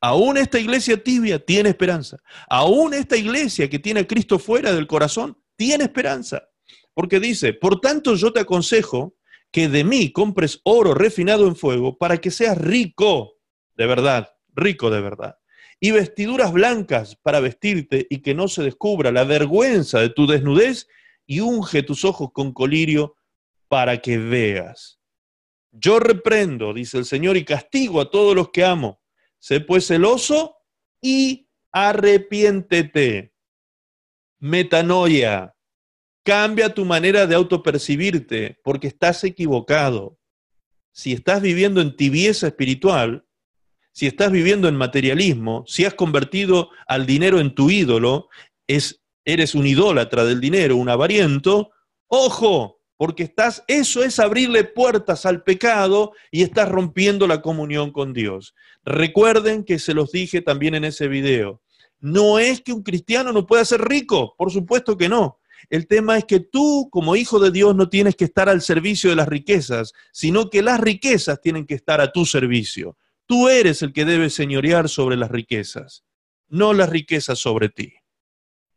Aún 0.00 0.36
esta 0.36 0.58
iglesia 0.58 1.02
tibia 1.02 1.38
tiene 1.38 1.70
esperanza. 1.70 2.18
Aún 2.48 2.94
esta 2.94 3.16
iglesia 3.16 3.68
que 3.68 3.78
tiene 3.78 4.00
a 4.00 4.06
Cristo 4.06 4.38
fuera 4.38 4.72
del 4.72 4.86
corazón 4.86 5.38
tiene 5.56 5.84
esperanza. 5.84 6.48
Porque 6.94 7.20
dice, 7.20 7.52
por 7.52 7.80
tanto 7.80 8.14
yo 8.14 8.32
te 8.32 8.40
aconsejo 8.40 9.16
que 9.50 9.68
de 9.68 9.84
mí 9.84 10.12
compres 10.12 10.60
oro 10.64 10.94
refinado 10.94 11.46
en 11.46 11.56
fuego 11.56 11.96
para 11.96 12.18
que 12.18 12.30
seas 12.30 12.58
rico, 12.58 13.38
de 13.74 13.86
verdad, 13.86 14.28
rico 14.54 14.90
de 14.90 15.00
verdad. 15.00 15.36
Y 15.78 15.90
vestiduras 15.90 16.52
blancas 16.52 17.16
para 17.22 17.40
vestirte 17.40 18.06
y 18.08 18.22
que 18.22 18.34
no 18.34 18.48
se 18.48 18.62
descubra 18.62 19.12
la 19.12 19.24
vergüenza 19.24 20.00
de 20.00 20.08
tu 20.08 20.26
desnudez 20.26 20.88
y 21.26 21.40
unge 21.40 21.82
tus 21.82 22.04
ojos 22.04 22.30
con 22.32 22.52
colirio 22.52 23.16
para 23.68 24.00
que 24.00 24.16
veas. 24.18 25.00
Yo 25.72 25.98
reprendo, 25.98 26.72
dice 26.72 26.96
el 26.98 27.04
Señor, 27.04 27.36
y 27.36 27.44
castigo 27.44 28.00
a 28.00 28.10
todos 28.10 28.34
los 28.34 28.50
que 28.50 28.64
amo. 28.64 29.02
Sé 29.46 29.60
pues 29.60 29.86
celoso 29.86 30.56
y 31.00 31.48
arrepiéntete. 31.70 33.32
Metanoia. 34.40 35.54
Cambia 36.24 36.74
tu 36.74 36.84
manera 36.84 37.28
de 37.28 37.36
autopercibirte 37.36 38.58
porque 38.64 38.88
estás 38.88 39.22
equivocado. 39.22 40.18
Si 40.90 41.12
estás 41.12 41.42
viviendo 41.42 41.80
en 41.80 41.94
tibieza 41.94 42.48
espiritual, 42.48 43.24
si 43.92 44.08
estás 44.08 44.32
viviendo 44.32 44.66
en 44.66 44.74
materialismo, 44.74 45.62
si 45.68 45.84
has 45.84 45.94
convertido 45.94 46.70
al 46.88 47.06
dinero 47.06 47.38
en 47.38 47.54
tu 47.54 47.70
ídolo, 47.70 48.28
es, 48.66 49.04
eres 49.24 49.54
un 49.54 49.68
idólatra 49.68 50.24
del 50.24 50.40
dinero, 50.40 50.74
un 50.74 50.88
avariento, 50.88 51.70
ojo, 52.08 52.75
porque 52.96 53.24
estás, 53.24 53.62
eso 53.68 54.02
es 54.02 54.18
abrirle 54.18 54.64
puertas 54.64 55.26
al 55.26 55.42
pecado 55.42 56.12
y 56.30 56.42
estás 56.42 56.68
rompiendo 56.68 57.26
la 57.26 57.42
comunión 57.42 57.92
con 57.92 58.12
Dios. 58.12 58.54
Recuerden 58.84 59.64
que 59.64 59.78
se 59.78 59.94
los 59.94 60.12
dije 60.12 60.40
también 60.40 60.74
en 60.74 60.84
ese 60.84 61.08
video. 61.08 61.60
No 62.00 62.38
es 62.38 62.60
que 62.60 62.72
un 62.72 62.82
cristiano 62.82 63.32
no 63.32 63.46
pueda 63.46 63.64
ser 63.64 63.82
rico, 63.82 64.34
por 64.36 64.50
supuesto 64.50 64.96
que 64.96 65.08
no. 65.08 65.38
El 65.68 65.86
tema 65.86 66.16
es 66.16 66.24
que 66.24 66.40
tú, 66.40 66.88
como 66.90 67.16
hijo 67.16 67.38
de 67.40 67.50
Dios, 67.50 67.74
no 67.74 67.88
tienes 67.88 68.14
que 68.14 68.24
estar 68.24 68.48
al 68.48 68.62
servicio 68.62 69.10
de 69.10 69.16
las 69.16 69.28
riquezas, 69.28 69.92
sino 70.12 70.48
que 70.48 70.62
las 70.62 70.78
riquezas 70.78 71.40
tienen 71.40 71.66
que 71.66 71.74
estar 71.74 72.00
a 72.00 72.12
tu 72.12 72.24
servicio. 72.24 72.96
Tú 73.26 73.48
eres 73.48 73.82
el 73.82 73.92
que 73.92 74.04
debe 74.04 74.30
señorear 74.30 74.88
sobre 74.88 75.16
las 75.16 75.30
riquezas, 75.30 76.04
no 76.48 76.72
las 76.72 76.88
riquezas 76.88 77.38
sobre 77.38 77.68
ti. 77.68 77.94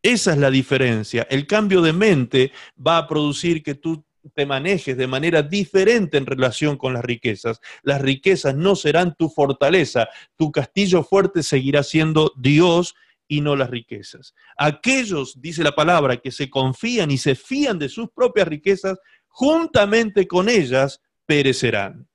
Esa 0.01 0.31
es 0.31 0.37
la 0.37 0.49
diferencia. 0.49 1.27
El 1.29 1.45
cambio 1.45 1.81
de 1.81 1.93
mente 1.93 2.51
va 2.75 2.97
a 2.97 3.07
producir 3.07 3.61
que 3.61 3.75
tú 3.75 4.05
te 4.33 4.45
manejes 4.45 4.97
de 4.97 5.07
manera 5.07 5.41
diferente 5.41 6.17
en 6.17 6.25
relación 6.25 6.77
con 6.77 6.93
las 6.93 7.03
riquezas. 7.03 7.59
Las 7.83 8.01
riquezas 8.01 8.55
no 8.55 8.75
serán 8.75 9.15
tu 9.15 9.29
fortaleza, 9.29 10.09
tu 10.35 10.51
castillo 10.51 11.03
fuerte 11.03 11.43
seguirá 11.43 11.83
siendo 11.83 12.33
Dios 12.37 12.95
y 13.27 13.41
no 13.41 13.55
las 13.55 13.69
riquezas. 13.69 14.33
Aquellos, 14.57 15.39
dice 15.39 15.63
la 15.63 15.75
palabra, 15.75 16.17
que 16.17 16.31
se 16.31 16.49
confían 16.49 17.11
y 17.11 17.17
se 17.17 17.35
fían 17.35 17.79
de 17.79 17.87
sus 17.87 18.09
propias 18.09 18.47
riquezas, 18.47 18.97
juntamente 19.27 20.27
con 20.27 20.49
ellas 20.49 21.01
perecerán. 21.25 22.09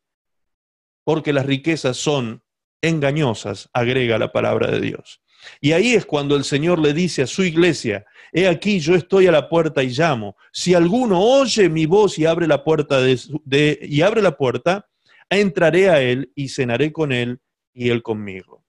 Porque 1.04 1.32
las 1.32 1.46
riquezas 1.46 1.96
son 1.96 2.42
engañosas, 2.82 3.70
agrega 3.72 4.18
la 4.18 4.32
palabra 4.32 4.70
de 4.70 4.80
Dios. 4.80 5.22
Y 5.60 5.72
ahí 5.72 5.94
es 5.94 6.06
cuando 6.06 6.36
el 6.36 6.44
Señor 6.44 6.78
le 6.78 6.92
dice 6.92 7.22
a 7.22 7.26
su 7.26 7.42
iglesia, 7.42 8.04
he 8.32 8.48
aquí 8.48 8.80
yo 8.80 8.94
estoy 8.94 9.26
a 9.26 9.32
la 9.32 9.48
puerta 9.48 9.82
y 9.82 9.88
llamo. 9.88 10.36
Si 10.52 10.74
alguno 10.74 11.20
oye 11.20 11.68
mi 11.68 11.86
voz 11.86 12.18
y 12.18 12.26
abre 12.26 12.46
la 12.46 12.64
puerta 12.64 13.00
de, 13.00 13.78
y 13.82 14.02
abre 14.02 14.22
la 14.22 14.36
puerta, 14.36 14.88
entraré 15.30 15.88
a 15.90 16.00
él 16.00 16.32
y 16.34 16.48
cenaré 16.48 16.92
con 16.92 17.12
él 17.12 17.40
y 17.72 17.90
él 17.90 18.02
conmigo. 18.02 18.64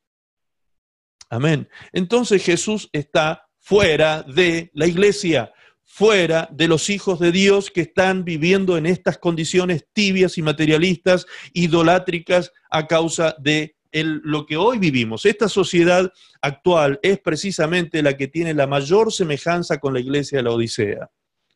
Amén. 1.29 1.67
Entonces 1.91 2.43
Jesús 2.43 2.89
está 2.93 3.47
fuera 3.59 4.23
de 4.23 4.69
la 4.73 4.85
iglesia, 4.85 5.51
fuera 5.83 6.47
de 6.51 6.67
los 6.67 6.89
hijos 6.89 7.19
de 7.19 7.31
Dios 7.31 7.71
que 7.71 7.81
están 7.81 8.23
viviendo 8.23 8.77
en 8.77 8.85
estas 8.85 9.17
condiciones 9.17 9.85
tibias 9.93 10.37
y 10.37 10.41
materialistas, 10.41 11.25
idolátricas 11.53 12.51
a 12.69 12.87
causa 12.87 13.35
de 13.39 13.75
lo 14.03 14.45
que 14.45 14.57
hoy 14.57 14.77
vivimos. 14.77 15.25
Esta 15.25 15.47
sociedad 15.47 16.11
actual 16.41 16.99
es 17.01 17.19
precisamente 17.19 18.03
la 18.03 18.17
que 18.17 18.27
tiene 18.27 18.53
la 18.53 18.67
mayor 18.67 19.11
semejanza 19.11 19.79
con 19.79 19.93
la 19.93 19.99
iglesia 19.99 20.39
de 20.39 20.43
la 20.43 20.51
Odisea 20.51 21.09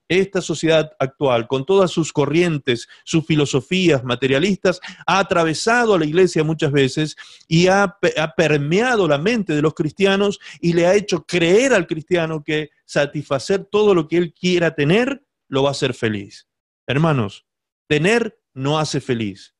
esta 0.09 0.41
sociedad 0.41 0.91
actual, 0.97 1.47
con 1.47 1.65
todas 1.65 1.91
sus 1.91 2.11
corrientes, 2.11 2.89
sus 3.05 3.25
filosofías 3.25 4.03
materialistas, 4.03 4.81
ha 5.05 5.19
atravesado 5.19 5.93
a 5.93 5.99
la 5.99 6.05
iglesia 6.05 6.43
muchas 6.43 6.71
veces 6.71 7.15
y 7.47 7.67
ha, 7.67 7.95
permeado 8.35 9.07
la 9.07 9.19
mente 9.19 9.53
de 9.53 9.61
los 9.61 9.75
cristianos 9.75 10.39
y 10.59 10.73
le 10.73 10.87
ha 10.87 10.95
hecho 10.95 11.25
creer 11.25 11.73
al 11.73 11.85
cristiano 11.85 12.43
que 12.43 12.71
satisfacer 12.85 13.65
todo 13.65 13.93
lo 13.93 14.07
que 14.07 14.17
él 14.17 14.33
quiera 14.33 14.73
tener 14.73 15.23
lo 15.47 15.63
va 15.63 15.69
a 15.69 15.71
hacer 15.71 15.93
feliz. 15.93 16.47
Hermanos, 16.87 17.45
tener 17.87 18.39
no 18.55 18.79
hace 18.79 18.99
feliz. 18.99 19.55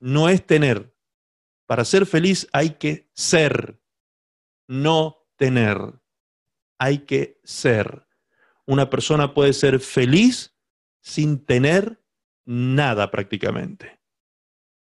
No 0.00 0.30
es 0.30 0.46
tener. 0.46 0.94
Para 1.66 1.84
ser 1.84 2.06
feliz 2.06 2.48
hay 2.52 2.70
que 2.70 3.10
ser, 3.12 3.80
no 4.68 5.26
tener. 5.36 5.78
Hay 6.78 6.98
que 7.00 7.40
ser 7.44 8.06
una 8.66 8.90
persona 8.90 9.32
puede 9.32 9.52
ser 9.52 9.80
feliz 9.80 10.54
sin 11.00 11.44
tener 11.44 12.02
nada 12.44 13.10
prácticamente. 13.10 14.00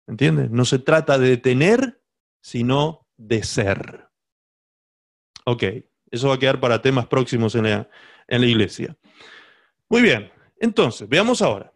¿Entiendes? 0.06 0.50
No 0.50 0.64
se 0.64 0.78
trata 0.78 1.18
de 1.18 1.36
tener, 1.36 2.02
sino 2.40 3.06
de 3.16 3.42
ser. 3.42 4.08
Ok, 5.44 5.64
eso 6.10 6.28
va 6.28 6.34
a 6.34 6.38
quedar 6.38 6.60
para 6.60 6.80
temas 6.80 7.06
próximos 7.06 7.54
en 7.54 7.64
la, 7.64 7.90
en 8.26 8.40
la 8.40 8.46
iglesia. 8.46 8.96
Muy 9.88 10.02
bien, 10.02 10.32
entonces, 10.58 11.08
veamos 11.08 11.42
ahora. 11.42 11.72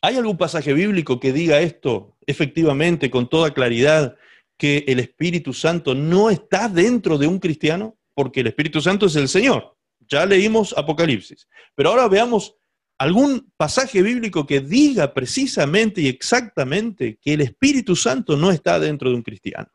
¿Hay 0.00 0.16
algún 0.16 0.36
pasaje 0.36 0.72
bíblico 0.72 1.18
que 1.18 1.32
diga 1.32 1.60
esto 1.60 2.16
efectivamente 2.26 3.10
con 3.10 3.28
toda 3.28 3.52
claridad, 3.52 4.16
que 4.56 4.84
el 4.88 5.00
Espíritu 5.00 5.52
Santo 5.52 5.94
no 5.94 6.30
está 6.30 6.68
dentro 6.68 7.18
de 7.18 7.26
un 7.26 7.38
cristiano? 7.38 7.96
Porque 8.14 8.40
el 8.40 8.48
Espíritu 8.48 8.80
Santo 8.80 9.06
es 9.06 9.16
el 9.16 9.28
Señor. 9.28 9.76
Ya 10.08 10.26
leímos 10.26 10.74
Apocalipsis. 10.76 11.48
Pero 11.74 11.90
ahora 11.90 12.08
veamos 12.08 12.56
algún 12.98 13.52
pasaje 13.56 14.02
bíblico 14.02 14.46
que 14.46 14.60
diga 14.60 15.14
precisamente 15.14 16.00
y 16.00 16.08
exactamente 16.08 17.18
que 17.20 17.34
el 17.34 17.42
Espíritu 17.42 17.94
Santo 17.94 18.36
no 18.36 18.50
está 18.50 18.80
dentro 18.80 19.10
de 19.10 19.16
un 19.16 19.22
cristiano. 19.22 19.68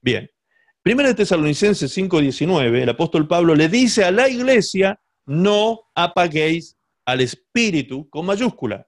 Bien, 0.00 0.28
Primera 0.88 1.10
de 1.10 1.16
Tesalonicenses 1.16 1.92
5:19, 1.94 2.82
el 2.82 2.88
apóstol 2.88 3.28
Pablo 3.28 3.54
le 3.54 3.68
dice 3.68 4.04
a 4.04 4.10
la 4.10 4.26
iglesia, 4.26 4.98
no 5.26 5.82
apaguéis 5.94 6.78
al 7.04 7.20
Espíritu 7.20 8.08
con 8.08 8.24
mayúscula. 8.24 8.87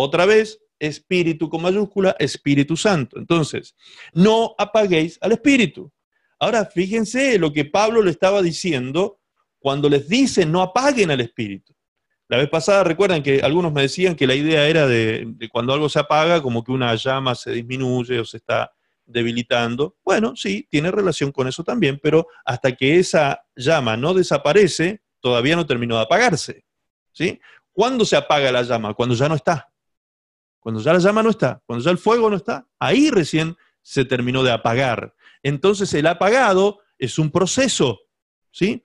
Otra 0.00 0.26
vez, 0.26 0.60
Espíritu 0.78 1.48
con 1.48 1.62
mayúscula, 1.62 2.14
Espíritu 2.18 2.76
Santo. 2.76 3.18
Entonces, 3.18 3.74
no 4.12 4.54
apaguéis 4.58 5.18
al 5.20 5.32
Espíritu. 5.32 5.92
Ahora, 6.38 6.64
fíjense 6.66 7.38
lo 7.38 7.52
que 7.52 7.64
Pablo 7.64 8.02
le 8.02 8.12
estaba 8.12 8.42
diciendo 8.42 9.18
cuando 9.58 9.88
les 9.88 10.08
dicen 10.08 10.52
no 10.52 10.62
apaguen 10.62 11.10
al 11.10 11.20
espíritu. 11.20 11.74
La 12.28 12.36
vez 12.36 12.48
pasada 12.48 12.84
recuerdan 12.84 13.22
que 13.22 13.40
algunos 13.40 13.72
me 13.72 13.82
decían 13.82 14.14
que 14.14 14.26
la 14.26 14.34
idea 14.34 14.68
era 14.68 14.86
de, 14.86 15.34
cuando 15.50 15.72
algo 15.72 15.88
se 15.88 15.98
apaga, 15.98 16.42
como 16.42 16.62
que 16.62 16.72
una 16.72 16.94
llama 16.94 17.34
se 17.34 17.50
disminuye 17.52 18.20
o 18.20 18.24
se 18.24 18.36
está 18.36 18.70
debilitando. 19.04 19.96
Bueno, 20.04 20.36
sí, 20.36 20.66
tiene 20.70 20.90
relación 20.90 21.32
con 21.32 21.48
eso 21.48 21.64
también, 21.64 21.98
pero 22.00 22.28
hasta 22.44 22.72
que 22.72 22.98
esa 22.98 23.42
llama 23.56 23.96
no 23.96 24.14
desaparece, 24.14 25.00
todavía 25.20 25.56
no 25.56 25.66
terminó 25.66 25.96
de 25.96 26.02
apagarse. 26.02 26.64
¿sí? 27.12 27.40
¿Cuándo 27.72 28.04
se 28.04 28.16
apaga 28.16 28.52
la 28.52 28.62
llama? 28.62 28.94
Cuando 28.94 29.14
ya 29.14 29.28
no 29.28 29.34
está. 29.34 29.72
Cuando 30.60 30.80
ya 30.80 30.92
la 30.92 30.98
llama 30.98 31.22
no 31.22 31.30
está, 31.30 31.62
cuando 31.66 31.84
ya 31.84 31.90
el 31.90 31.98
fuego 31.98 32.28
no 32.28 32.36
está, 32.36 32.66
ahí 32.78 33.10
recién 33.10 33.56
se 33.82 34.04
terminó 34.04 34.42
de 34.42 34.52
apagar. 34.52 35.14
Entonces 35.42 35.92
el 35.94 36.06
apagado 36.06 36.80
es 36.98 37.18
un 37.18 37.30
proceso 37.30 38.00
¿sí? 38.50 38.82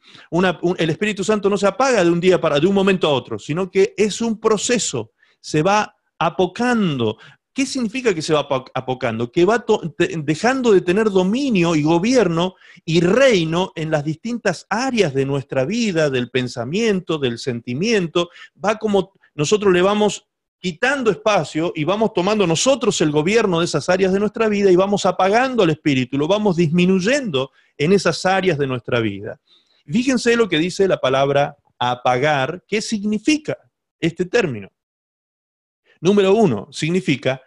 el 0.77 0.89
Espíritu 0.89 1.23
Santo 1.23 1.49
no 1.49 1.57
se 1.57 1.67
apaga 1.67 2.03
de 2.03 2.11
un 2.11 2.19
día 2.19 2.39
para, 2.39 2.59
de 2.59 2.67
un 2.67 2.75
momento 2.75 3.07
a 3.07 3.13
otro, 3.13 3.39
sino 3.39 3.71
que 3.71 3.93
es 3.97 4.21
un 4.21 4.39
proceso, 4.39 5.11
se 5.39 5.61
va 5.61 5.95
apocando. 6.19 7.17
¿Qué 7.53 7.65
significa 7.65 8.13
que 8.13 8.21
se 8.21 8.33
va 8.33 8.47
apocando? 8.73 9.31
Que 9.31 9.45
va 9.45 9.63
dejando 9.97 10.71
de 10.71 10.81
tener 10.81 11.11
dominio 11.11 11.75
y 11.75 11.83
gobierno 11.83 12.55
y 12.83 13.01
reino 13.01 13.71
en 13.75 13.91
las 13.91 14.03
distintas 14.03 14.65
áreas 14.69 15.13
de 15.13 15.25
nuestra 15.25 15.63
vida, 15.63 16.09
del 16.09 16.31
pensamiento, 16.31 17.19
del 17.19 17.37
sentimiento. 17.37 18.29
Va 18.63 18.77
como 18.77 19.13
nosotros 19.35 19.71
le 19.71 19.83
vamos 19.83 20.27
quitando 20.63 21.11
espacio 21.11 21.73
y 21.75 21.83
vamos 21.83 22.13
tomando 22.13 22.47
nosotros 22.47 23.01
el 23.01 23.11
gobierno 23.11 23.59
de 23.59 23.65
esas 23.65 23.89
áreas 23.89 24.13
de 24.13 24.19
nuestra 24.21 24.47
vida 24.47 24.71
y 24.71 24.77
vamos 24.77 25.05
apagando 25.05 25.63
al 25.63 25.71
espíritu, 25.71 26.17
lo 26.17 26.25
vamos 26.25 26.55
disminuyendo 26.55 27.51
en 27.77 27.91
esas 27.91 28.25
áreas 28.25 28.57
de 28.57 28.65
nuestra 28.65 29.01
vida. 29.01 29.41
Fíjense 29.85 30.37
lo 30.37 30.47
que 30.47 30.59
dice 30.59 30.87
la 30.87 31.01
palabra 31.01 31.57
apagar, 31.77 32.63
¿qué 32.65 32.81
significa 32.81 33.57
este 33.99 34.23
término? 34.23 34.71
Número 35.99 36.33
uno, 36.33 36.69
significa 36.71 37.41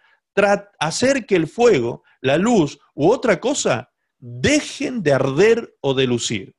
hacer 0.77 1.25
que 1.25 1.37
el 1.37 1.47
fuego, 1.47 2.03
la 2.21 2.37
luz 2.37 2.77
u 2.93 3.09
otra 3.09 3.39
cosa 3.39 3.91
dejen 4.19 5.01
de 5.01 5.13
arder 5.13 5.75
o 5.81 5.95
de 5.95 6.05
lucir. 6.05 6.55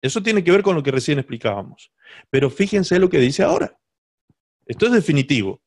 Eso 0.00 0.22
tiene 0.22 0.42
que 0.42 0.50
ver 0.50 0.62
con 0.62 0.74
lo 0.74 0.82
que 0.82 0.92
recién 0.92 1.18
explicábamos. 1.18 1.92
Pero 2.30 2.48
fíjense 2.48 2.98
lo 2.98 3.10
que 3.10 3.18
dice 3.18 3.42
ahora. 3.42 3.78
Esto 4.68 4.86
es 4.86 4.92
definitivo. 4.92 5.60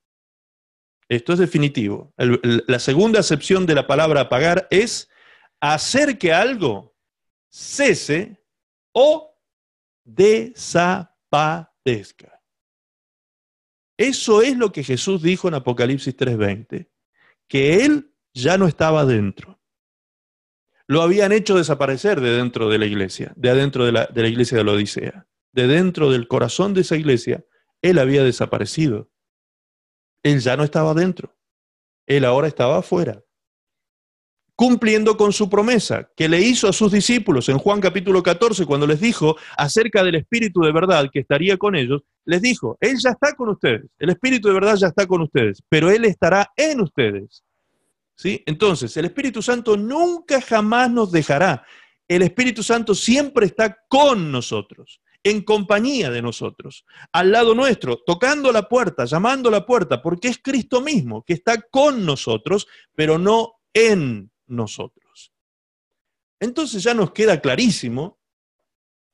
Esto 1.09 1.33
es 1.33 1.39
definitivo. 1.39 2.13
la 2.15 2.79
segunda 2.79 3.19
acepción 3.19 3.65
de 3.65 3.75
la 3.75 3.85
palabra 3.85 4.21
apagar 4.21 4.69
es 4.71 5.09
hacer 5.59 6.17
que 6.17 6.31
algo 6.31 6.95
cese 7.49 8.41
o 8.93 9.37
desaparezca. 10.05 12.39
Eso 13.97 14.41
es 14.41 14.55
lo 14.55 14.71
que 14.71 14.83
Jesús 14.83 15.21
dijo 15.21 15.49
en 15.49 15.55
Apocalipsis 15.55 16.15
3:20, 16.15 16.89
que 17.47 17.83
Él 17.83 18.15
ya 18.33 18.57
no 18.57 18.67
estaba 18.67 19.05
dentro. 19.05 19.59
Lo 20.87 21.01
habían 21.01 21.33
hecho 21.33 21.57
desaparecer 21.57 22.21
de 22.21 22.31
dentro 22.31 22.69
de 22.69 22.77
la 22.77 22.85
iglesia, 22.85 23.33
de 23.35 23.49
adentro 23.49 23.85
de 23.85 23.91
la, 23.91 24.05
de 24.05 24.21
la 24.21 24.27
iglesia 24.27 24.57
de 24.57 24.63
la 24.63 24.71
Odisea. 24.71 25.27
De 25.53 25.67
dentro 25.67 26.09
del 26.09 26.29
corazón 26.29 26.73
de 26.73 26.79
esa 26.81 26.95
iglesia, 26.95 27.43
Él 27.81 27.99
había 27.99 28.23
desaparecido. 28.23 29.09
Él 30.23 30.39
ya 30.39 30.55
no 30.55 30.63
estaba 30.63 30.93
dentro. 30.93 31.35
Él 32.05 32.25
ahora 32.25 32.47
estaba 32.47 32.77
afuera 32.77 33.23
cumpliendo 34.61 35.17
con 35.17 35.33
su 35.33 35.49
promesa 35.49 36.11
que 36.15 36.29
le 36.29 36.39
hizo 36.39 36.67
a 36.67 36.73
sus 36.73 36.91
discípulos 36.91 37.49
en 37.49 37.57
Juan 37.57 37.81
capítulo 37.81 38.21
14, 38.21 38.67
cuando 38.67 38.85
les 38.85 38.99
dijo 38.99 39.35
acerca 39.57 40.03
del 40.03 40.13
Espíritu 40.13 40.61
de 40.61 40.71
verdad 40.71 41.09
que 41.11 41.21
estaría 41.21 41.57
con 41.57 41.75
ellos, 41.75 42.03
les 42.25 42.43
dijo, 42.43 42.77
Él 42.79 42.95
ya 43.03 43.09
está 43.09 43.33
con 43.33 43.49
ustedes, 43.49 43.89
el 43.97 44.11
Espíritu 44.11 44.49
de 44.49 44.53
verdad 44.53 44.75
ya 44.75 44.89
está 44.89 45.07
con 45.07 45.23
ustedes, 45.23 45.63
pero 45.67 45.89
Él 45.89 46.05
estará 46.05 46.51
en 46.55 46.79
ustedes. 46.79 47.43
¿Sí? 48.15 48.43
Entonces, 48.45 48.95
el 48.97 49.05
Espíritu 49.05 49.41
Santo 49.41 49.75
nunca 49.75 50.39
jamás 50.39 50.91
nos 50.91 51.11
dejará. 51.11 51.65
El 52.07 52.21
Espíritu 52.21 52.61
Santo 52.61 52.93
siempre 52.93 53.47
está 53.47 53.75
con 53.87 54.31
nosotros, 54.31 55.01
en 55.23 55.41
compañía 55.41 56.09
de 56.09 56.21
nosotros, 56.21 56.85
al 57.11 57.31
lado 57.31 57.53
nuestro, 57.53 57.97
tocando 57.97 58.51
la 58.51 58.67
puerta, 58.67 59.05
llamando 59.05 59.49
a 59.49 59.51
la 59.51 59.65
puerta, 59.65 60.01
porque 60.01 60.29
es 60.29 60.39
Cristo 60.41 60.81
mismo 60.81 61.23
que 61.23 61.33
está 61.33 61.61
con 61.61 62.05
nosotros, 62.05 62.67
pero 62.95 63.17
no 63.17 63.53
en 63.73 64.31
nosotros. 64.47 65.31
Entonces 66.39 66.81
ya 66.83 66.93
nos 66.93 67.11
queda 67.11 67.39
clarísimo 67.39 68.19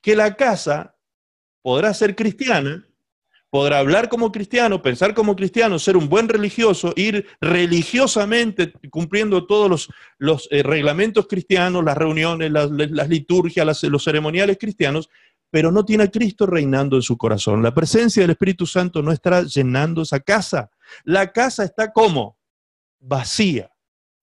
que 0.00 0.16
la 0.16 0.34
casa 0.36 0.96
podrá 1.60 1.92
ser 1.92 2.16
cristiana, 2.16 2.88
podrá 3.50 3.78
hablar 3.78 4.08
como 4.08 4.30
cristiano, 4.32 4.82
pensar 4.82 5.14
como 5.14 5.36
cristiano, 5.36 5.78
ser 5.78 5.96
un 5.96 6.08
buen 6.08 6.28
religioso, 6.28 6.92
ir 6.96 7.26
religiosamente 7.40 8.72
cumpliendo 8.90 9.46
todos 9.46 9.88
los, 10.18 10.48
eh, 10.50 10.62
reglamentos 10.62 11.26
cristianos, 11.26 11.84
las 11.84 11.96
reuniones, 11.96 12.50
las, 12.50 13.08
liturgias, 13.08 13.82
los 13.84 14.04
ceremoniales 14.04 14.58
cristianos, 14.58 15.08
pero 15.50 15.72
no 15.72 15.84
tiene 15.84 16.04
a 16.04 16.10
Cristo 16.10 16.46
reinando 16.46 16.96
en 16.96 17.02
su 17.02 17.16
corazón. 17.16 17.62
La 17.62 17.74
presencia 17.74 18.22
del 18.22 18.30
Espíritu 18.30 18.66
Santo 18.66 19.02
no 19.02 19.12
estará 19.12 19.42
llenando 19.42 20.02
esa 20.02 20.20
casa. 20.20 20.70
La 21.04 21.32
casa 21.32 21.64
está 21.64 21.92
como 21.92 22.38
vacía 23.00 23.70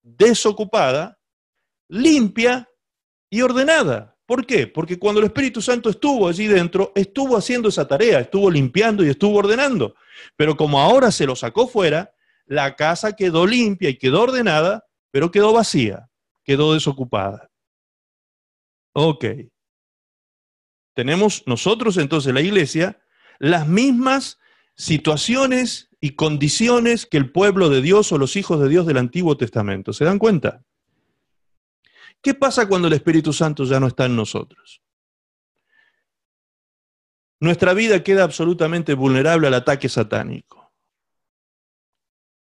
desocupada, 0.06 1.18
limpia 1.90 2.70
y 3.30 3.42
ordenada. 3.42 4.16
¿Por 4.26 4.46
qué? 4.46 4.68
Porque 4.68 4.98
cuando 4.98 5.20
el 5.20 5.28
Espíritu 5.28 5.62
Santo 5.62 5.90
estuvo 5.90 6.28
allí 6.28 6.48
dentro, 6.48 6.92
estuvo 6.96 7.38
haciendo 7.38 7.70
esa 7.70 7.88
tarea, 7.88 8.20
estuvo 8.20 8.50
limpiando 8.50 9.04
y 9.04 9.10
estuvo 9.10 9.38
ordenando. 9.38 9.96
Pero 10.36 10.56
como 10.56 10.80
ahora 10.80 11.12
se 11.12 11.26
lo 11.26 11.36
sacó 11.36 11.68
fuera, 11.68 12.12
la 12.46 12.76
casa 12.76 13.16
quedó 13.16 13.46
limpia 13.46 13.90
y 13.90 13.98
quedó 13.98 14.22
ordenada, 14.24 14.86
pero 15.12 15.32
quedó 15.32 15.54
vacía, 15.54 16.10
quedó 16.44 16.74
desocupada. 16.74 17.50
Ok. 18.94 19.26
Tenemos 20.96 21.44
nosotros 21.46 21.98
entonces, 21.98 22.34
la 22.34 22.42
iglesia, 22.42 23.00
las 23.38 23.68
mismas 23.68 24.40
situaciones 24.76 25.90
y 26.00 26.12
condiciones 26.12 27.06
que 27.06 27.18
el 27.18 27.32
pueblo 27.32 27.70
de 27.70 27.82
Dios 27.82 28.12
o 28.12 28.18
los 28.18 28.36
hijos 28.36 28.60
de 28.60 28.70
Dios 28.70 28.88
del 28.88 28.98
Antiguo 28.98 29.38
Testamento. 29.38 29.94
¿Se 29.94 30.06
dan 30.06 30.18
cuenta? 30.18 30.64
¿Qué 32.22 32.34
pasa 32.34 32.68
cuando 32.68 32.88
el 32.88 32.94
Espíritu 32.94 33.34
Santo 33.34 33.66
ya 33.66 33.80
no 33.80 33.88
está 33.88 34.06
en 34.06 34.16
nosotros? 34.16 34.82
Nuestra 37.40 37.74
vida 37.74 38.02
queda 38.02 38.24
absolutamente 38.24 38.94
vulnerable 38.94 39.48
al 39.48 39.54
ataque 39.54 39.90
satánico. 39.90 40.74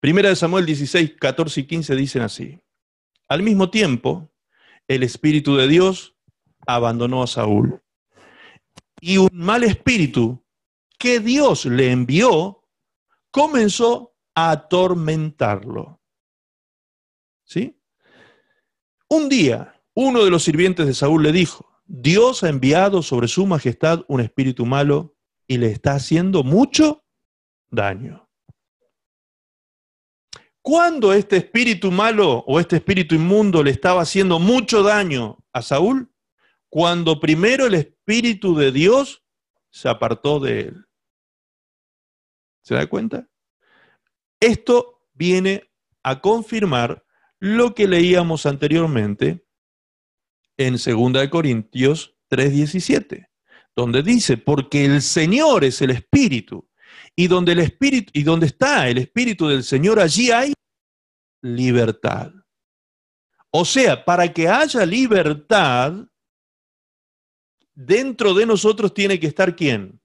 Primera 0.00 0.28
de 0.28 0.36
Samuel 0.36 0.64
16, 0.64 1.16
14 1.18 1.60
y 1.60 1.66
15 1.66 1.96
dicen 1.96 2.22
así. 2.22 2.60
Al 3.28 3.42
mismo 3.42 3.70
tiempo, 3.70 4.30
el 4.86 5.02
Espíritu 5.02 5.56
de 5.56 5.66
Dios 5.66 6.14
abandonó 6.66 7.22
a 7.22 7.26
Saúl. 7.26 7.83
Y 9.06 9.18
un 9.18 9.28
mal 9.34 9.64
espíritu 9.64 10.42
que 10.98 11.20
Dios 11.20 11.66
le 11.66 11.90
envió 11.90 12.64
comenzó 13.30 14.16
a 14.34 14.52
atormentarlo. 14.52 16.00
¿Sí? 17.44 17.78
Un 19.10 19.28
día, 19.28 19.78
uno 19.92 20.24
de 20.24 20.30
los 20.30 20.42
sirvientes 20.42 20.86
de 20.86 20.94
Saúl 20.94 21.22
le 21.22 21.32
dijo, 21.32 21.82
Dios 21.84 22.44
ha 22.44 22.48
enviado 22.48 23.02
sobre 23.02 23.28
su 23.28 23.44
majestad 23.44 24.06
un 24.08 24.22
espíritu 24.22 24.64
malo 24.64 25.14
y 25.46 25.58
le 25.58 25.66
está 25.66 25.96
haciendo 25.96 26.42
mucho 26.42 27.04
daño. 27.68 28.26
¿Cuándo 30.62 31.12
este 31.12 31.36
espíritu 31.36 31.90
malo 31.90 32.38
o 32.46 32.58
este 32.58 32.76
espíritu 32.76 33.14
inmundo 33.14 33.62
le 33.62 33.70
estaba 33.70 34.00
haciendo 34.00 34.38
mucho 34.38 34.82
daño 34.82 35.44
a 35.52 35.60
Saúl? 35.60 36.10
Cuando 36.74 37.20
primero 37.20 37.66
el 37.66 37.74
espíritu 37.74 38.56
de 38.56 38.72
Dios 38.72 39.22
se 39.70 39.88
apartó 39.88 40.40
de 40.40 40.60
él. 40.62 40.86
¿Se 42.64 42.74
da 42.74 42.88
cuenta? 42.88 43.28
Esto 44.40 45.06
viene 45.12 45.70
a 46.02 46.20
confirmar 46.20 47.06
lo 47.38 47.76
que 47.76 47.86
leíamos 47.86 48.44
anteriormente 48.44 49.46
en 50.56 50.72
2 50.72 51.28
Corintios 51.28 52.16
3:17, 52.28 53.28
donde 53.76 54.02
dice, 54.02 54.36
porque 54.36 54.84
el 54.84 55.00
Señor 55.00 55.62
es 55.62 55.80
el 55.80 55.90
Espíritu, 55.90 56.68
y 57.14 57.28
donde 57.28 57.52
el 57.52 57.60
Espíritu 57.60 58.10
y 58.12 58.24
donde 58.24 58.46
está 58.46 58.88
el 58.88 58.98
Espíritu 58.98 59.46
del 59.46 59.62
Señor, 59.62 60.00
allí 60.00 60.32
hay 60.32 60.52
libertad. 61.40 62.32
O 63.52 63.64
sea, 63.64 64.04
para 64.04 64.32
que 64.32 64.48
haya 64.48 64.84
libertad, 64.84 66.08
dentro 67.74 68.34
de 68.34 68.46
nosotros 68.46 68.94
tiene 68.94 69.18
que 69.18 69.26
estar 69.26 69.56
quién? 69.56 70.00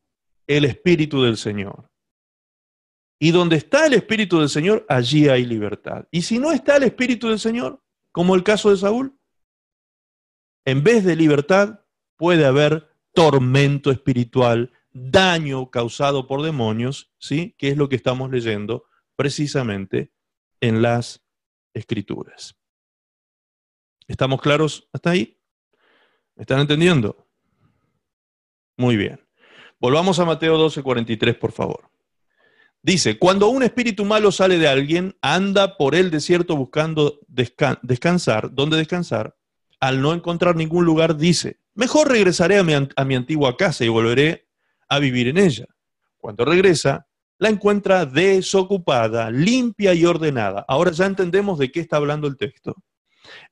El 0.47 0.65
Espíritu 0.65 1.23
del 1.23 1.37
Señor. 1.37 1.89
Y 3.19 3.31
donde 3.31 3.57
está 3.57 3.85
el 3.85 3.93
Espíritu 3.93 4.39
del 4.39 4.49
Señor, 4.49 4.85
allí 4.87 5.27
hay 5.27 5.45
libertad. 5.45 6.07
Y 6.09 6.21
si 6.21 6.39
no 6.39 6.51
está 6.51 6.77
el 6.77 6.83
Espíritu 6.83 7.27
del 7.27 7.39
Señor, 7.39 7.83
como 8.11 8.35
el 8.35 8.43
caso 8.43 8.69
de 8.69 8.77
Saúl, 8.77 9.19
en 10.65 10.83
vez 10.83 11.03
de 11.03 11.15
libertad 11.15 11.81
puede 12.15 12.45
haber 12.45 12.89
tormento 13.13 13.91
espiritual, 13.91 14.71
daño 14.91 15.69
causado 15.69 16.27
por 16.27 16.41
demonios, 16.41 17.11
¿sí? 17.17 17.55
Que 17.57 17.69
es 17.69 17.77
lo 17.77 17.89
que 17.89 17.95
estamos 17.95 18.31
leyendo 18.31 18.85
precisamente 19.15 20.13
en 20.61 20.81
las 20.81 21.25
escrituras. 21.73 22.55
¿Estamos 24.07 24.41
claros 24.41 24.89
hasta 24.91 25.11
ahí? 25.11 25.39
¿Me 26.35 26.43
están 26.43 26.59
entendiendo? 26.59 27.28
Muy 28.79 28.97
bien. 28.97 29.19
Volvamos 29.79 30.19
a 30.19 30.25
Mateo 30.25 30.57
12, 30.57 30.81
43, 30.81 31.35
por 31.35 31.51
favor. 31.51 31.91
Dice, 32.81 33.19
cuando 33.19 33.49
un 33.49 33.61
espíritu 33.61 34.05
malo 34.05 34.31
sale 34.31 34.57
de 34.57 34.67
alguien, 34.67 35.15
anda 35.21 35.77
por 35.77 35.93
el 35.93 36.09
desierto 36.09 36.55
buscando 36.55 37.19
descansar, 37.27 38.53
¿dónde 38.53 38.77
descansar? 38.77 39.35
al 39.79 40.01
no 40.01 40.13
encontrar 40.13 40.55
ningún 40.55 40.85
lugar, 40.85 41.15
dice, 41.17 41.59
mejor 41.73 42.09
regresaré 42.09 42.57
a 42.57 42.63
mi, 42.63 43.15
antigua 43.15 43.55
casa 43.55 43.85
y 43.85 43.87
volveré 43.87 44.47
a 44.87 44.99
vivir 44.99 45.27
en 45.27 45.37
ella. 45.37 45.65
Cuando 46.17 46.43
regresa, 46.43 47.07
la 47.37 47.49
encuentra 47.49 48.05
desocupada, 48.05 49.31
limpia 49.31 49.93
y 49.93 50.05
ordenada. 50.05 50.65
Ahora 50.67 50.91
ya 50.91 51.05
entendemos 51.05 51.57
de 51.57 51.71
qué 51.71 51.79
está 51.79 51.97
hablando 51.97 52.27
el 52.27 52.35
texto. 52.35 52.75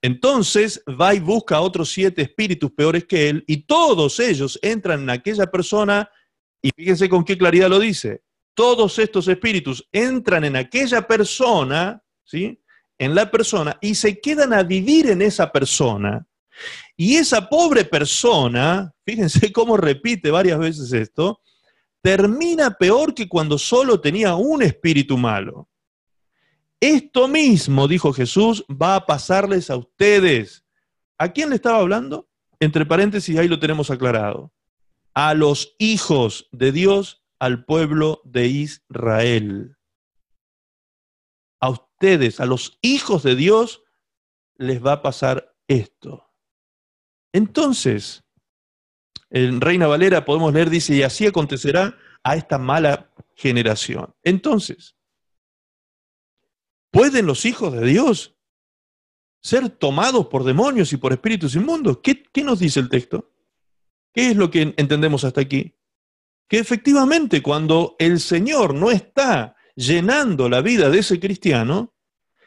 Entonces 0.01 0.83
va 0.89 1.13
y 1.13 1.19
busca 1.19 1.57
a 1.57 1.61
otros 1.61 1.89
siete 1.89 2.21
espíritus 2.21 2.71
peores 2.71 3.05
que 3.05 3.29
él 3.29 3.43
y 3.47 3.65
todos 3.65 4.19
ellos 4.19 4.59
entran 4.61 5.01
en 5.03 5.09
aquella 5.09 5.47
persona 5.47 6.09
y 6.61 6.71
fíjense 6.75 7.07
con 7.09 7.23
qué 7.23 7.37
claridad 7.37 7.69
lo 7.69 7.79
dice. 7.79 8.23
Todos 8.53 8.97
estos 8.99 9.27
espíritus 9.27 9.87
entran 9.91 10.43
en 10.43 10.55
aquella 10.55 11.05
persona, 11.05 12.03
¿sí? 12.23 12.59
en 12.97 13.13
la 13.13 13.29
persona 13.29 13.77
y 13.81 13.95
se 13.95 14.19
quedan 14.19 14.53
a 14.53 14.63
vivir 14.63 15.09
en 15.09 15.21
esa 15.21 15.51
persona. 15.51 16.25
Y 16.95 17.15
esa 17.15 17.47
pobre 17.47 17.85
persona, 17.85 18.93
fíjense 19.05 19.51
cómo 19.53 19.77
repite 19.77 20.31
varias 20.31 20.59
veces 20.59 20.91
esto, 20.93 21.41
termina 22.01 22.71
peor 22.71 23.13
que 23.13 23.27
cuando 23.27 23.57
solo 23.57 23.99
tenía 23.99 24.35
un 24.35 24.63
espíritu 24.63 25.17
malo. 25.17 25.69
Esto 26.79 27.27
mismo, 27.27 27.87
dijo 27.87 28.13
Jesús, 28.13 28.65
va 28.69 28.95
a 28.95 29.05
pasarles 29.05 29.69
a 29.69 29.77
ustedes. 29.77 30.63
¿A 31.17 31.29
quién 31.29 31.49
le 31.49 31.55
estaba 31.55 31.79
hablando? 31.79 32.29
Entre 32.59 32.85
paréntesis, 32.85 33.37
ahí 33.37 33.47
lo 33.47 33.59
tenemos 33.59 33.89
aclarado. 33.89 34.51
A 35.13 35.33
los 35.33 35.75
hijos 35.79 36.47
de 36.51 36.71
Dios, 36.71 37.23
al 37.39 37.65
pueblo 37.65 38.21
de 38.23 38.47
Israel 38.47 39.77
ustedes, 41.97 42.39
a 42.39 42.45
los 42.45 42.77
hijos 42.81 43.23
de 43.23 43.35
Dios, 43.35 43.83
les 44.57 44.85
va 44.85 44.93
a 44.93 45.01
pasar 45.01 45.55
esto. 45.67 46.31
Entonces, 47.33 48.23
en 49.29 49.61
Reina 49.61 49.87
Valera 49.87 50.23
podemos 50.23 50.53
leer, 50.53 50.69
dice, 50.69 50.95
y 50.95 51.03
así 51.03 51.25
acontecerá 51.25 51.97
a 52.23 52.35
esta 52.35 52.59
mala 52.59 53.11
generación. 53.35 54.13
Entonces, 54.23 54.95
¿pueden 56.91 57.25
los 57.25 57.45
hijos 57.45 57.73
de 57.73 57.85
Dios 57.85 58.37
ser 59.41 59.69
tomados 59.69 60.27
por 60.27 60.43
demonios 60.43 60.91
y 60.93 60.97
por 60.97 61.13
espíritus 61.13 61.55
inmundos? 61.55 61.99
¿Qué, 62.01 62.25
nos 62.43 62.59
dice 62.59 62.79
el 62.79 62.89
texto? 62.89 63.31
¿Qué 64.13 64.31
es 64.31 64.35
lo 64.35 64.49
que 64.49 64.73
entendemos 64.77 65.23
hasta 65.23 65.41
aquí? 65.41 65.75
Que 66.47 66.59
efectivamente 66.59 67.41
cuando 67.41 67.95
el 67.99 68.19
Señor 68.19 68.73
no 68.73 68.91
está 68.91 69.55
llenando 69.75 70.49
la 70.49 70.61
vida 70.61 70.89
de 70.89 70.99
ese 70.99 71.19
cristiano, 71.19 71.93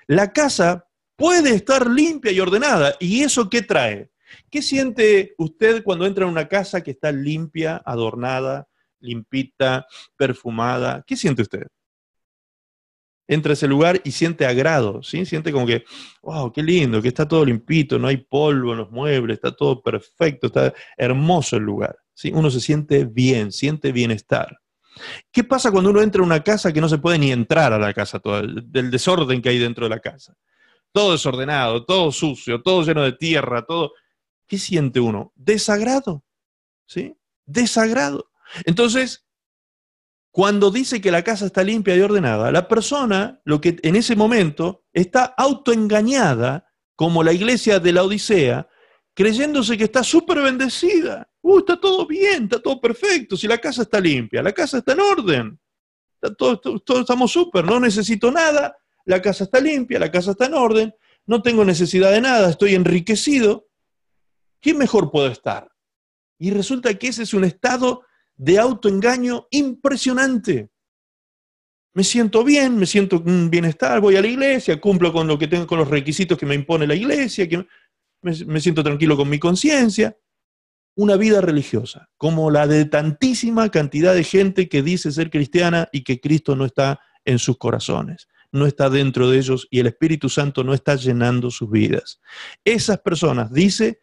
la 0.06 0.32
casa 0.32 0.88
puede 1.16 1.54
estar 1.54 1.88
limpia 1.88 2.32
y 2.32 2.40
ordenada. 2.40 2.96
¿Y 2.98 3.22
eso 3.22 3.48
qué 3.48 3.62
trae? 3.62 4.10
¿Qué 4.50 4.62
siente 4.62 5.34
usted 5.38 5.82
cuando 5.82 6.06
entra 6.06 6.24
en 6.24 6.30
una 6.30 6.48
casa 6.48 6.82
que 6.82 6.92
está 6.92 7.12
limpia, 7.12 7.80
adornada, 7.84 8.68
limpita, 9.00 9.86
perfumada? 10.16 11.04
¿Qué 11.06 11.16
siente 11.16 11.42
usted? 11.42 11.66
Entra 13.30 13.52
a 13.52 13.54
ese 13.54 13.68
lugar 13.68 14.00
y 14.02 14.10
siente 14.10 14.44
agrado, 14.44 15.04
¿sí? 15.04 15.24
Siente 15.24 15.52
como 15.52 15.64
que, 15.64 15.84
wow, 16.20 16.52
qué 16.52 16.64
lindo, 16.64 17.00
que 17.00 17.06
está 17.06 17.28
todo 17.28 17.44
limpito, 17.44 17.96
no 17.96 18.08
hay 18.08 18.16
polvo 18.16 18.72
en 18.72 18.78
los 18.78 18.90
muebles, 18.90 19.36
está 19.36 19.54
todo 19.54 19.80
perfecto, 19.80 20.48
está 20.48 20.74
hermoso 20.96 21.56
el 21.56 21.62
lugar, 21.62 21.96
¿sí? 22.12 22.32
Uno 22.34 22.50
se 22.50 22.58
siente 22.58 23.04
bien, 23.04 23.52
siente 23.52 23.92
bienestar. 23.92 24.58
¿Qué 25.30 25.44
pasa 25.44 25.70
cuando 25.70 25.90
uno 25.90 26.02
entra 26.02 26.22
a 26.22 26.26
una 26.26 26.42
casa 26.42 26.72
que 26.72 26.80
no 26.80 26.88
se 26.88 26.98
puede 26.98 27.20
ni 27.20 27.30
entrar 27.30 27.72
a 27.72 27.78
la 27.78 27.94
casa, 27.94 28.18
todo, 28.18 28.42
del 28.42 28.90
desorden 28.90 29.40
que 29.40 29.50
hay 29.50 29.60
dentro 29.60 29.84
de 29.84 29.90
la 29.90 30.00
casa? 30.00 30.36
Todo 30.90 31.12
desordenado, 31.12 31.84
todo 31.84 32.10
sucio, 32.10 32.60
todo 32.62 32.82
lleno 32.82 33.04
de 33.04 33.12
tierra, 33.12 33.64
todo. 33.64 33.92
¿Qué 34.48 34.58
siente 34.58 34.98
uno? 34.98 35.32
Desagrado. 35.36 36.24
¿Sí? 36.84 37.14
Desagrado. 37.46 38.32
Entonces, 38.64 39.24
cuando 40.30 40.70
dice 40.70 41.00
que 41.00 41.10
la 41.10 41.24
casa 41.24 41.46
está 41.46 41.64
limpia 41.64 41.96
y 41.96 42.00
ordenada, 42.00 42.52
la 42.52 42.68
persona, 42.68 43.40
lo 43.44 43.60
que 43.60 43.76
en 43.82 43.96
ese 43.96 44.14
momento 44.14 44.84
está 44.92 45.24
autoengañada, 45.24 46.70
como 46.94 47.22
la 47.22 47.32
iglesia 47.32 47.80
de 47.80 47.92
la 47.92 48.04
Odisea, 48.04 48.68
creyéndose 49.14 49.76
que 49.76 49.84
está 49.84 50.04
súper 50.04 50.40
bendecida. 50.40 51.28
Uh, 51.42 51.60
está 51.60 51.80
todo 51.80 52.06
bien, 52.06 52.44
está 52.44 52.60
todo 52.60 52.80
perfecto, 52.80 53.36
si 53.36 53.48
la 53.48 53.58
casa 53.58 53.82
está 53.82 53.98
limpia, 53.98 54.42
la 54.42 54.52
casa 54.52 54.78
está 54.78 54.92
en 54.92 55.00
orden, 55.00 55.60
todos 56.36 57.00
estamos 57.00 57.32
súper, 57.32 57.64
no 57.64 57.80
necesito 57.80 58.30
nada, 58.30 58.76
la 59.06 59.22
casa 59.22 59.44
está 59.44 59.58
limpia, 59.58 59.98
la 59.98 60.10
casa 60.10 60.32
está 60.32 60.46
en 60.46 60.54
orden, 60.54 60.94
no 61.26 61.42
tengo 61.42 61.64
necesidad 61.64 62.12
de 62.12 62.20
nada, 62.20 62.50
estoy 62.50 62.74
enriquecido. 62.74 63.66
¿Qué 64.60 64.74
mejor 64.74 65.10
puedo 65.10 65.28
estar? 65.28 65.70
Y 66.38 66.50
resulta 66.50 66.92
que 66.98 67.08
ese 67.08 67.22
es 67.22 67.32
un 67.32 67.44
estado 67.44 68.02
de 68.40 68.58
autoengaño 68.58 69.48
impresionante. 69.50 70.70
Me 71.92 72.02
siento 72.02 72.42
bien, 72.42 72.78
me 72.78 72.86
siento 72.86 73.20
un 73.20 73.50
bienestar, 73.50 74.00
voy 74.00 74.16
a 74.16 74.22
la 74.22 74.28
iglesia, 74.28 74.80
cumplo 74.80 75.12
con 75.12 75.26
lo 75.26 75.38
que 75.38 75.46
tengo, 75.46 75.66
con 75.66 75.78
los 75.78 75.88
requisitos 75.88 76.38
que 76.38 76.46
me 76.46 76.54
impone 76.54 76.86
la 76.86 76.94
iglesia, 76.94 77.46
que 77.46 77.66
me, 78.22 78.60
siento 78.60 78.82
tranquilo 78.82 79.14
con 79.16 79.28
mi 79.28 79.38
conciencia. 79.38 80.16
una 80.96 81.16
vida 81.16 81.42
religiosa, 81.42 82.08
como 82.16 82.50
la 82.50 82.66
de 82.66 82.86
tantísima 82.86 83.68
cantidad 83.70 84.14
de 84.14 84.24
gente 84.24 84.68
que 84.70 84.82
dice 84.82 85.12
ser 85.12 85.30
cristiana 85.30 85.88
y 85.92 86.02
que 86.02 86.18
Cristo 86.18 86.56
no 86.56 86.64
está 86.64 86.98
en 87.26 87.38
sus 87.38 87.58
corazones, 87.58 88.26
no 88.52 88.66
está 88.66 88.88
dentro 88.88 89.28
de 89.28 89.38
ellos 89.38 89.68
y 89.70 89.80
el 89.80 89.86
Espíritu 89.86 90.30
Santo 90.30 90.64
no 90.64 90.72
está 90.72 90.96
llenando 90.96 91.50
sus 91.50 91.70
vidas. 91.70 92.20
Esas 92.64 93.00
personas, 93.00 93.52
dice, 93.52 94.00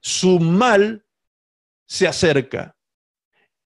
su 0.00 0.40
mal 0.40 1.06
se 1.86 2.08
acerca. 2.08 2.76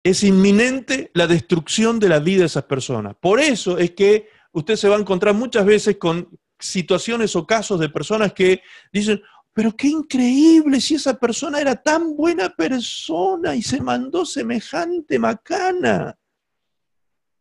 Es 0.07 0.23
inminente 0.23 1.11
la 1.15 1.27
destrucción 1.27 1.99
de 1.99 2.07
la 2.07 2.19
vida 2.19 2.39
de 2.39 2.45
esas 2.45 2.63
personas. 2.63 3.13
Por 3.19 3.41
eso 3.41 3.77
es 3.77 3.91
que 3.91 4.29
usted 4.53 4.77
se 4.77 4.87
va 4.87 4.95
a 4.95 4.99
encontrar 4.99 5.35
muchas 5.35 5.65
veces 5.65 5.97
con 5.97 6.29
situaciones 6.57 7.35
o 7.35 7.45
casos 7.45 7.77
de 7.77 7.89
personas 7.89 8.31
que 8.31 8.61
dicen, 8.89 9.21
pero 9.51 9.75
qué 9.75 9.89
increíble 9.89 10.79
si 10.79 10.95
esa 10.95 11.19
persona 11.19 11.59
era 11.59 11.75
tan 11.75 12.15
buena 12.15 12.47
persona 12.49 13.53
y 13.53 13.61
se 13.61 13.81
mandó 13.81 14.25
semejante 14.25 15.19
macana. 15.19 16.17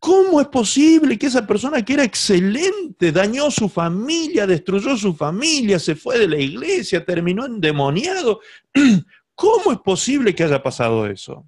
¿Cómo 0.00 0.40
es 0.40 0.48
posible 0.48 1.16
que 1.16 1.26
esa 1.26 1.46
persona 1.46 1.84
que 1.84 1.92
era 1.92 2.02
excelente 2.02 3.12
dañó 3.12 3.48
su 3.48 3.68
familia, 3.68 4.44
destruyó 4.44 4.96
su 4.96 5.14
familia, 5.14 5.78
se 5.78 5.94
fue 5.94 6.18
de 6.18 6.26
la 6.26 6.38
iglesia, 6.40 7.04
terminó 7.04 7.46
endemoniado? 7.46 8.40
¿Cómo 9.36 9.70
es 9.70 9.78
posible 9.78 10.34
que 10.34 10.42
haya 10.42 10.60
pasado 10.60 11.06
eso? 11.06 11.46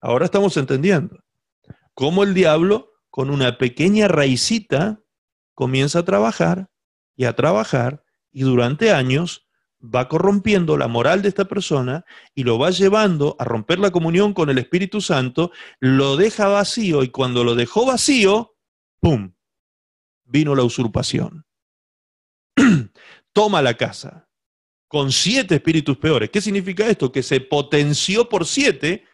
Ahora 0.00 0.24
estamos 0.24 0.56
entendiendo 0.56 1.22
cómo 1.94 2.22
el 2.22 2.34
diablo, 2.34 2.92
con 3.10 3.30
una 3.30 3.58
pequeña 3.58 4.08
raicita, 4.08 5.00
comienza 5.54 6.00
a 6.00 6.04
trabajar 6.04 6.68
y 7.16 7.24
a 7.24 7.34
trabajar 7.34 8.04
y 8.30 8.42
durante 8.42 8.92
años 8.92 9.46
va 9.82 10.08
corrompiendo 10.08 10.76
la 10.76 10.88
moral 10.88 11.22
de 11.22 11.28
esta 11.28 11.46
persona 11.46 12.04
y 12.34 12.44
lo 12.44 12.58
va 12.58 12.70
llevando 12.70 13.36
a 13.38 13.44
romper 13.44 13.78
la 13.78 13.90
comunión 13.90 14.34
con 14.34 14.50
el 14.50 14.58
Espíritu 14.58 15.00
Santo, 15.00 15.50
lo 15.80 16.16
deja 16.16 16.48
vacío 16.48 17.02
y 17.02 17.08
cuando 17.08 17.44
lo 17.44 17.54
dejó 17.54 17.86
vacío, 17.86 18.54
¡pum! 19.00 19.32
Vino 20.24 20.54
la 20.54 20.64
usurpación. 20.64 21.46
Toma 23.32 23.62
la 23.62 23.74
casa 23.74 24.28
con 24.88 25.12
siete 25.12 25.56
espíritus 25.56 25.98
peores. 25.98 26.30
¿Qué 26.30 26.40
significa 26.40 26.86
esto? 26.86 27.12
Que 27.12 27.22
se 27.22 27.40
potenció 27.40 28.28
por 28.28 28.46
siete 28.46 29.04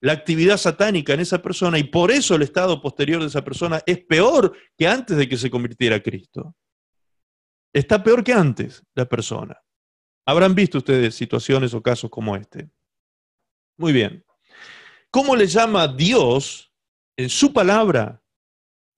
la 0.00 0.12
actividad 0.12 0.56
satánica 0.58 1.14
en 1.14 1.20
esa 1.20 1.40
persona 1.40 1.78
y 1.78 1.84
por 1.84 2.10
eso 2.10 2.34
el 2.34 2.42
estado 2.42 2.80
posterior 2.80 3.20
de 3.20 3.28
esa 3.28 3.44
persona 3.44 3.82
es 3.86 4.04
peor 4.04 4.56
que 4.76 4.86
antes 4.86 5.16
de 5.16 5.28
que 5.28 5.36
se 5.36 5.50
convirtiera 5.50 5.96
a 5.96 6.02
Cristo 6.02 6.54
está 7.72 8.02
peor 8.02 8.24
que 8.24 8.32
antes 8.32 8.82
la 8.94 9.06
persona. 9.06 9.60
Habrán 10.26 10.54
visto 10.54 10.78
ustedes 10.78 11.14
situaciones 11.14 11.74
o 11.74 11.82
casos 11.82 12.10
como 12.10 12.34
este. 12.34 12.70
Muy 13.76 13.92
bien. 13.92 14.24
¿Cómo 15.10 15.36
le 15.36 15.46
llama 15.46 15.86
Dios 15.86 16.72
en 17.16 17.28
su 17.28 17.52
palabra 17.52 18.22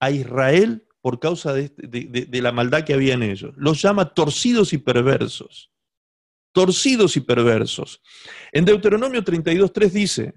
a 0.01 0.11
Israel 0.11 0.86
por 1.01 1.18
causa 1.18 1.59
este, 1.59 1.86
de, 1.86 2.40
la 2.40 2.53
maldad 2.53 2.84
que 2.84 2.94
había 2.94 3.14
en 3.14 3.24
ellos? 3.24 3.53
Los 3.57 3.82
llama 3.82 4.14
torcidos 4.14 4.72
y 4.72 4.78
perversos. 4.78 5.70
Torcidos 6.53 7.16
y 7.16 7.20
perversos. 7.20 8.01
En 8.53 8.64
Deuteronomio 8.64 9.22
32.3 9.22 9.90
dice, 9.90 10.34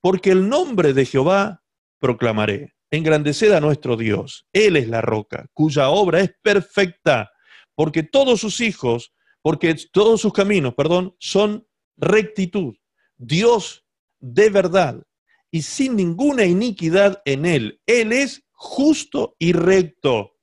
porque 0.00 0.30
el 0.30 0.48
nombre 0.48 0.92
de 0.92 1.06
Jehová 1.06 1.62
proclamaré, 1.98 2.74
engrandeced 2.90 3.52
a 3.52 3.60
nuestro 3.60 3.96
Dios. 3.96 4.46
Él 4.52 4.76
es 4.76 4.88
la 4.88 5.00
roca, 5.00 5.46
cuya 5.52 5.88
obra 5.88 6.20
es 6.20 6.32
perfecta 6.42 7.30
porque 7.74 8.02
todos 8.02 8.40
sus 8.40 8.60
hijos, 8.60 9.12
porque 9.42 9.74
todos 9.92 10.20
sus 10.20 10.32
caminos, 10.32 10.74
perdón, 10.74 11.14
son 11.18 11.66
rectitud. 11.96 12.74
Dios 13.16 13.84
de 14.20 14.50
verdad 14.50 15.02
y 15.50 15.62
sin 15.62 15.96
ninguna 15.96 16.44
iniquidad 16.44 17.22
en 17.24 17.46
él. 17.46 17.80
Él 17.86 18.12
es 18.12 18.44
justo 18.52 19.36
y 19.38 19.52
recto. 19.52 20.36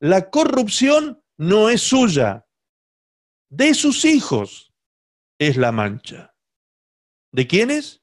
La 0.00 0.30
corrupción 0.30 1.22
no 1.36 1.70
es 1.70 1.82
suya, 1.82 2.46
de 3.48 3.74
sus 3.74 4.04
hijos 4.04 4.74
es 5.38 5.56
la 5.56 5.72
mancha. 5.72 6.34
¿De 7.32 7.46
quiénes? 7.46 7.97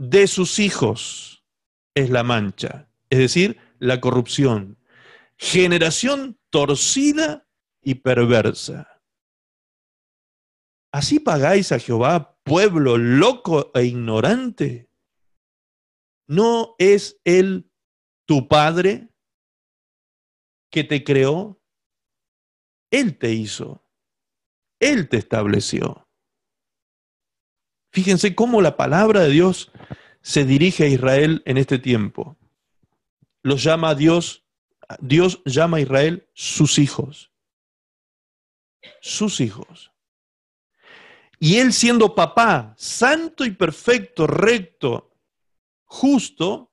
De 0.00 0.28
sus 0.28 0.58
hijos 0.60 1.44
es 1.94 2.08
la 2.08 2.22
mancha, 2.22 2.90
es 3.10 3.18
decir, 3.18 3.60
la 3.78 4.00
corrupción. 4.00 4.78
Generación 5.36 6.40
torcida 6.48 7.46
y 7.82 7.96
perversa. 7.96 9.02
¿Así 10.90 11.20
pagáis 11.20 11.70
a 11.72 11.78
Jehová, 11.78 12.40
pueblo 12.44 12.96
loco 12.96 13.70
e 13.74 13.84
ignorante? 13.84 14.90
¿No 16.26 16.76
es 16.78 17.20
Él 17.24 17.70
tu 18.26 18.48
Padre 18.48 19.10
que 20.70 20.82
te 20.82 21.04
creó? 21.04 21.60
Él 22.90 23.18
te 23.18 23.34
hizo. 23.34 23.86
Él 24.80 25.10
te 25.10 25.18
estableció. 25.18 26.08
Fíjense 27.92 28.34
cómo 28.34 28.62
la 28.62 28.78
palabra 28.78 29.20
de 29.20 29.28
Dios 29.28 29.69
se 30.22 30.44
dirige 30.44 30.84
a 30.84 30.88
Israel 30.88 31.42
en 31.46 31.58
este 31.58 31.78
tiempo. 31.78 32.36
Los 33.42 33.62
llama 33.62 33.90
a 33.90 33.94
Dios, 33.94 34.44
Dios 35.00 35.42
llama 35.44 35.78
a 35.78 35.80
Israel 35.80 36.28
sus 36.34 36.78
hijos 36.78 37.30
sus 39.00 39.40
hijos. 39.40 39.92
Y 41.38 41.56
él 41.56 41.72
siendo 41.72 42.14
papá, 42.14 42.74
santo 42.76 43.44
y 43.44 43.50
perfecto, 43.50 44.26
recto, 44.26 45.16
justo, 45.84 46.72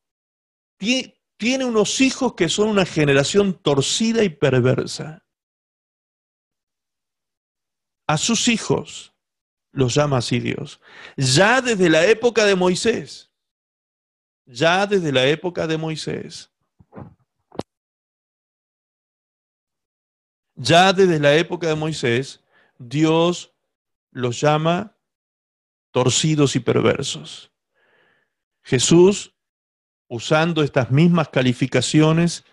tiene 1.38 1.66
unos 1.66 2.02
hijos 2.02 2.34
que 2.34 2.50
son 2.50 2.70
una 2.70 2.86
generación 2.86 3.54
torcida 3.54 4.24
y 4.24 4.30
perversa. 4.30 5.26
A 8.08 8.18
sus 8.18 8.48
hijos 8.48 9.14
los 9.72 9.94
llama 9.94 10.18
así 10.18 10.40
Dios. 10.40 10.82
Ya 11.16 11.62
desde 11.62 11.90
la 11.90 12.06
época 12.06 12.46
de 12.46 12.56
Moisés, 12.56 13.27
ya 14.48 14.88
desde 14.88 15.12
la 15.12 15.28
época 15.28 15.68
de 15.68 15.78
Moisés, 15.78 16.52
Ya 20.58 20.92
desde 20.92 21.20
la 21.20 21.36
época 21.36 21.68
de 21.68 21.76
Moisés, 21.76 22.44
Dios 22.80 23.54
los 24.12 24.42
llama 24.42 24.98
torcidos 25.92 26.56
y 26.56 26.60
perversos. 26.60 27.52
Jesús, 28.64 29.36
usando 30.08 30.64
estas 30.64 30.90
mismas 30.90 31.30
calificaciones, 31.30 32.44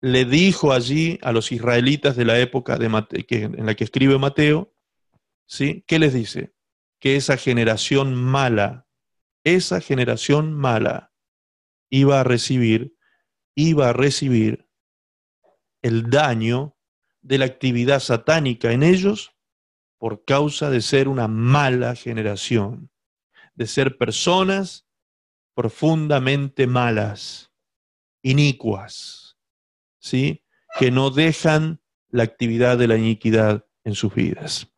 le 0.00 0.24
dijo 0.24 0.72
allí 0.72 1.18
a 1.22 1.32
los 1.32 1.50
israelitas 1.50 2.14
de 2.14 2.24
la 2.24 2.38
época 2.38 2.78
de 2.78 2.86
en 2.86 3.66
la 3.66 3.74
que 3.74 3.84
escribe 3.84 4.16
Mateo, 4.16 4.72
¿sí? 5.44 5.82
¿Qué 5.88 5.98
les 5.98 6.14
dice? 6.14 6.54
Que 7.00 7.16
esa 7.16 7.36
generación 7.36 8.14
mala, 8.14 8.86
esa 9.42 9.80
generación 9.80 10.54
mala 10.54 11.09
iba 11.90 12.20
a 12.20 12.24
recibir, 12.24 12.96
iba 13.54 13.90
a 13.90 13.92
recibir 13.92 14.68
el 15.82 16.08
daño 16.08 16.76
de 17.20 17.38
la 17.38 17.44
actividad 17.44 18.00
satánica 18.00 18.72
en 18.72 18.82
ellos 18.82 19.36
por 19.98 20.24
causa 20.24 20.70
de 20.70 20.80
ser 20.80 21.08
una 21.08 21.28
mala 21.28 21.94
generación, 21.94 22.90
de 23.54 23.66
ser 23.66 23.98
personas 23.98 24.86
profundamente 25.54 26.66
malas, 26.66 27.52
inicuas, 28.22 29.36
¿sí? 29.98 30.42
que 30.78 30.90
no 30.90 31.10
dejan 31.10 31.82
la 32.08 32.22
actividad 32.22 32.78
de 32.78 32.88
la 32.88 32.96
iniquidad 32.96 33.66
en 33.84 33.94
sus 33.94 34.14
vidas. 34.14 34.68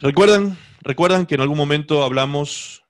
¿Recuerdan? 0.00 0.58
¿Recuerdan 0.80 1.26
que 1.26 1.34
en 1.34 1.42
algún 1.42 1.58
momento 1.58 2.02
hablamos 2.02 2.84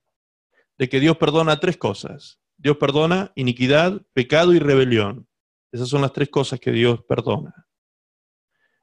de 0.81 0.89
que 0.89 0.99
Dios 0.99 1.18
perdona 1.18 1.61
tres 1.61 1.76
cosas? 1.76 2.41
Dios 2.57 2.78
perdona 2.78 3.33
iniquidad, 3.35 4.01
pecado 4.14 4.55
y 4.55 4.59
rebelión. 4.59 5.28
Esas 5.72 5.91
son 5.91 6.01
las 6.01 6.14
tres 6.14 6.31
cosas 6.31 6.59
que 6.59 6.72
Dios 6.72 7.05
perdona. 7.07 7.66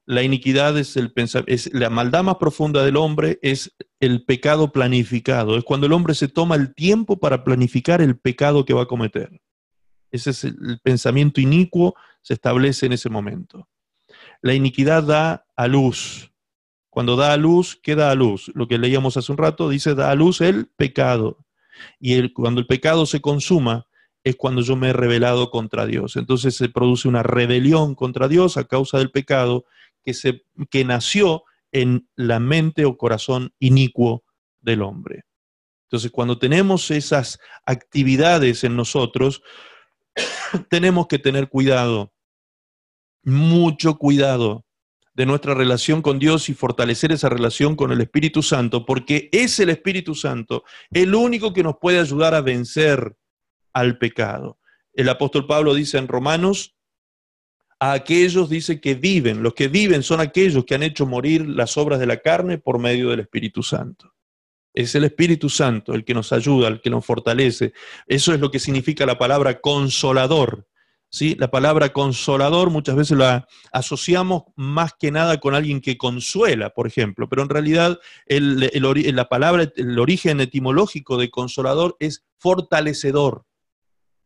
La 0.06 0.22
iniquidad 0.22 0.78
es, 0.78 0.96
el 0.96 1.12
es 1.48 1.74
la 1.74 1.90
maldad 1.90 2.24
más 2.24 2.36
profunda 2.36 2.86
del 2.86 2.98
hombre, 2.98 3.40
es 3.42 3.76
el 4.00 4.24
pecado 4.26 4.72
planificado. 4.72 5.58
Es 5.58 5.64
cuando 5.64 5.88
el 5.88 5.94
hombre 5.94 6.14
se 6.14 6.28
toma 6.28 6.54
el 6.54 6.76
tiempo 6.76 7.20
para 7.20 7.44
planificar 7.44 8.00
el 8.00 8.16
pecado 8.16 8.64
que 8.64 8.76
va 8.76 8.84
a 8.84 8.88
cometer. 8.88 9.42
Ese 10.12 10.30
es 10.30 10.44
el 10.44 10.80
pensamiento 10.84 11.42
inicuo, 11.42 11.96
se 12.22 12.36
establece 12.36 12.86
en 12.86 12.94
ese 12.94 13.10
momento. 13.10 13.68
La 14.44 14.54
iniquidad 14.54 15.02
da 15.02 15.48
a 15.56 15.68
luz. 15.68 16.32
Cuando 16.92 17.16
da 17.16 17.34
a 17.34 17.38
luz, 17.38 17.76
¿qué 17.82 17.96
da 17.96 18.12
a 18.12 18.16
luz? 18.16 18.52
Lo 18.54 18.68
que 18.68 18.78
leíamos 18.78 19.18
hace 19.18 19.32
un 19.32 19.40
rato 19.40 19.68
dice, 19.68 19.96
da 19.96 20.12
a 20.12 20.16
luz 20.16 20.42
el 20.42 20.68
pecado. 20.68 21.47
Y 22.00 22.34
cuando 22.34 22.62
el 22.62 22.68
pecado 22.68 23.06
se 23.06 23.22
consuma, 23.22 23.88
es 24.24 24.36
cuando 24.36 24.62
yo 24.62 24.76
me 24.76 24.90
he 24.90 24.94
rebelado 24.94 25.50
contra 25.50 25.86
Dios. 25.86 26.16
Entonces 26.16 26.56
se 26.56 26.70
produce 26.70 27.08
una 27.08 27.24
rebelión 27.24 27.96
contra 27.96 28.28
Dios 28.28 28.58
a 28.58 28.66
causa 28.66 28.98
del 28.98 29.12
pecado 29.12 29.66
que, 30.04 30.14
se, 30.14 30.44
que 30.70 30.84
nació 30.84 31.44
en 31.72 32.10
la 32.16 32.40
mente 32.40 32.86
o 32.86 32.98
corazón 32.98 33.54
inicuo 33.60 34.24
del 34.62 34.82
hombre. 34.82 35.24
Entonces, 35.88 36.12
cuando 36.12 36.38
tenemos 36.38 36.92
esas 36.92 37.40
actividades 37.66 38.66
en 38.66 38.76
nosotros, 38.76 39.42
tenemos 40.70 41.08
que 41.08 41.20
tener 41.20 41.48
cuidado, 41.48 42.14
mucho 43.24 43.98
cuidado 43.98 44.67
de 45.18 45.26
nuestra 45.26 45.56
relación 45.56 46.04
con 46.04 46.20
Dios 46.20 46.48
y 46.48 46.54
fortalecer 46.54 47.12
esa 47.12 47.28
relación 47.28 47.76
con 47.76 47.92
el 47.92 48.02
Espíritu 48.02 48.44
Santo, 48.44 48.86
porque 48.86 49.30
es 49.32 49.60
el 49.60 49.70
Espíritu 49.70 50.14
Santo 50.14 50.64
el 50.92 51.16
único 51.16 51.54
que 51.54 51.64
nos 51.64 51.78
puede 51.82 52.00
ayudar 52.00 52.36
a 52.36 52.42
vencer 52.42 53.18
al 53.74 53.98
pecado. 53.98 54.60
El 54.94 55.10
apóstol 55.10 55.48
Pablo 55.48 55.74
dice 55.74 55.98
en 55.98 56.08
Romanos, 56.08 56.76
a 57.80 57.94
aquellos 57.94 58.48
dice 58.48 58.80
que 58.80 58.94
viven, 58.94 59.42
los 59.42 59.56
que 59.56 59.68
viven 59.68 60.04
son 60.04 60.20
aquellos 60.20 60.66
que 60.66 60.76
han 60.76 60.84
hecho 60.84 61.08
morir 61.08 61.50
las 61.50 61.78
obras 61.78 62.00
de 62.00 62.06
la 62.06 62.18
carne 62.18 62.60
por 62.60 62.78
medio 62.78 63.10
del 63.10 63.22
Espíritu 63.22 63.64
Santo. 63.64 64.14
Es 64.72 64.94
el 64.94 65.04
Espíritu 65.04 65.50
Santo 65.50 65.96
el 65.96 66.06
que 66.06 66.14
nos 66.14 66.32
ayuda, 66.32 66.68
el 66.68 66.80
que 66.80 66.92
nos 66.92 67.04
fortalece. 67.04 67.74
Eso 68.06 68.36
es 68.36 68.40
lo 68.40 68.52
que 68.52 68.60
significa 68.60 69.08
la 69.08 69.18
palabra 69.18 69.62
consolador. 69.62 70.68
¿Sí? 71.10 71.36
La 71.40 71.50
palabra 71.50 71.94
consolador 71.94 72.70
muchas 72.70 72.96
veces 72.96 73.18
la 73.18 73.48
asociamos 73.72 74.44
más 74.56 74.94
que 75.00 75.12
nada 75.12 75.40
con 75.40 75.56
alguien 75.56 75.82
que 75.82 75.98
consuela, 75.98 76.72
por 76.72 76.88
ejemplo, 76.88 77.28
pero 77.30 77.42
en 77.42 77.50
realidad 77.50 78.00
el, 78.26 78.72
la 79.16 79.30
palabra, 79.30 79.72
el 79.76 80.00
origen 80.00 80.42
etimológico 80.42 81.18
de 81.18 81.30
consolador 81.30 81.96
es 82.00 82.26
fortalecedor. 82.38 83.46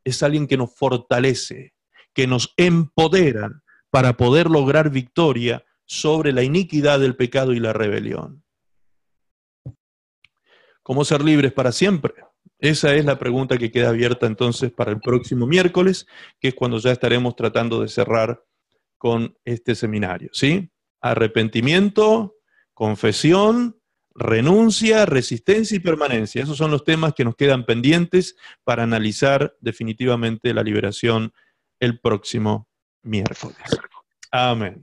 Es 0.03 0.23
alguien 0.23 0.47
que 0.47 0.57
nos 0.57 0.73
fortalece, 0.75 1.73
que 2.13 2.27
nos 2.27 2.53
empodera 2.57 3.61
para 3.91 4.17
poder 4.17 4.49
lograr 4.49 4.89
victoria 4.89 5.63
sobre 5.85 6.31
la 6.31 6.43
iniquidad 6.43 6.99
del 6.99 7.15
pecado 7.15 7.53
y 7.53 7.59
la 7.59 7.73
rebelión. 7.73 8.43
¿Cómo 10.81 11.05
ser 11.05 11.23
libres 11.23 11.53
para 11.53 11.71
siempre? 11.71 12.13
Esa 12.61 12.93
es 12.93 13.05
la 13.05 13.17
pregunta 13.17 13.57
que 13.57 13.71
queda 13.71 13.89
abierta 13.89 14.27
entonces 14.27 14.71
para 14.71 14.91
el 14.91 14.99
próximo 15.01 15.47
miércoles, 15.47 16.05
que 16.39 16.49
es 16.49 16.53
cuando 16.53 16.77
ya 16.77 16.91
estaremos 16.91 17.35
tratando 17.35 17.81
de 17.81 17.87
cerrar 17.87 18.45
con 18.99 19.35
este 19.43 19.73
seminario. 19.73 20.29
¿Sí? 20.31 20.69
Arrepentimiento, 21.01 22.35
confesión, 22.75 23.81
renuncia, 24.13 25.07
resistencia 25.07 25.75
y 25.75 25.79
permanencia. 25.79 26.43
Esos 26.43 26.57
son 26.57 26.69
los 26.69 26.83
temas 26.83 27.13
que 27.13 27.25
nos 27.25 27.35
quedan 27.35 27.65
pendientes 27.65 28.35
para 28.63 28.83
analizar 28.83 29.57
definitivamente 29.59 30.53
la 30.53 30.61
liberación 30.61 31.33
el 31.79 31.99
próximo 31.99 32.67
miércoles. 33.01 33.57
Amén. 34.31 34.81